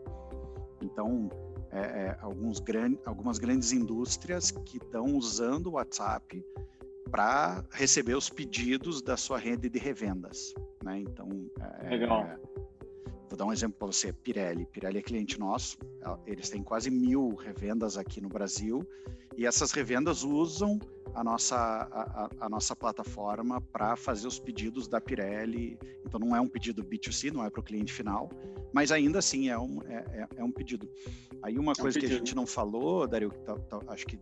Então 0.82 1.30
é, 1.71 1.80
é, 1.80 2.17
alguns 2.21 2.60
gran, 2.60 2.95
algumas 3.06 3.39
grandes 3.39 3.71
indústrias 3.71 4.52
que 4.52 4.78
estão 4.78 5.15
usando 5.15 5.67
o 5.67 5.71
WhatsApp 5.73 6.43
para 7.10 7.63
receber 7.71 8.15
os 8.15 8.30
pedidos 8.30 9.02
da 9.02 9.15
sua 9.15 9.38
rede 9.38 9.69
de 9.69 9.80
revendas, 9.80 10.54
né? 10.84 11.00
Então 11.00 11.30
é, 11.82 11.89
Legal 11.89 12.28
Vou 13.29 13.37
dar 13.37 13.45
um 13.45 13.51
exemplo 13.51 13.77
para 13.77 13.87
você, 13.87 14.13
Pirelli. 14.13 14.65
Pirelli 14.65 14.99
é 14.99 15.01
cliente 15.01 15.39
nosso, 15.39 15.77
eles 16.25 16.49
têm 16.49 16.63
quase 16.63 16.89
mil 16.89 17.35
revendas 17.35 17.97
aqui 17.97 18.21
no 18.21 18.29
Brasil 18.29 18.87
e 19.35 19.45
essas 19.45 19.71
revendas 19.71 20.23
usam 20.23 20.79
a 21.13 21.23
nossa, 21.23 21.55
a, 21.55 22.29
a 22.39 22.49
nossa 22.49 22.75
plataforma 22.75 23.59
para 23.59 23.95
fazer 23.95 24.27
os 24.27 24.39
pedidos 24.39 24.87
da 24.87 25.01
Pirelli. 25.01 25.77
Então 26.05 26.19
não 26.19 26.35
é 26.35 26.39
um 26.39 26.47
pedido 26.47 26.83
B2C, 26.83 27.31
não 27.31 27.43
é 27.43 27.49
para 27.49 27.59
o 27.59 27.63
cliente 27.63 27.91
final, 27.91 28.29
mas 28.71 28.91
ainda 28.91 29.19
assim 29.19 29.49
é 29.49 29.57
um, 29.57 29.81
é, 29.87 29.95
é, 29.95 30.27
é 30.37 30.43
um 30.43 30.51
pedido. 30.51 30.89
Aí 31.41 31.57
uma 31.57 31.73
é 31.73 31.75
coisa 31.75 31.97
um 31.97 32.01
que 32.01 32.05
a 32.05 32.09
gente 32.09 32.35
não 32.35 32.47
falou, 32.47 33.07
Dario, 33.07 33.31
que 33.31 33.39
tá, 33.39 33.55
tá, 33.55 33.79
acho 33.87 34.05
que 34.05 34.19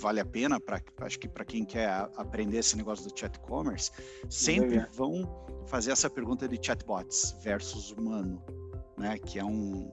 vale 0.00 0.20
a 0.20 0.24
pena 0.24 0.60
para 0.60 0.80
acho 1.00 1.18
que 1.18 1.28
para 1.28 1.44
quem 1.44 1.64
quer 1.64 1.88
aprender 2.16 2.58
esse 2.58 2.76
negócio 2.76 3.08
do 3.08 3.18
chat 3.18 3.38
commerce, 3.40 3.90
sempre 4.28 4.84
vão 4.92 5.28
fazer 5.66 5.92
essa 5.92 6.10
pergunta 6.10 6.48
de 6.48 6.58
chatbots 6.60 7.36
versus 7.42 7.90
humano, 7.90 8.42
né? 8.96 9.18
Que 9.18 9.38
é 9.38 9.44
um, 9.44 9.90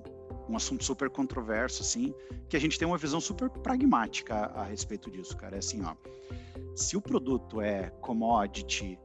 um 0.49 0.55
assunto 0.55 0.83
super 0.83 1.09
controverso, 1.09 1.81
assim, 1.81 2.13
que 2.49 2.57
a 2.57 2.59
gente 2.59 2.77
tem 2.77 2.87
uma 2.87 2.97
visão 2.97 3.21
super 3.21 3.49
pragmática 3.49 4.35
a, 4.35 4.61
a 4.61 4.63
respeito 4.63 5.09
disso, 5.09 5.35
cara. 5.37 5.55
É 5.55 5.59
assim, 5.59 5.81
ó, 5.83 5.95
se 6.75 6.97
o 6.97 7.01
produto 7.01 7.61
é 7.61 7.89
commodity, 8.01 8.99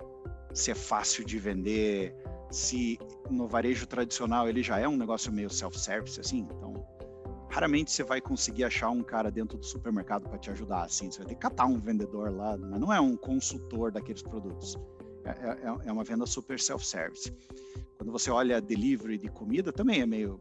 se 0.54 0.70
é 0.70 0.74
fácil 0.74 1.24
de 1.24 1.38
vender, 1.38 2.14
se 2.50 2.98
no 3.30 3.46
varejo 3.46 3.86
tradicional 3.86 4.48
ele 4.48 4.62
já 4.62 4.78
é 4.78 4.88
um 4.88 4.96
negócio 4.96 5.32
meio 5.32 5.50
self-service, 5.50 6.20
assim, 6.20 6.38
então 6.38 6.65
raramente 7.48 7.90
você 7.90 8.02
vai 8.02 8.20
conseguir 8.20 8.64
achar 8.64 8.90
um 8.90 9.02
cara 9.02 9.30
dentro 9.30 9.56
do 9.56 9.64
supermercado 9.64 10.28
para 10.28 10.38
te 10.38 10.50
ajudar, 10.50 10.84
assim, 10.84 11.10
você 11.10 11.18
vai 11.18 11.28
ter 11.28 11.34
que 11.34 11.40
catar 11.40 11.66
um 11.66 11.78
vendedor 11.78 12.30
lá, 12.30 12.56
mas 12.56 12.80
não 12.80 12.92
é 12.92 13.00
um 13.00 13.16
consultor 13.16 13.90
daqueles 13.90 14.22
produtos. 14.22 14.76
É, 15.24 15.30
é, 15.30 15.88
é 15.88 15.92
uma 15.92 16.04
venda 16.04 16.24
super 16.26 16.58
self-service. 16.58 17.32
Quando 17.98 18.12
você 18.12 18.30
olha 18.30 18.60
delivery 18.60 19.18
de 19.18 19.28
comida, 19.28 19.72
também 19.72 20.00
é 20.00 20.06
meio. 20.06 20.40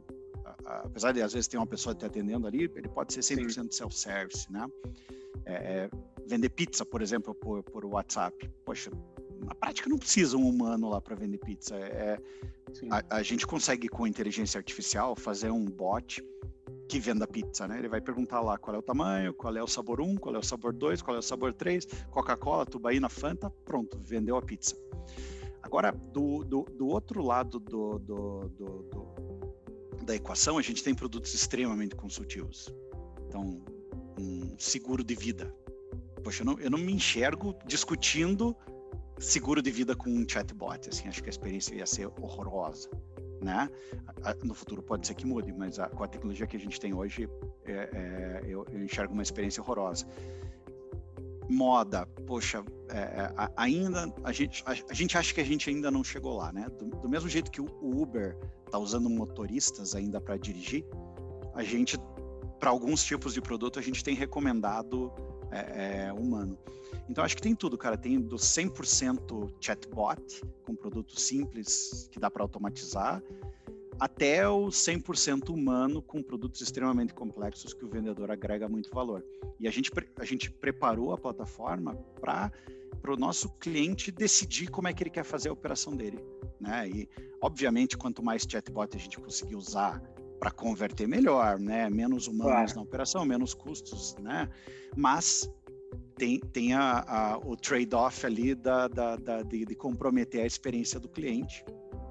Apesar 0.65 1.11
de 1.11 1.21
às 1.21 1.33
vezes 1.33 1.47
ter 1.47 1.57
uma 1.57 1.65
pessoa 1.67 1.93
te 1.95 2.05
atendendo 2.05 2.47
ali, 2.47 2.63
ele 2.75 2.89
pode 2.89 3.13
ser 3.13 3.21
100% 3.21 3.71
self-service, 3.71 4.51
né? 4.51 4.67
É, 5.45 5.53
é, 5.53 5.89
vender 6.27 6.49
pizza, 6.49 6.85
por 6.85 7.01
exemplo, 7.01 7.33
por, 7.35 7.63
por 7.63 7.85
WhatsApp. 7.85 8.49
Poxa, 8.63 8.91
na 9.39 9.53
prática 9.53 9.89
não 9.89 9.97
precisa 9.97 10.37
um 10.37 10.47
humano 10.47 10.89
lá 10.89 10.99
para 10.99 11.15
vender 11.15 11.37
pizza. 11.37 11.75
É, 11.75 12.19
a, 12.89 13.17
a, 13.17 13.23
gente 13.23 13.45
consegue 13.45 13.87
com 13.87 14.07
inteligência 14.07 14.57
artificial 14.57 15.15
fazer 15.15 15.51
um 15.51 15.65
bot 15.65 16.23
que 16.87 16.99
venda 16.99 17.27
pizza, 17.27 17.67
né? 17.67 17.79
Ele 17.79 17.87
vai 17.87 17.99
perguntar 17.99 18.41
lá 18.41 18.57
qual 18.57 18.75
é 18.75 18.79
o 18.79 18.81
tamanho, 18.81 19.33
qual 19.33 19.55
é 19.55 19.63
o 19.63 19.67
sabor 19.67 19.99
1, 19.99 20.17
qual 20.17 20.35
é 20.35 20.37
o 20.37 20.43
sabor 20.43 20.73
2, 20.73 21.01
qual 21.01 21.15
é 21.15 21.19
o 21.19 21.23
sabor 21.23 21.53
3, 21.53 21.85
Coca-Cola, 22.11 22.65
Tubaína, 22.65 23.09
Fanta, 23.09 23.49
pronto, 23.63 23.97
vendeu 23.99 24.37
a 24.37 24.41
pizza. 24.41 24.75
Agora, 25.61 25.91
do, 25.91 26.43
do, 26.43 26.63
do 26.63 26.87
outro 26.87 27.23
lado 27.23 27.59
do, 27.59 27.97
do, 27.97 28.39
do, 28.49 30.03
da 30.03 30.15
equação, 30.15 30.57
a 30.57 30.61
gente 30.61 30.83
tem 30.83 30.93
produtos 30.93 31.33
extremamente 31.33 31.95
consultivos. 31.95 32.69
Então, 33.27 33.63
um 34.19 34.55
seguro 34.59 35.03
de 35.03 35.15
vida. 35.15 35.53
Poxa, 36.23 36.43
eu 36.43 36.45
não, 36.45 36.59
eu 36.59 36.69
não 36.69 36.77
me 36.77 36.93
enxergo 36.93 37.55
discutindo 37.65 38.55
seguro 39.17 39.61
de 39.61 39.71
vida 39.71 39.95
com 39.95 40.09
um 40.09 40.25
chatbot. 40.27 40.87
Assim, 40.89 41.07
acho 41.07 41.21
que 41.21 41.29
a 41.29 41.31
experiência 41.31 41.75
ia 41.75 41.85
ser 41.85 42.07
horrorosa 42.19 42.89
né? 43.41 43.69
No 44.43 44.53
futuro 44.53 44.81
pode 44.81 45.05
ser 45.07 45.13
que 45.13 45.25
mude, 45.25 45.53
mas 45.53 45.79
a, 45.79 45.87
com 45.87 46.03
a 46.03 46.07
tecnologia 46.07 46.47
que 46.47 46.57
a 46.57 46.59
gente 46.59 46.79
tem 46.79 46.93
hoje, 46.93 47.29
é, 47.65 47.71
é, 47.71 48.41
eu, 48.45 48.65
eu, 48.71 48.83
enxergo 48.83 49.13
uma 49.13 49.23
experiência 49.23 49.61
horrorosa. 49.61 50.05
moda, 51.49 52.05
poxa, 52.25 52.63
é, 52.89 52.97
é 52.97 53.33
ainda 53.55 54.13
a 54.23 54.31
gente, 54.31 54.63
a, 54.65 54.71
a, 54.71 54.93
gente 54.93 55.17
acha 55.17 55.33
que 55.33 55.41
a 55.41 55.45
gente 55.45 55.69
ainda 55.69 55.91
não 55.91 56.03
chegou 56.03 56.37
lá, 56.37 56.51
né? 56.51 56.67
Do, 56.77 56.85
do 56.85 57.09
mesmo 57.09 57.29
jeito 57.29 57.51
que 57.51 57.61
o 57.61 57.67
Uber 57.81 58.37
está 58.65 58.79
usando 58.79 59.09
motoristas 59.09 59.95
ainda 59.95 60.19
para 60.19 60.37
dirigir, 60.37 60.85
a 61.53 61.63
gente, 61.63 61.97
para 62.59 62.69
alguns 62.69 63.03
tipos 63.03 63.33
de 63.33 63.41
produto, 63.41 63.79
a 63.79 63.81
gente 63.81 64.03
tem 64.03 64.15
recomendado 64.15 65.11
é, 65.51 66.07
é, 66.07 66.13
humano. 66.13 66.57
Então 67.09 67.23
acho 67.23 67.35
que 67.35 67.41
tem 67.41 67.55
tudo, 67.55 67.77
cara. 67.77 67.97
Tem 67.97 68.19
do 68.19 68.35
100% 68.35 69.53
chatbot, 69.59 70.41
com 70.65 70.75
produto 70.75 71.19
simples 71.19 72.09
que 72.11 72.19
dá 72.19 72.29
para 72.29 72.43
automatizar, 72.43 73.21
até 73.99 74.47
o 74.47 74.67
100% 74.67 75.49
humano 75.49 76.01
com 76.01 76.21
produtos 76.21 76.61
extremamente 76.61 77.13
complexos 77.13 77.73
que 77.73 77.85
o 77.85 77.87
vendedor 77.87 78.29
agrega 78.29 78.67
muito 78.67 78.89
valor. 78.91 79.23
E 79.59 79.67
a 79.67 79.71
gente, 79.71 79.91
a 80.19 80.25
gente 80.25 80.51
preparou 80.51 81.13
a 81.13 81.17
plataforma 81.17 81.95
para 82.19 82.51
o 83.07 83.15
nosso 83.15 83.49
cliente 83.57 84.11
decidir 84.11 84.67
como 84.67 84.87
é 84.87 84.93
que 84.93 85.03
ele 85.03 85.09
quer 85.09 85.23
fazer 85.23 85.49
a 85.49 85.53
operação 85.53 85.95
dele. 85.95 86.19
Né? 86.59 86.89
E, 86.89 87.09
obviamente, 87.41 87.97
quanto 87.97 88.23
mais 88.23 88.45
chatbot 88.49 88.95
a 88.95 88.99
gente 88.99 89.19
conseguir 89.19 89.55
usar 89.55 90.01
para 90.39 90.51
converter 90.51 91.07
melhor, 91.07 91.57
né? 91.57 91.89
menos 91.89 92.27
humanos 92.27 92.51
claro. 92.53 92.75
na 92.75 92.81
operação, 92.81 93.25
menos 93.25 93.53
custos, 93.53 94.15
né? 94.19 94.49
mas 94.95 95.49
tem, 96.17 96.39
tem 96.39 96.73
a, 96.73 97.03
a 97.07 97.37
o 97.37 97.55
trade-off 97.55 98.25
ali 98.25 98.55
da, 98.55 98.87
da, 98.87 99.15
da 99.15 99.41
de, 99.43 99.65
de 99.65 99.75
comprometer 99.75 100.41
a 100.41 100.45
experiência 100.45 100.99
do 100.99 101.09
cliente 101.09 101.63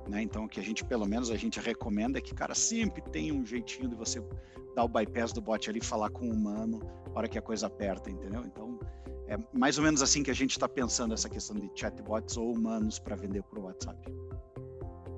né? 0.09 0.23
Então, 0.23 0.45
o 0.45 0.49
que 0.49 0.61
a 0.61 0.63
gente, 0.63 0.85
pelo 0.85 1.07
menos, 1.07 1.31
a 1.31 1.37
gente 1.37 1.59
recomenda 1.61 2.19
é 2.19 2.21
que, 2.21 2.35
cara, 2.35 2.55
sempre 2.55 3.03
tem 3.11 3.33
um 3.33 3.45
jeitinho 3.45 3.89
de 3.89 3.95
você 3.95 4.23
dar 4.75 4.85
o 4.85 4.89
bypass 4.89 5.33
do 5.33 5.41
bot 5.41 5.69
ali, 5.71 5.81
falar 5.81 6.11
com 6.11 6.29
o 6.29 6.33
humano, 6.33 6.81
hora 7.15 7.29
que 7.29 7.39
a 7.39 7.43
coisa 7.43 7.67
aperta, 7.67 8.11
entendeu? 8.11 8.43
Então, 8.45 8.79
é 9.29 9.39
mais 9.53 9.79
ou 9.79 9.85
menos 9.85 10.03
assim 10.03 10.23
que 10.23 10.31
a 10.31 10.35
gente 10.35 10.51
está 10.53 10.69
pensando 10.69 11.15
essa 11.15 11.29
questão 11.29 11.57
de 11.57 11.71
chatbots 11.75 12.37
ou 12.37 12.53
humanos 12.53 12.99
para 12.99 13.17
vender 13.17 13.43
por 13.45 13.59
WhatsApp. 13.61 13.99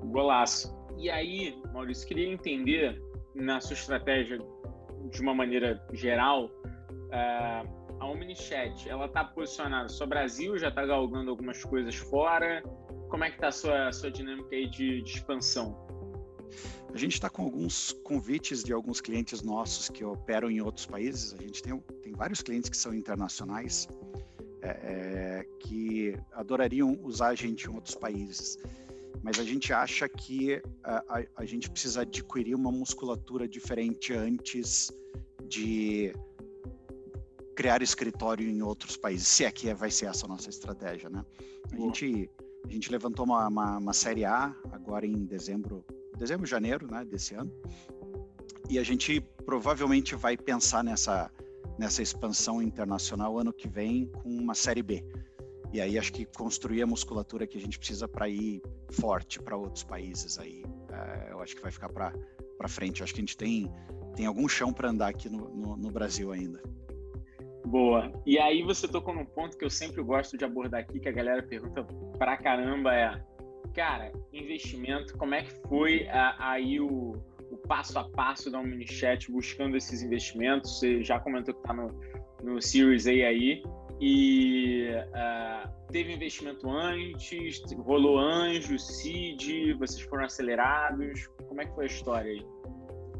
Golaço. 0.05 0.75
E 0.97 1.09
aí, 1.09 1.59
Maurício, 1.73 2.07
queria 2.07 2.31
entender 2.31 3.01
na 3.35 3.59
sua 3.59 3.73
estratégia 3.73 4.39
de 5.11 5.21
uma 5.21 5.33
maneira 5.33 5.83
geral, 5.93 6.45
uh, 6.45 7.86
a 7.99 8.05
OmniChat, 8.05 8.89
ela 8.89 9.05
está 9.05 9.23
posicionada 9.23 9.89
só 9.89 10.05
Brasil, 10.05 10.57
já 10.57 10.69
está 10.69 10.85
galgando 10.85 11.29
algumas 11.29 11.63
coisas 11.63 11.95
fora, 11.95 12.63
como 13.09 13.23
é 13.23 13.29
que 13.29 13.35
está 13.35 13.47
a 13.47 13.51
sua, 13.51 13.87
a 13.87 13.91
sua 13.91 14.11
dinâmica 14.11 14.55
aí 14.55 14.69
de, 14.69 15.01
de 15.01 15.11
expansão? 15.11 15.87
A 16.93 16.97
gente 16.97 17.13
está 17.13 17.29
com 17.29 17.43
alguns 17.43 17.91
convites 18.03 18.63
de 18.63 18.73
alguns 18.73 19.01
clientes 19.01 19.41
nossos 19.41 19.89
que 19.89 20.03
operam 20.03 20.49
em 20.49 20.61
outros 20.61 20.85
países. 20.85 21.33
A 21.33 21.37
gente 21.37 21.61
tem, 21.61 21.79
tem 22.01 22.13
vários 22.13 22.41
clientes 22.41 22.69
que 22.69 22.77
são 22.77 22.93
internacionais 22.93 23.87
é, 24.61 24.69
é, 24.69 25.45
que 25.59 26.17
adorariam 26.31 26.97
usar 27.03 27.29
a 27.29 27.35
gente 27.35 27.65
em 27.65 27.73
outros 27.73 27.95
países. 27.95 28.57
Mas 29.21 29.39
a 29.39 29.43
gente 29.43 29.73
acha 29.73 30.07
que 30.07 30.61
a, 30.83 31.03
a, 31.09 31.23
a 31.37 31.45
gente 31.45 31.69
precisa 31.69 32.01
adquirir 32.01 32.55
uma 32.55 32.71
musculatura 32.71 33.47
diferente 33.47 34.13
antes 34.13 34.91
de 35.47 36.13
criar 37.57 37.81
escritório 37.81 38.47
em 38.47 38.61
outros 38.61 38.95
países, 38.95 39.27
se 39.27 39.43
é 39.43 39.49
que 39.49 39.73
vai 39.73 39.89
ser 39.89 40.05
essa 40.05 40.27
a 40.27 40.29
nossa 40.29 40.47
estratégia, 40.47 41.09
né? 41.09 41.25
A 41.71 41.75
Boa. 41.75 41.87
gente 41.87 42.29
a 42.63 42.71
gente 42.71 42.91
levantou 42.91 43.25
uma, 43.25 43.47
uma, 43.47 43.77
uma, 43.77 43.93
série 43.93 44.25
A 44.25 44.55
agora 44.71 45.07
em 45.07 45.25
dezembro, 45.25 45.83
dezembro, 46.17 46.45
janeiro, 46.45 46.85
né, 46.91 47.03
desse 47.05 47.33
ano. 47.33 47.51
E 48.69 48.77
a 48.77 48.83
gente 48.83 49.21
provavelmente 49.45 50.15
vai 50.15 50.37
pensar 50.37 50.83
nessa 50.83 51.31
nessa 51.79 52.01
expansão 52.01 52.61
internacional 52.61 53.39
ano 53.39 53.51
que 53.51 53.67
vem 53.67 54.05
com 54.07 54.29
uma 54.29 54.53
série 54.53 54.83
B. 54.83 55.03
E 55.73 55.81
aí 55.81 55.97
acho 55.97 56.13
que 56.13 56.25
construir 56.25 56.83
a 56.83 56.87
musculatura 56.87 57.47
que 57.47 57.57
a 57.57 57.61
gente 57.61 57.77
precisa 57.79 58.07
para 58.07 58.29
ir 58.29 58.61
forte 58.91 59.39
para 59.39 59.57
outros 59.57 59.83
países 59.83 60.37
aí, 60.37 60.63
é, 60.91 61.31
eu 61.31 61.39
acho 61.41 61.55
que 61.55 61.61
vai 61.61 61.71
ficar 61.71 61.89
para 61.89 62.13
para 62.55 62.67
frente. 62.67 63.01
Eu 63.01 63.03
acho 63.03 63.13
que 63.15 63.19
a 63.19 63.25
gente 63.25 63.37
tem 63.37 63.71
tem 64.15 64.27
algum 64.27 64.47
chão 64.47 64.71
para 64.71 64.89
andar 64.89 65.07
aqui 65.07 65.27
no, 65.27 65.49
no, 65.55 65.75
no 65.75 65.91
Brasil 65.91 66.31
ainda. 66.31 66.61
Boa. 67.67 68.13
E 68.25 68.39
aí 68.39 68.63
você 68.63 68.87
tocou 68.87 69.13
num 69.13 69.25
ponto 69.25 69.57
que 69.57 69.65
eu 69.65 69.69
sempre 69.69 70.01
gosto 70.01 70.37
de 70.37 70.45
abordar 70.45 70.79
aqui, 70.81 71.01
que 71.01 71.09
a 71.09 71.11
galera 71.11 71.43
pergunta 71.43 71.83
pra 72.17 72.37
caramba, 72.37 72.95
é, 72.95 73.21
cara, 73.75 74.13
investimento, 74.31 75.17
como 75.17 75.35
é 75.35 75.43
que 75.43 75.51
foi 75.67 76.07
aí 76.39 76.79
o, 76.79 77.11
o 77.51 77.57
passo 77.67 77.99
a 77.99 78.09
passo 78.09 78.49
da 78.49 78.59
Omnichat 78.59 79.29
buscando 79.29 79.75
esses 79.75 80.01
investimentos? 80.01 80.79
Você 80.79 81.03
já 81.03 81.19
comentou 81.19 81.53
que 81.53 81.61
tá 81.63 81.73
no, 81.73 81.91
no 82.41 82.61
Series 82.61 83.05
A 83.05 83.09
aí, 83.09 83.61
e 83.99 84.89
uh, 84.89 85.69
teve 85.91 86.13
investimento 86.13 86.69
antes, 86.69 87.61
rolou 87.79 88.17
anjo, 88.17 88.79
seed, 88.79 89.75
vocês 89.77 90.07
foram 90.07 90.23
acelerados, 90.23 91.27
como 91.49 91.61
é 91.61 91.65
que 91.65 91.75
foi 91.75 91.83
a 91.83 91.87
história 91.87 92.31
aí? 92.31 92.45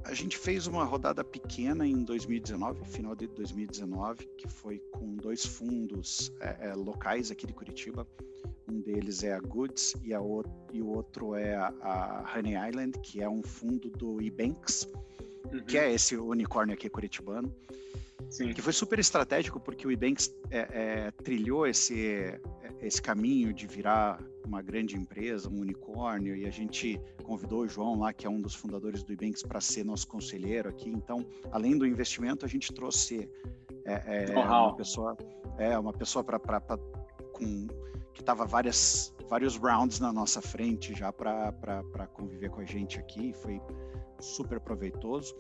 A 0.08 0.14
gente 0.14 0.38
fez 0.38 0.68
uma 0.68 0.86
rodada 0.86 1.22
pequena 1.22 1.86
em 1.86 2.02
2019, 2.02 2.86
final 2.86 3.14
de 3.14 3.28
2019, 3.28 4.26
que 4.38 4.48
foi 4.48 4.80
com 4.94 5.18
dois 5.18 5.46
fundos 5.46 6.32
é, 6.40 6.70
é, 6.70 6.74
locais 6.74 7.30
aqui 7.30 7.46
de 7.46 7.52
Curitiba. 7.52 8.08
Um 8.72 8.80
deles 8.80 9.24
é 9.24 9.34
a 9.34 9.40
Goods 9.40 9.96
e, 10.04 10.14
a 10.14 10.22
o, 10.22 10.44
e 10.72 10.82
o 10.82 10.88
outro 10.88 11.36
é 11.36 11.56
a, 11.56 11.74
a, 11.82 12.34
Honey 12.34 12.56
Island, 12.70 12.98
que 13.00 13.22
é 13.22 13.30
um 13.30 13.44
fundo 13.44 13.90
do 13.90 14.22
eBanks, 14.22 14.90
uhum. 15.52 15.64
que 15.64 15.78
é 15.78 15.94
esse 15.94 16.16
unicórnio 16.16 16.74
aqui 16.74 16.90
curitibano. 16.90 17.54
Sim. 18.30 18.52
Que 18.54 18.62
foi 18.62 18.74
super 18.74 19.00
estratégico 19.00 19.60
porque 19.60 19.88
o 19.88 19.92
eBanks 19.92 20.34
é, 20.50 20.68
é, 20.72 21.12
trilhou 21.24 21.66
esse, 21.66 22.40
esse 22.82 23.02
caminho 23.02 23.54
de 23.54 23.66
virar 23.68 24.20
uma 24.46 24.62
grande 24.62 24.96
empresa, 24.96 25.50
um 25.50 25.60
unicórnio, 25.60 26.36
e 26.36 26.46
a 26.46 26.50
gente 26.50 27.00
convidou 27.24 27.62
o 27.62 27.68
João 27.68 28.00
lá, 28.00 28.14
que 28.14 28.26
é 28.26 28.30
um 28.30 28.42
dos 28.42 28.56
fundadores 28.56 29.04
do 29.04 29.12
Ibanks, 29.14 29.44
para 29.44 29.60
ser 29.60 29.84
nosso 29.84 30.08
conselheiro 30.08 30.70
aqui. 30.70 30.90
Então, 30.90 31.26
além 31.52 31.78
do 31.78 31.86
investimento, 31.86 32.46
a 32.46 32.50
gente 32.50 32.74
trouxe 32.74 33.30
é, 33.86 34.26
é, 34.32 34.40
uma 34.40 34.76
pessoa, 34.76 35.18
é 35.58 35.78
uma 35.78 35.94
pessoa 35.94 36.24
para 36.24 36.40
com 37.34 37.68
que 38.14 38.22
estava 38.22 38.46
várias 38.46 39.14
vários 39.28 39.58
rounds 39.58 40.00
na 40.00 40.12
nossa 40.12 40.42
frente 40.42 40.94
já 40.94 41.12
para 41.12 42.08
conviver 42.14 42.50
com 42.50 42.62
a 42.62 42.66
gente 42.66 43.00
aqui. 43.00 43.34
Foi 43.34 43.62
super 44.20 44.60
proveitoso. 44.60 45.36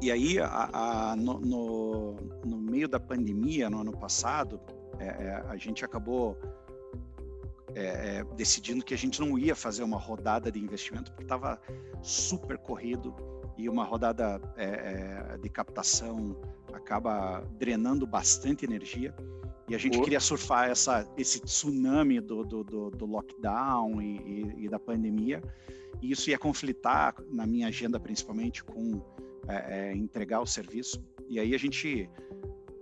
E 0.00 0.10
aí, 0.10 0.38
a, 0.38 0.70
a, 1.10 1.16
no, 1.16 1.40
no, 1.40 2.12
no, 2.44 2.56
meio 2.58 2.88
da 2.88 3.00
pandemia, 3.00 3.70
no 3.70 3.80
ano 3.80 3.92
passado, 3.92 4.60
é, 4.98 5.06
é 5.06 5.44
a 5.48 5.56
gente 5.56 5.84
acabou 5.84 6.36
é, 7.74 8.18
é, 8.18 8.24
decidindo 8.36 8.84
que 8.84 8.94
a 8.94 8.98
gente 8.98 9.20
não 9.20 9.38
ia 9.38 9.54
fazer 9.54 9.82
uma 9.82 9.98
rodada 9.98 10.50
de 10.50 10.58
investimento 10.58 11.10
porque 11.10 11.24
estava 11.24 11.60
super 12.02 12.58
corrido 12.58 13.14
e 13.56 13.68
uma 13.68 13.84
rodada 13.84 14.40
é, 14.56 15.34
é, 15.34 15.38
de 15.38 15.48
captação 15.48 16.36
acaba 16.72 17.40
drenando 17.58 18.06
bastante 18.06 18.64
energia 18.64 19.14
e 19.68 19.74
a 19.74 19.78
gente 19.78 20.00
queria 20.00 20.20
surfar 20.20 20.70
essa, 20.70 21.08
esse 21.16 21.40
tsunami 21.40 22.20
do, 22.20 22.44
do, 22.44 22.62
do, 22.62 22.90
do 22.90 23.06
lockdown 23.06 24.00
e, 24.00 24.16
e, 24.16 24.64
e, 24.64 24.68
da 24.68 24.78
pandemia. 24.78 25.42
E 26.00 26.12
isso 26.12 26.30
ia 26.30 26.38
conflitar 26.38 27.16
na 27.30 27.46
minha 27.46 27.66
agenda 27.66 27.98
principalmente 27.98 28.62
com 28.62 29.02
é, 29.48 29.90
é, 29.90 29.96
entregar 29.96 30.40
o 30.40 30.46
serviço. 30.46 31.02
E 31.28 31.40
aí 31.40 31.54
a 31.54 31.58
gente 31.58 32.08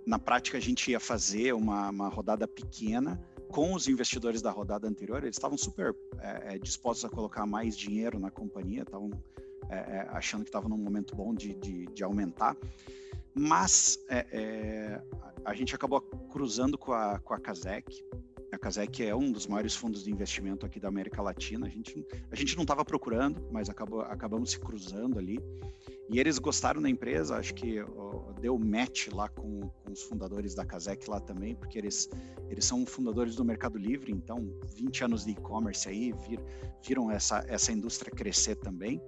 na 0.05 0.19
prática 0.19 0.57
a 0.57 0.61
gente 0.61 0.91
ia 0.91 0.99
fazer 0.99 1.53
uma, 1.53 1.89
uma 1.89 2.09
rodada 2.09 2.47
pequena 2.47 3.19
com 3.49 3.73
os 3.73 3.87
investidores 3.87 4.41
da 4.41 4.51
rodada 4.51 4.87
anterior, 4.87 5.23
eles 5.23 5.37
estavam 5.37 5.57
super 5.57 5.95
é, 6.19 6.55
é, 6.55 6.59
dispostos 6.59 7.05
a 7.05 7.09
colocar 7.09 7.45
mais 7.45 7.77
dinheiro 7.77 8.19
na 8.19 8.29
companhia, 8.29 8.81
estavam 8.81 9.09
é, 9.69 9.75
é 9.75 10.07
achando 10.11 10.43
que 10.43 10.49
estava 10.49 10.67
num 10.67 10.77
momento 10.77 11.15
bom 11.15 11.33
de, 11.33 11.55
de, 11.55 11.85
de 11.85 12.03
aumentar. 12.03 12.55
Mas 13.33 13.99
a 15.45 15.53
gente 15.53 15.75
acabou 15.75 16.01
cruzando 16.01 16.77
com 16.77 16.91
a, 16.91 17.19
com 17.19 17.33
a 17.33 17.39
Kazek. 17.39 18.03
A 18.51 18.57
Kazek 18.57 19.03
é 19.03 19.15
um 19.15 19.31
dos 19.31 19.47
maiores 19.47 19.75
fundos 19.75 20.03
de 20.03 20.11
investimento 20.11 20.65
aqui 20.65 20.79
da 20.79 20.87
América 20.87 21.21
Latina. 21.21 21.67
A 21.67 21.69
gente, 21.69 22.05
a 22.31 22.35
gente 22.35 22.55
não 22.55 22.63
estava 22.63 22.83
procurando, 22.83 23.47
mas 23.51 23.69
acabou, 23.69 24.01
acabamos 24.01 24.51
se 24.51 24.59
cruzando 24.59 25.19
ali. 25.19 25.39
E 26.09 26.19
eles 26.19 26.37
gostaram 26.37 26.81
da 26.81 26.89
empresa, 26.89 27.35
acho 27.35 27.53
que 27.53 27.81
ó, 27.81 28.31
deu 28.39 28.57
match 28.59 29.07
lá 29.11 29.27
com, 29.27 29.61
com, 29.61 29.91
os 29.91 30.03
fundadores 30.03 30.53
da 30.53 30.63
Kazek 30.63 31.09
lá 31.09 31.19
também, 31.19 31.55
porque 31.55 31.79
eles, 31.79 32.07
eles 32.47 32.63
são 32.63 32.85
fundadores 32.85 33.35
do 33.35 33.43
Mercado 33.43 33.77
Livre, 33.77 34.11
então 34.11 34.47
20 34.75 35.03
anos 35.03 35.25
de 35.25 35.31
e-commerce 35.31 35.89
aí, 35.89 36.13
vir, 36.27 36.39
viram 36.85 37.09
essa, 37.09 37.43
essa 37.47 37.71
indústria 37.71 38.11
crescer 38.11 38.55
também. 38.55 39.01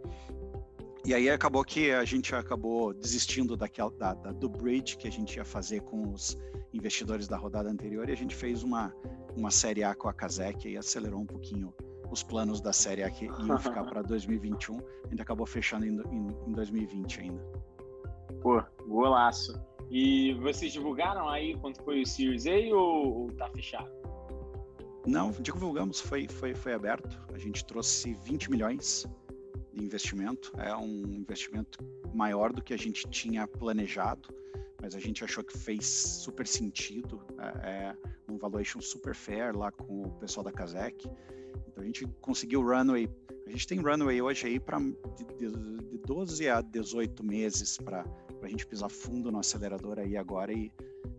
E 1.07 1.13
aí 1.13 1.29
acabou 1.29 1.63
que 1.63 1.89
a 1.89 2.03
gente 2.03 2.35
acabou 2.35 2.93
desistindo 2.93 3.55
daquela, 3.55 3.89
da, 3.91 4.13
da, 4.13 4.33
do 4.33 4.49
bridge 4.49 4.97
que 4.97 5.07
a 5.07 5.11
gente 5.11 5.37
ia 5.37 5.45
fazer 5.45 5.79
com 5.79 6.11
os 6.11 6.37
investidores 6.73 7.29
da 7.29 7.37
rodada 7.37 7.69
anterior 7.69 8.09
e 8.09 8.11
a 8.11 8.15
gente 8.15 8.35
fez 8.35 8.61
uma, 8.61 8.93
uma 9.33 9.49
série 9.49 9.85
A 9.85 9.95
com 9.95 10.09
a 10.09 10.13
Kazek 10.13 10.67
e 10.67 10.75
acelerou 10.75 11.21
um 11.21 11.25
pouquinho 11.25 11.73
os 12.11 12.23
planos 12.23 12.59
da 12.59 12.73
série 12.73 13.03
aqui 13.03 13.23
iam 13.23 13.57
ficar 13.57 13.85
para 13.85 14.01
2021, 14.01 14.81
ainda 15.09 15.23
acabou 15.23 15.45
fechando 15.45 15.85
em, 15.85 15.95
em, 16.11 16.27
em 16.45 16.51
2020 16.51 17.21
ainda. 17.21 17.41
Pô, 18.41 18.61
golaço. 18.85 19.57
E 19.89 20.33
vocês 20.41 20.73
divulgaram 20.73 21.29
aí 21.29 21.55
quanto 21.55 21.81
foi 21.85 22.01
o 22.01 22.05
Series 22.05 22.45
A 22.47 22.75
ou, 22.75 23.21
ou 23.21 23.31
tá 23.31 23.49
fechado? 23.51 23.89
Não, 25.05 25.31
divulgamos, 25.31 26.01
foi, 26.01 26.27
foi, 26.27 26.53
foi 26.53 26.73
aberto. 26.73 27.17
A 27.33 27.37
gente 27.37 27.63
trouxe 27.63 28.13
20 28.25 28.51
milhões 28.51 29.07
de 29.77 29.85
investimento. 29.85 30.51
É 30.57 30.75
um 30.75 31.13
investimento 31.13 31.79
maior 32.13 32.51
do 32.51 32.61
que 32.61 32.73
a 32.73 32.77
gente 32.77 33.07
tinha 33.09 33.47
planejado, 33.47 34.29
mas 34.81 34.95
a 34.95 34.99
gente 34.99 35.23
achou 35.23 35.43
que 35.43 35.57
fez 35.57 35.85
super 35.85 36.47
sentido. 36.47 37.21
É, 37.61 37.69
é 37.69 37.95
um 38.29 38.37
valuation 38.37 38.81
super 38.81 39.15
fair 39.15 39.55
lá 39.55 39.71
com 39.71 40.03
o 40.03 40.11
pessoal 40.19 40.43
da 40.43 40.51
Kazek. 40.51 41.07
Então 41.67 41.83
a 41.83 41.85
gente 41.85 42.07
conseguiu 42.21 42.61
runway. 42.61 43.09
A 43.45 43.49
gente 43.49 43.67
tem 43.67 43.79
runway 43.79 44.21
hoje 44.21 44.47
aí 44.47 44.59
para 44.59 44.79
de, 44.79 45.51
de 45.89 45.97
12 45.99 46.49
a 46.49 46.61
18 46.61 47.23
meses 47.23 47.77
para 47.77 48.03
a 48.41 48.47
gente 48.47 48.65
pisar 48.65 48.89
fundo 48.89 49.31
no 49.31 49.39
acelerador 49.39 49.99
aí 49.99 50.17
agora 50.17 50.51
e 50.51 50.71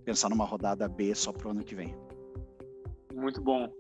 pensar 0.05 0.29
numa 0.29 0.45
rodada 0.45 0.89
B 0.89 1.15
só 1.15 1.33
para 1.33 1.49
o 1.49 1.51
ano 1.51 1.65
que 1.65 1.75
vem. 1.75 1.95
Muito 3.15 3.41
bom. 3.41 3.73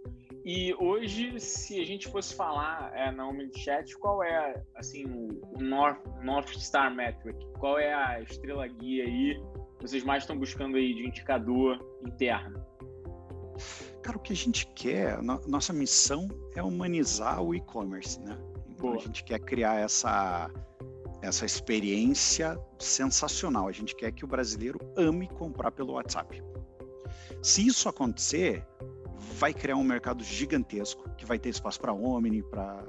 E 0.50 0.74
hoje, 0.78 1.38
se 1.38 1.78
a 1.78 1.84
gente 1.84 2.08
fosse 2.08 2.34
falar 2.34 2.90
é, 2.94 3.10
na 3.12 3.28
Chat, 3.54 3.94
qual 3.98 4.24
é 4.24 4.64
assim 4.74 5.04
o 5.04 5.62
North, 5.62 6.00
North 6.22 6.48
Star 6.56 6.90
Metric? 6.94 7.38
Qual 7.58 7.78
é 7.78 7.92
a 7.92 8.22
estrela 8.22 8.66
guia 8.66 9.04
aí 9.04 9.34
que 9.76 9.82
vocês 9.82 10.02
mais 10.02 10.22
estão 10.22 10.38
buscando 10.38 10.78
aí 10.78 10.94
de 10.94 11.06
indicador 11.06 11.78
interno? 12.02 12.64
Cara, 14.02 14.16
o 14.16 14.20
que 14.20 14.32
a 14.32 14.36
gente 14.36 14.66
quer, 14.68 15.22
no, 15.22 15.38
nossa 15.46 15.70
missão 15.74 16.26
é 16.56 16.62
humanizar 16.62 17.42
o 17.42 17.54
e-commerce, 17.54 18.18
né? 18.18 18.38
Então 18.70 18.92
Boa. 18.92 18.96
a 18.96 18.98
gente 19.00 19.24
quer 19.24 19.40
criar 19.40 19.74
essa 19.78 20.50
essa 21.20 21.44
experiência 21.44 22.58
sensacional. 22.78 23.68
A 23.68 23.72
gente 23.72 23.94
quer 23.94 24.12
que 24.12 24.24
o 24.24 24.26
brasileiro 24.26 24.78
ame 24.96 25.28
comprar 25.28 25.72
pelo 25.72 25.92
WhatsApp. 25.92 26.42
Se 27.42 27.66
isso 27.66 27.86
acontecer, 27.86 28.64
vai 29.38 29.52
criar 29.52 29.76
um 29.76 29.84
mercado 29.84 30.22
gigantesco 30.22 31.08
que 31.16 31.24
vai 31.24 31.38
ter 31.38 31.48
espaço 31.48 31.80
para 31.80 31.92
Omni, 31.92 32.42
para 32.42 32.84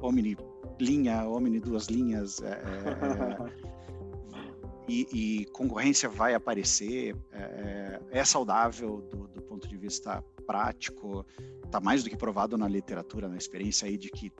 Omni 0.00 0.36
linha, 0.80 1.24
Omni 1.28 1.60
duas 1.60 1.86
linhas. 1.86 2.40
É, 2.42 2.50
é, 2.50 3.66
e, 4.88 5.06
e, 5.12 5.44
concorrência 5.46 6.08
vai 6.08 6.34
aparecer. 6.34 7.16
É, 7.32 8.00
é, 8.12 8.18
é 8.18 8.24
saudável 8.24 9.02
do, 9.10 9.28
do, 9.28 9.42
ponto 9.42 9.68
de 9.68 9.76
vista 9.76 10.22
prático. 10.46 11.24
Está 11.64 11.80
mais 11.80 12.04
do 12.04 12.10
que 12.10 12.16
provado 12.16 12.56
na 12.56 12.68
literatura, 12.68 13.28
na 13.28 13.36
experiência 13.36 13.88
aí 13.88 13.96
de 13.96 14.10
que 14.10 14.32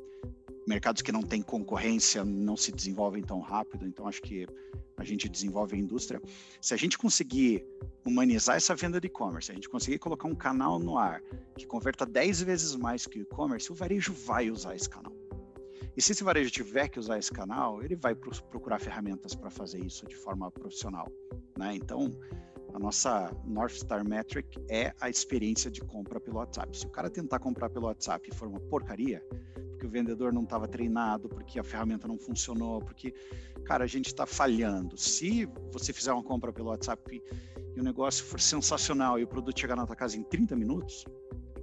mercados 0.67 1.03
que 1.03 1.12
não 1.12 1.23
têm 1.23 1.43
concorrência 1.43 2.25
não 2.25 2.57
se 2.57 2.73
desenvolvem 2.73 3.23
tão 3.23 3.41
rápido. 3.41 3.87
Então 3.87 4.07
acho 4.09 4.21
que 4.21 4.47
a 4.97 5.05
gente 5.05 5.29
desenvolve 5.29 5.77
a 5.77 5.79
indústria. 5.79 6.21
Se 6.61 6.75
a 6.75 6.77
gente 6.77 6.99
conseguir 6.99 7.64
humanizar 8.05 8.57
essa 8.57 8.75
venda 8.75 9.01
de 9.01 9.07
e-commerce, 9.07 9.51
a 9.51 9.55
gente 9.55 9.69
conseguir 9.69 9.99
colocar 9.99 10.27
um 10.27 10.35
canal 10.35 10.79
no 10.79 10.97
ar 10.99 11.23
que 11.57 11.67
converta 11.67 12.07
10 12.07 12.43
vezes 12.43 12.75
mais 12.75 13.07
que 13.07 13.19
o 13.19 13.23
e-commerce, 13.23 13.71
o 13.71 13.75
varejo 13.75 14.12
vai 14.12 14.51
usar 14.51 14.75
esse 14.75 14.89
canal. 14.89 15.12
E 15.97 16.03
se 16.03 16.12
esse 16.12 16.23
varejo 16.23 16.51
tiver 16.51 16.89
que 16.89 16.99
usar 16.99 17.19
esse 17.19 17.33
canal, 17.33 17.83
ele 17.83 17.97
vai 17.97 18.14
procurar 18.14 18.79
ferramentas 18.79 19.35
para 19.35 19.51
fazer 19.51 19.83
isso 19.83 20.07
de 20.07 20.14
forma 20.14 20.51
profissional. 20.51 21.11
Né? 21.59 21.75
Então, 21.75 22.11
a 22.77 22.79
nossa 22.79 23.35
North 23.47 23.72
Star 23.72 24.07
Metric 24.07 24.62
é 24.68 24.93
a 25.01 25.09
experiência 25.09 25.70
de 25.70 25.81
compra 25.81 26.20
pelo 26.20 26.37
WhatsApp. 26.37 26.77
Se 26.77 26.85
o 26.85 26.91
cara 26.91 27.09
tentar 27.09 27.39
comprar 27.39 27.70
pelo 27.70 27.87
WhatsApp 27.87 28.29
e 28.31 28.35
for 28.35 28.47
uma 28.47 28.61
porcaria, 28.61 29.24
porque 29.70 29.87
o 29.87 29.89
vendedor 29.89 30.31
não 30.31 30.43
estava 30.43 30.68
treinado, 30.68 31.27
porque 31.27 31.59
a 31.59 31.64
ferramenta 31.64 32.07
não 32.07 32.18
funcionou, 32.18 32.83
porque, 32.83 33.14
cara, 33.64 33.85
a 33.85 33.87
gente 33.87 34.09
está 34.09 34.27
falhando. 34.27 34.99
Se 34.99 35.49
você 35.72 35.91
fizer 35.91 36.12
uma 36.12 36.22
compra 36.22 36.53
pelo 36.53 36.68
WhatsApp 36.68 37.22
e 37.74 37.81
o 37.81 37.83
negócio 37.83 38.22
for 38.27 38.39
sensacional 38.39 39.18
e 39.18 39.24
o 39.24 39.27
produto 39.27 39.59
chegar 39.59 39.74
na 39.74 39.87
tua 39.87 39.97
casa 39.97 40.18
em 40.18 40.22
30 40.22 40.55
minutos, 40.55 41.07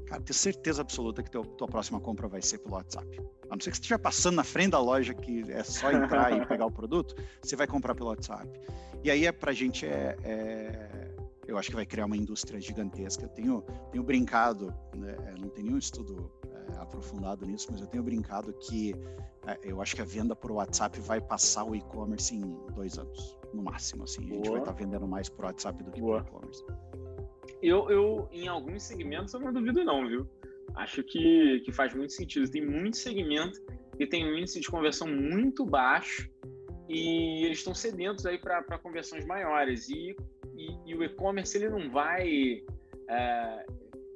cara, 0.07 0.19
tenho 0.19 0.33
certeza 0.33 0.81
absoluta 0.81 1.21
que 1.21 1.29
teu, 1.29 1.45
tua 1.45 1.67
próxima 1.67 1.99
compra 1.99 2.27
vai 2.27 2.41
ser 2.41 2.57
pelo 2.57 2.73
WhatsApp. 2.73 3.21
A 3.51 3.55
não 3.55 3.61
ser 3.61 3.69
que 3.69 3.77
você 3.77 3.81
estiver 3.81 3.99
passando 3.99 4.37
na 4.37 4.43
frente 4.43 4.71
da 4.71 4.79
loja 4.79 5.13
que 5.13 5.43
é 5.51 5.63
só 5.63 5.91
entrar 5.91 6.35
e 6.35 6.43
pegar 6.47 6.65
o 6.65 6.71
produto, 6.71 7.15
você 7.39 7.55
vai 7.55 7.67
comprar 7.67 7.93
pelo 7.93 8.09
WhatsApp. 8.09 8.49
E 9.03 9.11
aí 9.11 9.25
é 9.25 9.31
pra 9.31 9.51
gente 9.51 9.85
é, 9.85 10.15
é 10.23 11.02
eu 11.47 11.57
acho 11.57 11.69
que 11.69 11.75
vai 11.75 11.85
criar 11.85 12.05
uma 12.05 12.17
indústria 12.17 12.59
gigantesca. 12.59 13.23
Eu 13.23 13.29
tenho, 13.29 13.61
tenho 13.91 14.03
brincado, 14.03 14.73
né, 14.95 15.15
não 15.39 15.49
tem 15.49 15.63
nenhum 15.63 15.77
estudo 15.77 16.31
é, 16.51 16.77
aprofundado 16.77 17.45
nisso, 17.45 17.67
mas 17.71 17.81
eu 17.81 17.87
tenho 17.87 18.03
brincado 18.03 18.53
que 18.53 18.95
é, 19.47 19.59
eu 19.63 19.81
acho 19.81 19.95
que 19.95 20.01
a 20.01 20.05
venda 20.05 20.35
por 20.35 20.51
WhatsApp 20.51 20.99
vai 21.01 21.19
passar 21.19 21.65
o 21.65 21.75
e-commerce 21.75 22.35
em 22.35 22.57
dois 22.73 22.97
anos, 22.97 23.37
no 23.53 23.61
máximo. 23.61 24.03
Assim, 24.03 24.23
a 24.31 24.35
gente 24.35 24.49
vai 24.49 24.59
estar 24.59 24.71
tá 24.71 24.77
vendendo 24.77 25.07
mais 25.07 25.27
por 25.29 25.45
WhatsApp 25.45 25.83
do 25.83 25.91
que 25.91 25.99
Boa. 25.99 26.23
por 26.23 26.29
e-commerce. 26.29 26.63
Eu, 27.61 27.89
eu, 27.89 28.27
em 28.31 28.47
alguns 28.47 28.83
segmentos, 28.83 29.33
eu 29.33 29.39
não 29.39 29.53
duvido 29.53 29.83
não, 29.83 30.07
viu? 30.07 30.27
Acho 30.75 31.03
que, 31.03 31.61
que 31.65 31.71
faz 31.71 31.93
muito 31.93 32.13
sentido. 32.13 32.49
Tem 32.49 32.65
muito 32.65 32.97
segmento 32.97 33.61
que 33.97 34.07
tem 34.07 34.25
um 34.25 34.37
índice 34.37 34.59
de 34.59 34.67
conversão 34.69 35.07
muito 35.07 35.65
baixo 35.65 36.29
e 36.89 37.45
eles 37.45 37.59
estão 37.59 37.73
sedentos 37.73 38.25
aí 38.25 38.37
para 38.37 38.77
conversões 38.79 39.25
maiores. 39.25 39.87
E, 39.89 40.15
e, 40.55 40.77
e 40.85 40.95
o 40.95 41.03
e-commerce 41.03 41.57
ele 41.57 41.69
não 41.69 41.89
vai 41.89 42.63
é, 43.09 43.65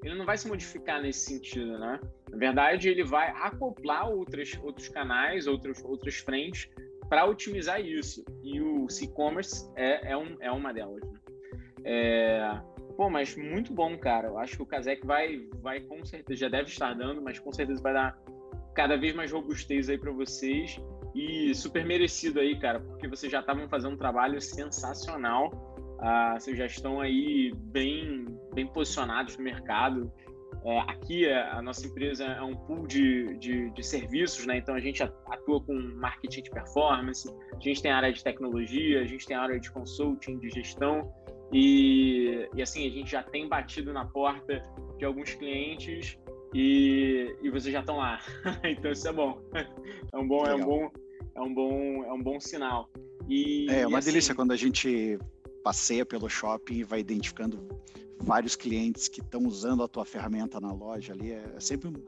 ele 0.03 0.15
não 0.15 0.25
vai 0.25 0.37
se 0.37 0.47
modificar 0.47 1.01
nesse 1.01 1.19
sentido, 1.19 1.77
né? 1.77 1.99
Na 2.29 2.37
verdade, 2.37 2.89
ele 2.89 3.03
vai 3.03 3.29
acoplar 3.29 4.09
outros, 4.09 4.57
outros 4.61 4.87
canais, 4.89 5.47
outros, 5.47 5.83
outras 5.83 6.15
frentes 6.15 6.69
para 7.09 7.25
otimizar 7.25 7.81
isso. 7.81 8.23
E 8.43 8.61
o 8.61 8.87
e-commerce 9.01 9.69
é, 9.75 10.11
é, 10.11 10.17
um, 10.17 10.37
é 10.39 10.51
uma 10.51 10.73
delas. 10.73 11.01
Né? 11.01 11.19
É... 11.83 12.61
Pô, 12.95 13.09
mas 13.09 13.35
muito 13.35 13.73
bom, 13.73 13.97
cara. 13.97 14.27
Eu 14.27 14.37
acho 14.37 14.57
que 14.57 14.63
o 14.63 14.65
Kazek 14.65 15.05
vai, 15.05 15.47
vai 15.61 15.79
com 15.81 16.03
certeza, 16.03 16.39
já 16.39 16.49
deve 16.49 16.69
estar 16.69 16.93
dando, 16.93 17.21
mas 17.21 17.37
com 17.37 17.51
certeza 17.51 17.81
vai 17.81 17.93
dar 17.93 18.17
cada 18.73 18.97
vez 18.97 19.13
mais 19.15 19.31
robustez 19.31 19.89
aí 19.89 19.97
para 19.97 20.11
vocês. 20.11 20.79
E 21.13 21.53
super 21.53 21.85
merecido 21.85 22.39
aí, 22.39 22.59
cara, 22.59 22.79
porque 22.79 23.07
vocês 23.07 23.31
já 23.31 23.39
estavam 23.39 23.67
fazendo 23.69 23.93
um 23.93 23.97
trabalho 23.97 24.39
sensacional 24.41 25.51
ah, 25.99 26.35
vocês 26.39 26.57
já 26.57 26.65
estão 26.65 26.99
aí 26.99 27.51
bem, 27.55 28.25
bem 28.53 28.67
posicionados 28.67 29.37
no 29.37 29.43
mercado. 29.43 30.11
É, 30.65 30.79
aqui 30.79 31.25
é, 31.25 31.49
a 31.51 31.61
nossa 31.61 31.85
empresa 31.85 32.25
é 32.25 32.41
um 32.41 32.55
pool 32.55 32.87
de, 32.87 33.37
de, 33.37 33.69
de, 33.69 33.83
serviços, 33.83 34.45
né? 34.45 34.57
então 34.57 34.75
a 34.75 34.79
gente 34.79 35.01
atua 35.01 35.61
com 35.61 35.73
marketing 35.73 36.41
de 36.41 36.49
performance, 36.49 37.29
a 37.53 37.59
gente 37.59 37.81
tem 37.81 37.91
área 37.91 38.11
de 38.11 38.23
tecnologia, 38.23 39.01
a 39.01 39.05
gente 39.05 39.25
tem 39.25 39.37
área 39.37 39.59
de 39.59 39.71
consulting, 39.71 40.39
de 40.39 40.49
gestão, 40.49 41.09
e, 41.51 42.49
e 42.53 42.61
assim, 42.61 42.85
a 42.85 42.89
gente 42.89 43.11
já 43.11 43.23
tem 43.23 43.47
batido 43.47 43.93
na 43.93 44.05
porta 44.05 44.61
de 44.97 45.05
alguns 45.05 45.33
clientes 45.35 46.17
e, 46.53 47.33
e 47.41 47.49
vocês 47.49 47.73
já 47.73 47.79
estão 47.79 47.97
lá. 47.97 48.19
então 48.63 48.91
isso 48.91 49.07
é 49.07 49.13
bom. 49.13 49.39
É 50.13 50.17
um 50.17 50.27
bom, 50.27 50.45
é 50.45 50.55
um 50.55 50.61
bom, 50.61 50.91
é 51.35 51.41
um 51.41 51.53
bom, 51.53 52.03
é 52.03 52.13
um 52.13 52.23
bom 52.23 52.39
sinal. 52.39 52.89
E, 53.29 53.67
é 53.69 53.85
uma 53.85 53.97
e, 53.97 53.99
assim, 53.99 54.09
delícia 54.09 54.33
quando 54.33 54.51
a 54.51 54.55
gente 54.55 55.19
passeia 55.67 56.05
pelo 56.05 56.29
shopping 56.29 56.75
e 56.75 56.83
vai 56.85 57.01
identificando 57.01 57.67
vários 58.21 58.55
clientes 58.55 59.09
que 59.09 59.19
estão 59.19 59.45
usando 59.45 59.83
a 59.83 59.87
tua 59.89 60.05
ferramenta 60.05 60.61
na 60.61 60.71
loja 60.71 61.11
ali. 61.11 61.33
É, 61.33 61.43
é 61.57 61.59
sempre 61.59 61.89
um, 61.89 62.05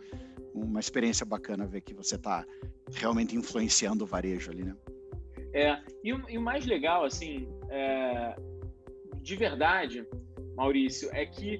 uma 0.53 0.79
experiência 0.79 1.25
bacana 1.25 1.67
ver 1.67 1.81
que 1.81 1.93
você 1.93 2.15
está 2.15 2.45
realmente 2.93 3.35
influenciando 3.35 4.05
o 4.05 4.07
varejo 4.07 4.49
ali, 4.49 4.63
né? 4.63 4.77
É, 5.51 5.77
e 6.01 6.13
o, 6.13 6.29
e 6.29 6.37
o 6.37 6.41
mais 6.41 6.65
legal, 6.65 7.03
assim, 7.03 7.49
é, 7.69 8.33
de 9.21 9.35
verdade, 9.35 10.07
Maurício, 10.55 11.09
é 11.11 11.25
que 11.25 11.59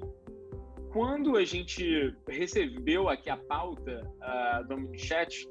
quando 0.94 1.36
a 1.36 1.44
gente 1.44 2.16
recebeu 2.30 3.10
aqui 3.10 3.30
a 3.30 3.36
pauta 3.36 4.10
uh, 4.22 4.66
do 4.66 4.76
Omnichat, 4.76 5.50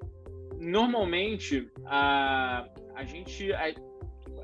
normalmente 0.59 1.59
uh, 1.81 2.65
a 2.95 3.05
gente 3.05 3.53
a, 3.53 3.67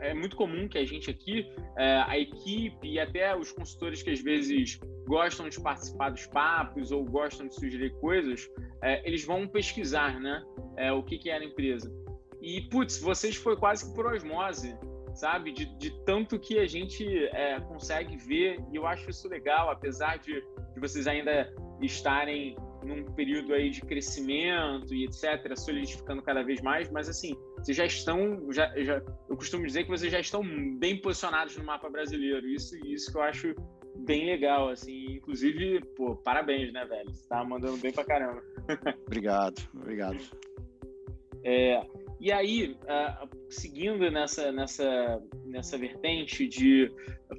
é 0.05 0.15
muito 0.15 0.37
comum 0.37 0.69
que 0.69 0.79
a 0.79 0.85
gente 0.85 1.11
aqui, 1.11 1.51
é, 1.77 2.05
a 2.07 2.19
equipe 2.19 2.87
e 2.87 3.01
até 3.01 3.37
os 3.37 3.51
consultores 3.51 4.03
que 4.03 4.11
às 4.11 4.21
vezes 4.21 4.79
gostam 5.07 5.49
de 5.49 5.61
participar 5.61 6.11
dos 6.11 6.27
papos 6.27 6.93
ou 6.93 7.05
gostam 7.05 7.47
de 7.47 7.55
sugerir 7.55 7.93
coisas, 8.01 8.49
é, 8.83 9.07
eles 9.07 9.25
vão 9.25 9.47
pesquisar, 9.47 10.21
né? 10.21 10.45
É, 10.77 10.93
o 10.93 11.03
que, 11.03 11.19
que 11.19 11.31
é 11.31 11.37
a 11.37 11.45
empresa. 11.45 11.93
E, 12.41 12.61
putz, 12.69 12.99
vocês 13.01 13.37
foi 13.37 13.57
quase 13.57 13.89
que 13.89 13.95
por 13.95 14.07
osmose, 14.07 14.77
sabe? 15.15 15.53
De, 15.53 15.65
de 15.79 15.91
tanto 16.05 16.39
que 16.39 16.59
a 16.59 16.67
gente 16.67 17.07
é, 17.27 17.61
consegue 17.61 18.17
ver, 18.17 18.61
e 18.73 18.77
eu 18.77 18.87
acho 18.87 19.09
isso 19.09 19.29
legal, 19.29 19.71
apesar 19.71 20.19
de, 20.19 20.41
de 20.75 20.81
vocês 20.81 21.07
ainda 21.07 21.53
estarem 21.81 22.57
num 22.85 23.05
período 23.13 23.55
aí 23.55 23.71
de 23.71 23.81
crescimento 23.81 24.95
e 24.95 25.05
etc., 25.05 25.57
solidificando 25.57 26.23
cada 26.23 26.43
vez 26.43 26.61
mais, 26.61 26.91
mas 26.91 27.09
assim, 27.09 27.35
vocês 27.59 27.77
já 27.77 27.85
estão, 27.85 28.53
já, 28.53 28.73
já, 28.83 29.03
eu 29.29 29.37
costumo 29.37 29.67
dizer 29.67 29.85
que 29.85 29.91
vocês 29.91 30.13
já 30.13 30.21
estão 30.21 30.43
bem 30.77 31.01
posicionados 31.01 31.57
no 31.57 31.65
mapa 31.65 31.89
brasileiro. 31.89 32.47
Isso, 32.47 32.77
isso 32.87 33.11
que 33.11 33.17
eu 33.17 33.23
acho 33.23 33.55
bem 33.97 34.27
legal, 34.27 34.69
assim. 34.69 35.17
Inclusive, 35.17 35.81
pô, 35.97 36.17
parabéns, 36.17 36.73
né, 36.73 36.85
velho? 36.85 37.13
Você 37.13 37.29
tá 37.29 37.45
mandando 37.45 37.77
bem 37.79 37.93
pra 37.93 38.05
caramba. 38.05 38.43
obrigado, 39.07 39.63
obrigado. 39.75 40.19
É, 41.43 41.81
E 42.21 42.33
aí, 42.33 42.77
uh, 42.85 43.29
seguindo 43.51 44.11
nessa, 44.11 44.51
nessa, 44.51 45.23
nessa 45.45 45.77
vertente 45.77 46.49
de 46.49 46.91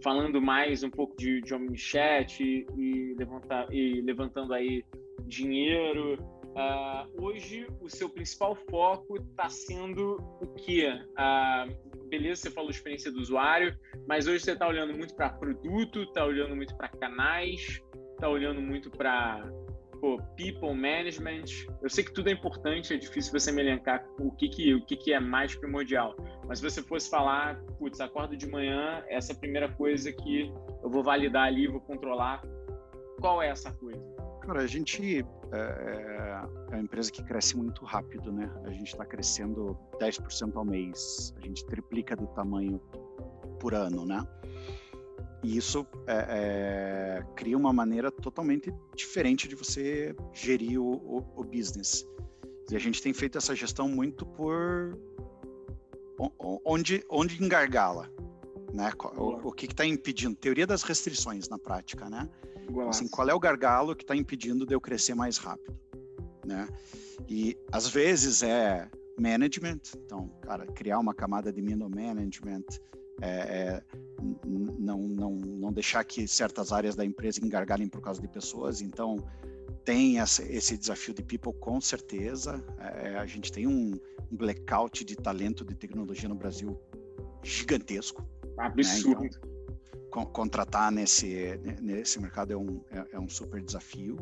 falando 0.04 0.42
mais 0.42 0.84
um 0.84 0.90
pouco 0.90 1.16
de, 1.18 1.42
de 1.42 1.54
Omnichat 1.54 2.44
e, 2.44 2.68
e, 2.78 3.16
levantar, 3.18 3.68
e 3.74 4.02
levantando 4.02 4.54
aí 4.54 4.84
dinheiro, 5.24 6.22
uh, 6.56 7.24
hoje 7.24 7.68
o 7.82 7.90
seu 7.90 8.10
principal 8.10 8.56
foco 8.70 9.18
está 9.18 9.50
sendo 9.50 10.18
o 10.42 10.48
quê? 10.56 10.90
Uh, 11.12 12.08
beleza, 12.08 12.42
você 12.42 12.52
falou 12.52 12.70
experiência 12.70 13.12
do 13.12 13.20
usuário, 13.20 13.78
mas 14.08 14.28
hoje 14.28 14.44
você 14.44 14.52
está 14.52 14.68
olhando 14.68 14.96
muito 14.96 15.16
para 15.16 15.30
produto, 15.30 16.04
está 16.04 16.26
olhando 16.26 16.56
muito 16.56 16.76
para 16.76 16.90
canais, 16.90 17.82
está 18.14 18.30
olhando 18.30 18.62
muito 18.62 18.90
para 18.90 19.44
people 20.36 20.74
management. 20.74 21.46
Eu 21.82 21.90
sei 21.90 22.04
que 22.04 22.12
tudo 22.12 22.30
é 22.30 22.32
importante, 22.32 22.94
é 22.94 22.98
difícil 22.98 23.32
você 23.32 23.52
me 23.52 23.62
elencar 23.62 24.06
o 24.20 24.32
que 24.32 24.50
que, 24.50 24.74
o 24.74 24.86
que, 24.86 24.96
que 24.96 25.14
é 25.14 25.20
mais 25.20 25.56
primordial. 25.56 26.16
Mas 26.48 26.60
se 26.60 26.70
você 26.70 26.84
fosse 26.84 27.10
falar, 27.10 27.60
putz, 27.80 28.00
acordo 28.00 28.38
de 28.38 28.48
manhã, 28.48 29.04
essa 29.08 29.34
é 29.34 29.36
a 29.36 29.40
primeira 29.40 29.70
coisa 29.70 30.12
que 30.12 30.52
eu 30.84 30.90
vou 30.90 31.04
validar 31.04 31.48
ali, 31.48 31.68
vou 31.68 31.82
controlar. 31.82 32.42
Qual 33.20 33.42
é 33.42 33.50
essa 33.50 33.74
coisa? 33.74 34.15
Cara, 34.46 34.62
a 34.62 34.68
gente 34.68 35.26
é, 35.52 35.58
é, 35.58 36.46
é 36.72 36.76
uma 36.76 36.80
empresa 36.80 37.12
que 37.12 37.24
cresce 37.24 37.58
muito 37.58 37.84
rápido, 37.84 38.32
né? 38.32 38.52
A 38.64 38.70
gente 38.70 38.92
está 38.92 39.04
crescendo 39.04 39.76
10% 40.00 40.56
ao 40.56 40.64
mês. 40.64 41.34
A 41.38 41.42
gente 41.42 41.66
triplica 41.66 42.16
do 42.16 42.28
tamanho 42.28 42.80
por 43.60 43.74
ano, 43.74 44.06
né? 44.06 44.26
E 45.44 45.58
isso 45.58 45.86
é, 46.06 46.26
é, 46.30 47.26
cria 47.36 47.58
uma 47.58 47.74
maneira 47.74 48.12
totalmente 48.12 48.72
diferente 48.96 49.48
de 49.48 49.56
você 49.56 50.16
gerir 50.32 50.80
o, 50.80 50.94
o, 50.94 51.18
o, 51.38 51.44
business. 51.44 52.06
E 52.70 52.76
a 52.76 52.80
gente 52.80 53.02
tem 53.02 53.14
feito 53.14 53.38
essa 53.38 53.56
gestão 53.56 53.88
muito 53.88 54.26
por 54.26 54.98
onde, 56.64 57.04
onde 57.10 57.44
engargala, 57.44 58.12
né? 58.72 58.92
O, 59.18 59.50
o 59.50 59.52
que 59.52 59.66
está 59.66 59.86
impedindo? 59.86 60.36
Teoria 60.36 60.68
das 60.68 60.84
restrições 60.84 61.50
na 61.50 61.58
prática, 61.58 62.10
né? 62.10 62.30
Assim, 62.90 63.08
qual 63.08 63.30
é 63.30 63.34
o 63.34 63.40
gargalo 63.40 63.96
que 63.96 64.04
está 64.04 64.16
impedindo 64.16 64.66
de 64.66 64.74
eu 64.74 64.82
crescer 64.82 65.14
mais 65.14 65.38
rápido, 65.38 65.78
né? 66.46 66.68
E 67.28 67.58
às 67.72 67.88
vezes 67.88 68.44
é 68.44 68.90
management, 69.18 69.82
então, 69.98 70.30
cara, 70.42 70.66
criar 70.68 71.00
uma 71.00 71.14
camada 71.14 71.52
de 71.52 71.62
middle 71.62 71.90
management, 71.90 72.66
é, 73.22 73.30
é, 73.30 73.84
não, 74.46 75.00
não, 75.00 75.32
não 75.36 75.72
deixar 75.72 76.04
que 76.04 76.28
certas 76.28 76.72
áreas 76.72 76.96
da 76.96 77.06
empresa 77.06 77.44
engargalhem 77.44 77.88
por 77.88 78.02
causa 78.02 78.22
de 78.22 78.28
pessoas. 78.28 78.82
Então, 78.82 79.24
tem 79.86 80.20
essa, 80.20 80.44
esse 80.44 80.78
desafio 80.78 81.14
de 81.14 81.24
people, 81.24 81.54
com 81.54 81.80
certeza. 81.80 82.64
É, 82.80 83.18
a 83.18 83.26
gente 83.26 83.52
tem 83.52 83.68
um, 83.68 83.94
um, 84.32 84.36
blackout 84.36 85.06
de 85.06 85.16
talento 85.16 85.64
de 85.64 85.76
tecnologia 85.76 86.28
no 86.28 86.36
Brasil 86.36 86.78
gigantesco. 87.44 88.28
Absurdo. 88.58 89.22
Né? 89.22 89.30
Então, 89.32 89.55
contratar 90.24 90.92
nesse, 90.92 91.60
nesse 91.82 92.22
mercado 92.22 92.54
é 92.54 92.58
um, 92.58 92.80
é, 92.92 93.06
é, 93.14 93.20
um 93.20 93.28
super 93.28 93.62
desafio. 93.62 94.18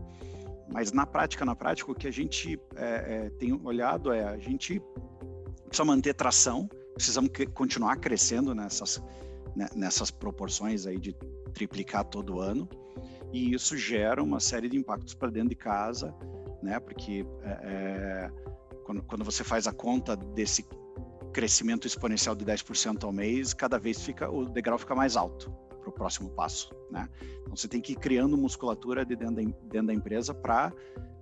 Mas 0.72 0.92
na 0.92 1.06
prática, 1.06 1.46
na 1.46 1.56
prática, 1.56 1.92
o 1.92 1.96
que 1.96 2.08
a 2.08 2.12
gente 2.12 2.60
é, 2.76 3.26
é, 3.26 3.30
tem 3.32 3.54
olhado 3.64 4.12
é 4.12 4.24
a 4.24 4.38
gente 4.38 4.82
precisa 5.68 5.86
manter 5.86 6.14
tração, 6.14 6.70
precisamos 6.94 7.30
que, 7.32 7.46
continuar 7.46 7.98
crescendo 7.98 8.56
nessas, 8.56 9.04
né, 9.56 9.68
nessas 9.76 10.10
proporções 10.10 10.88
aí 10.88 10.98
de 10.98 11.14
triplicar 11.54 12.06
todo 12.06 12.40
ano 12.40 12.68
e 13.32 13.54
isso 13.54 13.78
gera 13.78 14.24
uma 14.24 14.40
série 14.40 14.70
de 14.70 14.78
impactos 14.78 15.14
para 15.14 15.30
dentro 15.30 15.50
de 15.50 15.56
casa, 15.56 16.16
né? 16.62 16.80
Porque 16.80 17.26
é, 17.44 17.50
é, 17.50 18.32
quando, 18.86 19.04
quando 19.04 19.24
você 19.24 19.44
faz 19.44 19.68
a 19.68 19.74
conta 19.74 20.16
desse 20.16 20.66
crescimento 21.34 21.88
exponencial 21.88 22.36
de 22.36 22.46
10% 22.46 23.04
ao 23.04 23.12
mês, 23.12 23.54
cada 23.54 23.78
vez 23.80 24.02
fica 24.02 24.30
o 24.30 24.46
degrau 24.46 24.78
fica 24.78 24.96
mais 24.96 25.18
alto 25.18 25.52
para 25.84 25.90
o 25.90 25.94
próximo 25.94 26.30
passo, 26.30 26.74
né? 26.90 27.10
Então 27.42 27.56
você 27.56 27.68
tem 27.68 27.82
que 27.82 27.92
ir 27.92 27.96
criando 27.98 28.38
musculatura 28.38 29.06
de 29.06 29.16
dentro 29.16 29.36
da, 29.36 29.42
dentro 29.42 29.88
da 29.88 29.94
empresa 29.94 30.34
para 30.34 30.74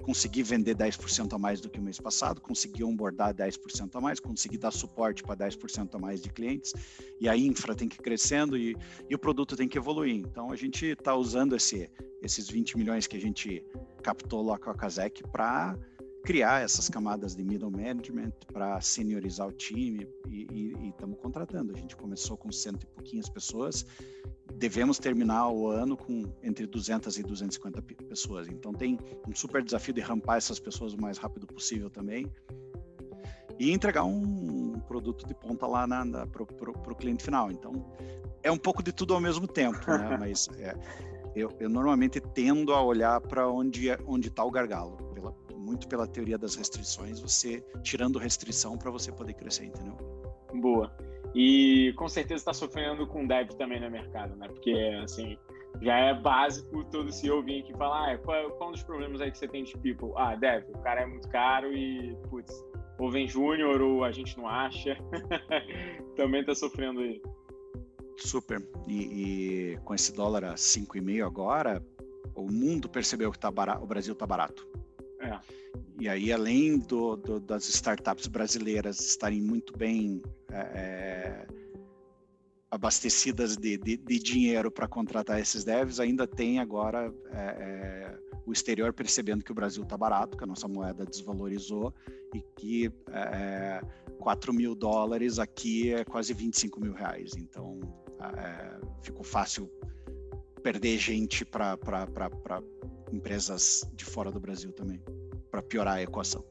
conseguir 0.02 0.44
vender 0.44 0.76
10% 0.76 1.34
a 1.34 1.38
mais 1.38 1.62
do 1.62 1.70
que 1.70 1.80
o 1.80 1.82
mês 1.82 2.00
passado, 2.00 2.42
conseguir 2.42 2.84
onboardar 2.84 3.34
10% 3.34 3.96
a 3.96 4.02
mais, 4.02 4.20
conseguir 4.20 4.58
dar 4.58 4.72
suporte 4.72 5.24
para 5.24 5.48
10% 5.48 5.94
a 5.94 6.00
mais 6.00 6.22
de 6.22 6.30
clientes, 6.30 6.74
e 7.20 7.30
a 7.30 7.38
infra 7.38 7.76
tem 7.76 7.88
que 7.88 7.98
ir 7.98 8.02
crescendo 8.02 8.58
e, 8.58 8.76
e 9.10 9.16
o 9.16 9.20
produto 9.20 9.56
tem 9.56 9.68
que 9.68 9.78
evoluir. 9.78 10.16
Então 10.16 10.52
a 10.52 10.56
gente 10.56 10.86
está 10.86 11.16
usando 11.16 11.56
esse, 11.56 11.90
esses 12.22 12.50
20 12.50 12.78
milhões 12.78 13.08
que 13.08 13.16
a 13.16 13.22
gente 13.22 13.64
captou 14.02 14.44
lá 14.44 14.58
com 14.58 14.70
a 14.70 14.74
Kazek 14.74 15.24
para 15.32 15.78
criar 16.24 16.64
essas 16.64 16.88
camadas 16.88 17.36
de 17.36 17.44
middle 17.44 17.72
management 17.72 18.34
para 18.52 18.80
seniorizar 18.82 19.48
o 19.48 19.52
time 19.52 20.08
e 20.30 20.90
estamos 20.90 21.18
contratando. 21.20 21.74
A 21.74 21.78
gente 21.78 21.96
começou 21.96 22.38
com 22.38 22.52
cento 22.52 22.84
e 22.84 22.88
pouquinhas 22.88 23.30
pessoas, 23.30 23.86
devemos 24.54 25.00
terminar 25.00 25.50
o 25.50 25.68
ano 25.68 25.98
com 25.98 26.32
entre 26.44 26.68
200 26.68 27.18
e 27.18 27.24
250 27.24 27.82
pessoas. 27.82 28.48
Então 28.48 28.74
tem 28.74 29.00
um 29.28 29.36
super 29.36 29.64
desafio 29.64 29.94
de 29.94 30.02
rampar 30.02 30.38
essas 30.38 30.60
pessoas 30.60 30.94
o 30.94 31.02
mais 31.02 31.18
rápido 31.18 31.48
possível 31.48 31.90
também 31.90 32.32
e 33.60 33.72
entregar 33.72 34.04
um 34.04 34.80
produto 34.88 35.26
de 35.28 35.34
ponta 35.34 35.68
lá 35.68 35.88
para 36.28 36.44
o 36.92 36.96
cliente 36.96 37.24
final. 37.24 37.52
Então 37.52 37.86
é 38.44 38.52
um 38.52 38.58
pouco 38.58 38.82
de 38.82 38.92
tudo 38.92 39.14
ao 39.14 39.20
mesmo 39.20 39.48
tempo, 39.48 39.80
né? 39.88 40.18
Mas 40.20 40.50
é, 40.58 40.76
eu, 41.36 41.52
eu, 41.60 41.70
normalmente 41.70 42.20
tendo 42.20 42.74
a 42.74 42.82
olhar 42.82 43.22
para 43.22 43.48
onde 43.48 43.90
é, 43.90 44.00
onde 44.06 44.28
está 44.28 44.44
o 44.44 44.52
gargalo, 44.52 44.98
muito 45.62 45.88
pela 45.88 46.08
teoria 46.08 46.38
das 46.38 46.56
restrições, 46.56 47.20
você 47.20 47.64
tirando 47.84 48.20
restrição 48.20 48.78
para 48.78 48.92
você 48.92 49.12
poder 49.12 49.34
crescer, 49.34 49.66
entendeu? 49.66 49.96
Boa. 50.54 50.92
E 51.34 51.94
com 51.96 52.10
certeza 52.10 52.42
está 52.42 52.54
sofrendo 52.54 53.08
com 53.08 53.26
dev 53.26 53.50
também 53.52 53.80
no 53.80 53.90
mercado, 53.90 54.36
né? 54.36 54.48
Porque, 54.48 54.74
assim, 55.02 55.38
já 55.82 55.98
é 55.98 56.14
básico 56.14 56.84
todo 56.86 57.12
CEO 57.12 57.42
vir 57.42 57.62
aqui 57.62 57.74
falar, 57.78 58.14
ah, 58.14 58.18
qual, 58.18 58.52
qual 58.52 58.70
um 58.70 58.72
dos 58.74 58.84
problemas 58.84 59.22
aí 59.22 59.32
que 59.32 59.38
você 59.38 59.48
tem 59.48 59.64
de 59.64 59.78
people? 59.78 60.12
Ah, 60.18 60.36
dev, 60.36 60.66
o 60.70 60.80
cara 60.80 61.02
é 61.02 61.06
muito 61.06 61.30
caro 61.30 61.72
e, 61.72 62.18
putz, 62.30 62.54
ou 63.00 63.10
vem 63.10 63.28
júnior 63.28 63.82
ou 63.82 64.04
a 64.04 64.12
gente 64.12 64.38
não 64.38 64.48
acha. 64.48 64.98
também 66.18 66.42
está 66.42 66.54
sofrendo 66.54 67.00
aí. 67.00 67.22
Super. 68.18 68.62
E, 68.88 69.74
e, 69.74 69.78
com 69.84 69.96
esse 69.96 70.14
dólar 70.14 70.44
a 70.44 70.54
5,5 70.54 71.26
agora, 71.26 71.82
o 72.36 72.52
mundo 72.52 72.90
percebeu 72.90 73.32
que 73.32 73.40
tá 73.40 73.50
barato, 73.50 73.84
o 73.84 73.88
Brasil 73.88 74.14
está 74.14 74.28
barato. 74.28 74.68
É. 75.22 75.40
E 76.00 76.10
aí, 76.10 76.32
além 76.32 76.80
do, 76.80 77.16
do, 77.16 77.40
das 77.40 77.70
startups 77.70 78.28
brasileiras 78.28 79.00
estarem 79.00 79.42
muito 79.42 79.78
bem 79.78 80.22
é, 80.52 80.58
é 80.58 81.48
abastecidas 82.70 83.58
de, 83.58 83.78
de, 83.78 83.98
de 83.98 84.20
dinheiro 84.20 84.72
para 84.72 84.88
contratar 84.88 85.40
esses 85.40 85.66
devs, 85.66 86.00
ainda 86.00 86.26
tem 86.26 86.60
agora 86.60 87.14
é, 87.32 87.38
é 87.38 88.18
o 88.46 88.52
exterior 88.52 88.92
percebendo 88.94 89.44
que 89.44 89.52
o 89.52 89.56
Brasil 89.56 89.84
está 89.84 89.98
barato, 89.98 90.38
que 90.38 90.44
a 90.44 90.48
nossa 90.48 90.68
moeda 90.68 91.06
desvalorizou 91.06 91.94
e 92.34 92.42
que 92.58 92.92
é, 93.12 93.82
4 94.20 94.54
mil 94.54 94.74
dólares 94.74 95.40
aqui 95.40 95.94
é 95.94 96.04
quase 96.04 96.34
25 96.34 96.80
mil 96.80 96.94
reais. 96.94 97.32
Então, 97.38 97.80
é, 98.38 98.80
ficou 99.04 99.24
fácil 99.24 99.70
perder 100.64 100.98
gente 100.98 101.44
para 101.44 101.78
empresas 103.12 103.90
de 103.94 104.06
fora 104.06 104.32
do 104.32 104.40
Brasil 104.40 104.72
também 104.72 105.02
para 105.50 105.62
piorar 105.62 105.96
a 105.96 106.02
equação. 106.02 106.44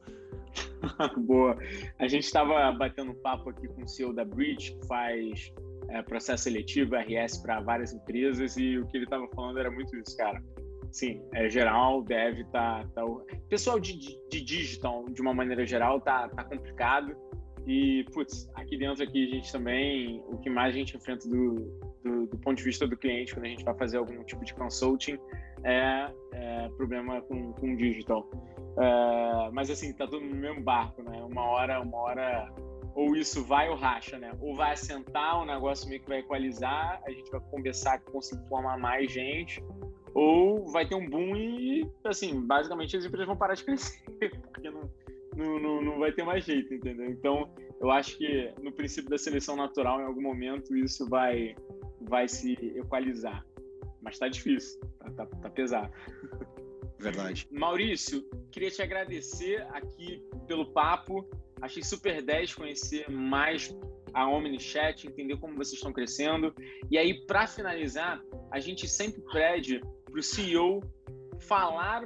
Boa. 1.17 1.57
A 1.99 2.07
gente 2.07 2.23
estava 2.23 2.71
batendo 2.73 3.13
papo 3.15 3.49
aqui 3.49 3.67
com 3.67 3.83
o 3.83 3.87
CEO 3.87 4.13
da 4.13 4.25
Bridge, 4.25 4.73
que 4.75 4.87
faz 4.87 5.51
é, 5.89 6.01
processo 6.01 6.43
seletivo, 6.43 6.95
RS 6.95 7.37
para 7.37 7.61
várias 7.61 7.93
empresas, 7.93 8.57
e 8.57 8.77
o 8.77 8.87
que 8.87 8.97
ele 8.97 9.05
estava 9.05 9.27
falando 9.29 9.59
era 9.59 9.71
muito 9.71 9.95
isso, 9.97 10.15
cara. 10.17 10.41
Sim, 10.91 11.23
é 11.33 11.49
geral, 11.49 12.03
deve. 12.03 12.43
Tá, 12.45 12.85
tá, 12.93 13.03
pessoal 13.49 13.79
de, 13.79 13.97
de 14.29 14.41
digital, 14.41 15.05
de 15.09 15.21
uma 15.21 15.33
maneira 15.33 15.65
geral, 15.65 16.01
tá, 16.01 16.27
tá 16.29 16.43
complicado. 16.43 17.15
E, 17.65 18.03
putz, 18.11 18.49
aqui 18.55 18.77
dentro 18.77 19.03
aqui 19.03 19.27
a 19.27 19.35
gente 19.35 19.51
também, 19.51 20.23
o 20.27 20.37
que 20.37 20.49
mais 20.49 20.73
a 20.73 20.77
gente 20.77 20.97
enfrenta 20.97 21.29
do, 21.29 21.55
do, 22.03 22.25
do 22.25 22.37
ponto 22.39 22.57
de 22.57 22.63
vista 22.63 22.87
do 22.87 22.97
cliente, 22.97 23.33
quando 23.33 23.45
a 23.45 23.49
gente 23.49 23.63
vai 23.63 23.77
fazer 23.77 23.97
algum 23.97 24.23
tipo 24.23 24.43
de 24.43 24.53
consulting, 24.53 25.17
é, 25.63 26.11
é 26.33 26.69
problema 26.77 27.21
com, 27.21 27.53
com 27.53 27.75
digital. 27.75 28.29
É, 28.77 29.51
mas 29.51 29.69
assim, 29.69 29.93
tá 29.93 30.07
tudo 30.07 30.25
no 30.25 30.35
mesmo 30.35 30.61
barco, 30.61 31.03
né? 31.03 31.21
Uma 31.23 31.43
hora, 31.43 31.81
uma 31.81 31.97
hora, 31.97 32.53
ou 32.95 33.15
isso 33.15 33.43
vai 33.43 33.69
ou 33.69 33.75
racha, 33.75 34.17
né? 34.17 34.31
Ou 34.39 34.55
vai 34.55 34.73
assentar, 34.73 35.41
o 35.41 35.45
negócio 35.45 35.89
meio 35.89 36.01
que 36.01 36.07
vai 36.07 36.19
equalizar, 36.19 37.01
a 37.05 37.11
gente 37.11 37.29
vai 37.31 37.41
conversar, 37.51 37.99
conseguir 38.01 38.47
formar 38.47 38.77
mais 38.77 39.11
gente, 39.11 39.63
ou 40.13 40.71
vai 40.71 40.85
ter 40.85 40.95
um 40.95 41.09
boom 41.09 41.35
e, 41.35 41.89
assim, 42.05 42.41
basicamente 42.45 42.97
as 42.97 43.05
empresas 43.05 43.27
vão 43.27 43.37
parar 43.37 43.55
de 43.55 43.63
crescer, 43.63 44.01
porque 44.51 44.69
não, 44.69 44.89
não, 45.35 45.59
não, 45.59 45.81
não 45.81 45.99
vai 45.99 46.11
ter 46.11 46.23
mais 46.23 46.43
jeito, 46.45 46.73
entendeu? 46.73 47.09
Então, 47.09 47.49
eu 47.79 47.89
acho 47.89 48.17
que 48.17 48.53
no 48.61 48.71
princípio 48.71 49.09
da 49.09 49.17
seleção 49.17 49.55
natural, 49.55 50.01
em 50.01 50.05
algum 50.05 50.21
momento, 50.21 50.75
isso 50.75 51.07
vai, 51.09 51.55
vai 52.01 52.27
se 52.27 52.53
equalizar. 52.75 53.45
Mas 54.01 54.17
tá 54.17 54.27
difícil, 54.27 54.79
tá, 54.99 55.11
tá, 55.11 55.25
tá 55.25 55.49
pesado. 55.49 55.91
Verdade. 56.97 57.47
Maurício, 57.51 58.23
queria 58.51 58.71
te 58.71 58.81
agradecer 58.81 59.61
aqui 59.71 60.23
pelo 60.47 60.71
papo. 60.71 61.27
Achei 61.61 61.83
super 61.83 62.21
10 62.21 62.55
conhecer 62.55 63.09
mais 63.09 63.75
a 64.13 64.27
OmniChat, 64.27 65.07
entender 65.07 65.37
como 65.37 65.55
vocês 65.55 65.75
estão 65.75 65.93
crescendo. 65.93 66.53
E 66.89 66.97
aí, 66.97 67.25
para 67.25 67.47
finalizar, 67.47 68.21
a 68.51 68.59
gente 68.59 68.87
sempre 68.87 69.21
pede 69.31 69.79
para 70.05 70.19
o 70.19 70.23
CEO 70.23 70.81
falar, 71.39 72.05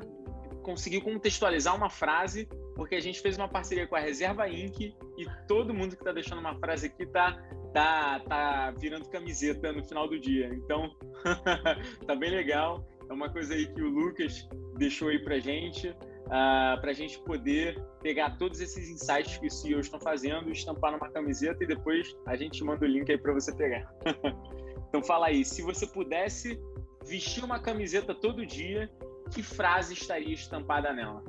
conseguir 0.61 1.01
contextualizar 1.01 1.75
uma 1.75 1.89
frase, 1.89 2.47
porque 2.75 2.95
a 2.95 2.99
gente 2.99 3.21
fez 3.21 3.37
uma 3.37 3.47
parceria 3.47 3.87
com 3.87 3.95
a 3.95 3.99
Reserva 3.99 4.47
Inc. 4.49 4.79
e 4.81 5.25
todo 5.47 5.73
mundo 5.73 5.95
que 5.95 6.01
está 6.01 6.11
deixando 6.11 6.39
uma 6.39 6.55
frase 6.59 6.87
aqui 6.87 7.03
está 7.03 7.41
tá, 7.75 8.21
tá 8.21 8.71
virando 8.79 9.09
camiseta 9.09 9.73
no 9.73 9.83
final 9.83 10.07
do 10.07 10.17
dia. 10.17 10.47
Então, 10.47 10.95
tá 12.07 12.15
bem 12.15 12.31
legal. 12.31 12.87
É 13.09 13.13
uma 13.13 13.29
coisa 13.29 13.53
aí 13.53 13.67
que 13.67 13.81
o 13.81 13.89
Lucas 13.89 14.47
deixou 14.77 15.09
aí 15.09 15.19
pra 15.19 15.37
gente, 15.39 15.89
uh, 15.89 16.79
pra 16.79 16.93
gente 16.93 17.19
poder 17.19 17.77
pegar 18.01 18.37
todos 18.37 18.61
esses 18.61 18.89
insights 18.89 19.37
que 19.37 19.47
os 19.47 19.61
CEOs 19.61 19.87
estão 19.87 19.99
fazendo, 19.99 20.49
estampar 20.49 20.93
numa 20.93 21.09
camiseta 21.09 21.63
e 21.65 21.67
depois 21.67 22.15
a 22.25 22.37
gente 22.37 22.63
manda 22.63 22.85
o 22.85 22.87
link 22.87 23.11
aí 23.11 23.17
para 23.17 23.33
você 23.33 23.53
pegar. 23.53 23.93
então 24.87 25.03
fala 25.03 25.27
aí, 25.27 25.43
se 25.43 25.61
você 25.61 25.85
pudesse 25.85 26.57
vestir 27.05 27.43
uma 27.43 27.59
camiseta 27.59 28.15
todo 28.15 28.45
dia, 28.45 28.89
que 29.31 29.43
frase 29.43 29.93
estaria 29.93 30.33
estampada 30.33 30.93
nela? 30.93 31.21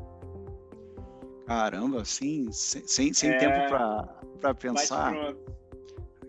Caramba, 1.45 2.05
sim, 2.05 2.51
sem, 2.53 3.13
sem 3.13 3.31
é... 3.31 3.37
tempo 3.37 3.69
para 4.41 4.55
pensar. 4.55 5.13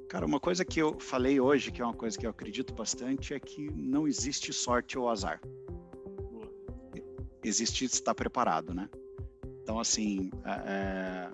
Cara, 0.07 0.25
uma 0.25 0.39
coisa 0.39 0.63
que 0.63 0.79
eu 0.79 0.97
falei 0.99 1.39
hoje, 1.39 1.71
que 1.71 1.81
é 1.81 1.85
uma 1.85 1.93
coisa 1.93 2.17
que 2.17 2.25
eu 2.25 2.29
acredito 2.29 2.73
bastante, 2.73 3.33
é 3.33 3.39
que 3.39 3.69
não 3.71 4.07
existe 4.07 4.53
sorte 4.53 4.97
ou 4.97 5.09
azar. 5.09 5.41
Existe 7.43 7.85
estar 7.85 8.15
preparado, 8.15 8.73
né? 8.73 8.89
Então, 9.63 9.79
assim, 9.79 10.29
é, 10.45 10.51
é, 10.51 11.31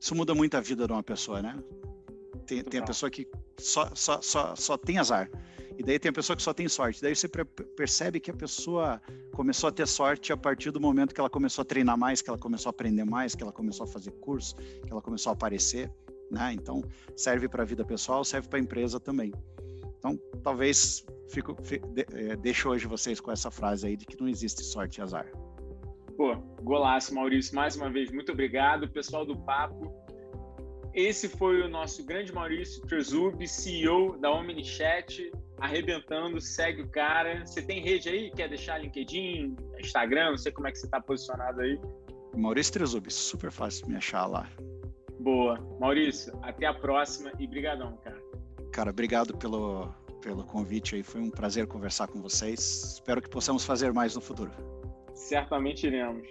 isso 0.00 0.14
muda 0.14 0.34
muito 0.34 0.56
a 0.56 0.60
vida 0.60 0.86
de 0.86 0.92
uma 0.92 1.02
pessoa, 1.02 1.42
né? 1.42 1.62
Tem, 2.46 2.64
tem 2.64 2.80
a 2.80 2.84
pessoa 2.84 3.10
que 3.10 3.28
só, 3.58 3.90
só, 3.94 4.22
só, 4.22 4.56
só 4.56 4.78
tem 4.78 4.98
azar. 4.98 5.30
E 5.76 5.82
daí 5.82 5.98
tem 5.98 6.08
a 6.08 6.12
pessoa 6.12 6.34
que 6.34 6.42
só 6.42 6.54
tem 6.54 6.68
sorte. 6.68 7.00
Daí 7.00 7.14
você 7.14 7.28
percebe 7.28 8.18
que 8.18 8.30
a 8.30 8.34
pessoa 8.34 9.00
começou 9.32 9.68
a 9.68 9.72
ter 9.72 9.86
sorte 9.86 10.32
a 10.32 10.36
partir 10.36 10.70
do 10.70 10.80
momento 10.80 11.14
que 11.14 11.20
ela 11.20 11.30
começou 11.30 11.62
a 11.62 11.64
treinar 11.64 11.96
mais, 11.96 12.20
que 12.20 12.28
ela 12.28 12.38
começou 12.38 12.70
a 12.70 12.72
aprender 12.72 13.04
mais, 13.04 13.34
que 13.34 13.42
ela 13.42 13.52
começou 13.52 13.84
a 13.84 13.86
fazer 13.86 14.10
curso, 14.12 14.56
que 14.56 14.90
ela 14.90 15.00
começou 15.00 15.30
a 15.30 15.34
aparecer. 15.34 15.88
Né? 16.30 16.52
Então, 16.54 16.82
serve 17.16 17.48
para 17.48 17.62
a 17.62 17.66
vida 17.66 17.84
pessoal, 17.84 18.24
serve 18.24 18.48
para 18.48 18.58
a 18.58 18.62
empresa 18.62 19.00
também. 19.00 19.32
Então, 19.98 20.18
talvez 20.42 21.04
fico, 21.28 21.56
fico, 21.62 21.88
de, 21.88 22.06
é, 22.12 22.36
deixo 22.36 22.68
hoje 22.68 22.86
vocês 22.86 23.20
com 23.20 23.32
essa 23.32 23.50
frase 23.50 23.86
aí 23.86 23.96
de 23.96 24.06
que 24.06 24.20
não 24.20 24.28
existe 24.28 24.62
sorte 24.62 24.98
e 24.98 25.02
azar. 25.02 25.26
Pô, 26.16 26.34
golaço, 26.62 27.14
Maurício. 27.14 27.54
Mais 27.54 27.76
uma 27.76 27.90
vez, 27.90 28.10
muito 28.10 28.32
obrigado, 28.32 28.88
pessoal 28.88 29.24
do 29.24 29.36
Papo. 29.36 29.92
Esse 30.94 31.28
foi 31.28 31.62
o 31.62 31.68
nosso 31.68 32.04
grande 32.04 32.32
Maurício 32.32 32.84
Trezub, 32.86 33.46
CEO 33.46 34.18
da 34.18 34.32
OmniChat, 34.32 35.30
arrebentando, 35.58 36.40
segue 36.40 36.82
o 36.82 36.88
cara. 36.88 37.46
Você 37.46 37.62
tem 37.62 37.80
rede 37.80 38.08
aí? 38.08 38.30
Quer 38.32 38.48
deixar 38.48 38.78
LinkedIn, 38.78 39.54
Instagram? 39.78 40.30
Não 40.30 40.36
sei 40.36 40.50
como 40.50 40.66
é 40.66 40.72
que 40.72 40.78
você 40.78 40.86
está 40.86 41.00
posicionado 41.00 41.60
aí. 41.60 41.78
Maurício 42.36 42.72
Trezub, 42.72 43.08
super 43.12 43.52
fácil 43.52 43.86
me 43.88 43.96
achar 43.96 44.26
lá. 44.26 44.48
Boa. 45.18 45.58
Maurício, 45.80 46.32
até 46.42 46.66
a 46.66 46.74
próxima 46.74 47.32
e 47.38 47.46
brigadão, 47.46 47.96
cara. 47.98 48.20
Cara, 48.72 48.90
obrigado 48.90 49.36
pelo, 49.36 49.88
pelo 50.20 50.44
convite 50.44 50.94
aí. 50.94 51.02
Foi 51.02 51.20
um 51.20 51.30
prazer 51.30 51.66
conversar 51.66 52.08
com 52.08 52.20
vocês. 52.20 52.94
Espero 52.94 53.20
que 53.20 53.28
possamos 53.28 53.64
fazer 53.64 53.92
mais 53.92 54.14
no 54.14 54.20
futuro. 54.20 54.50
Certamente 55.14 55.86
iremos. 55.86 56.28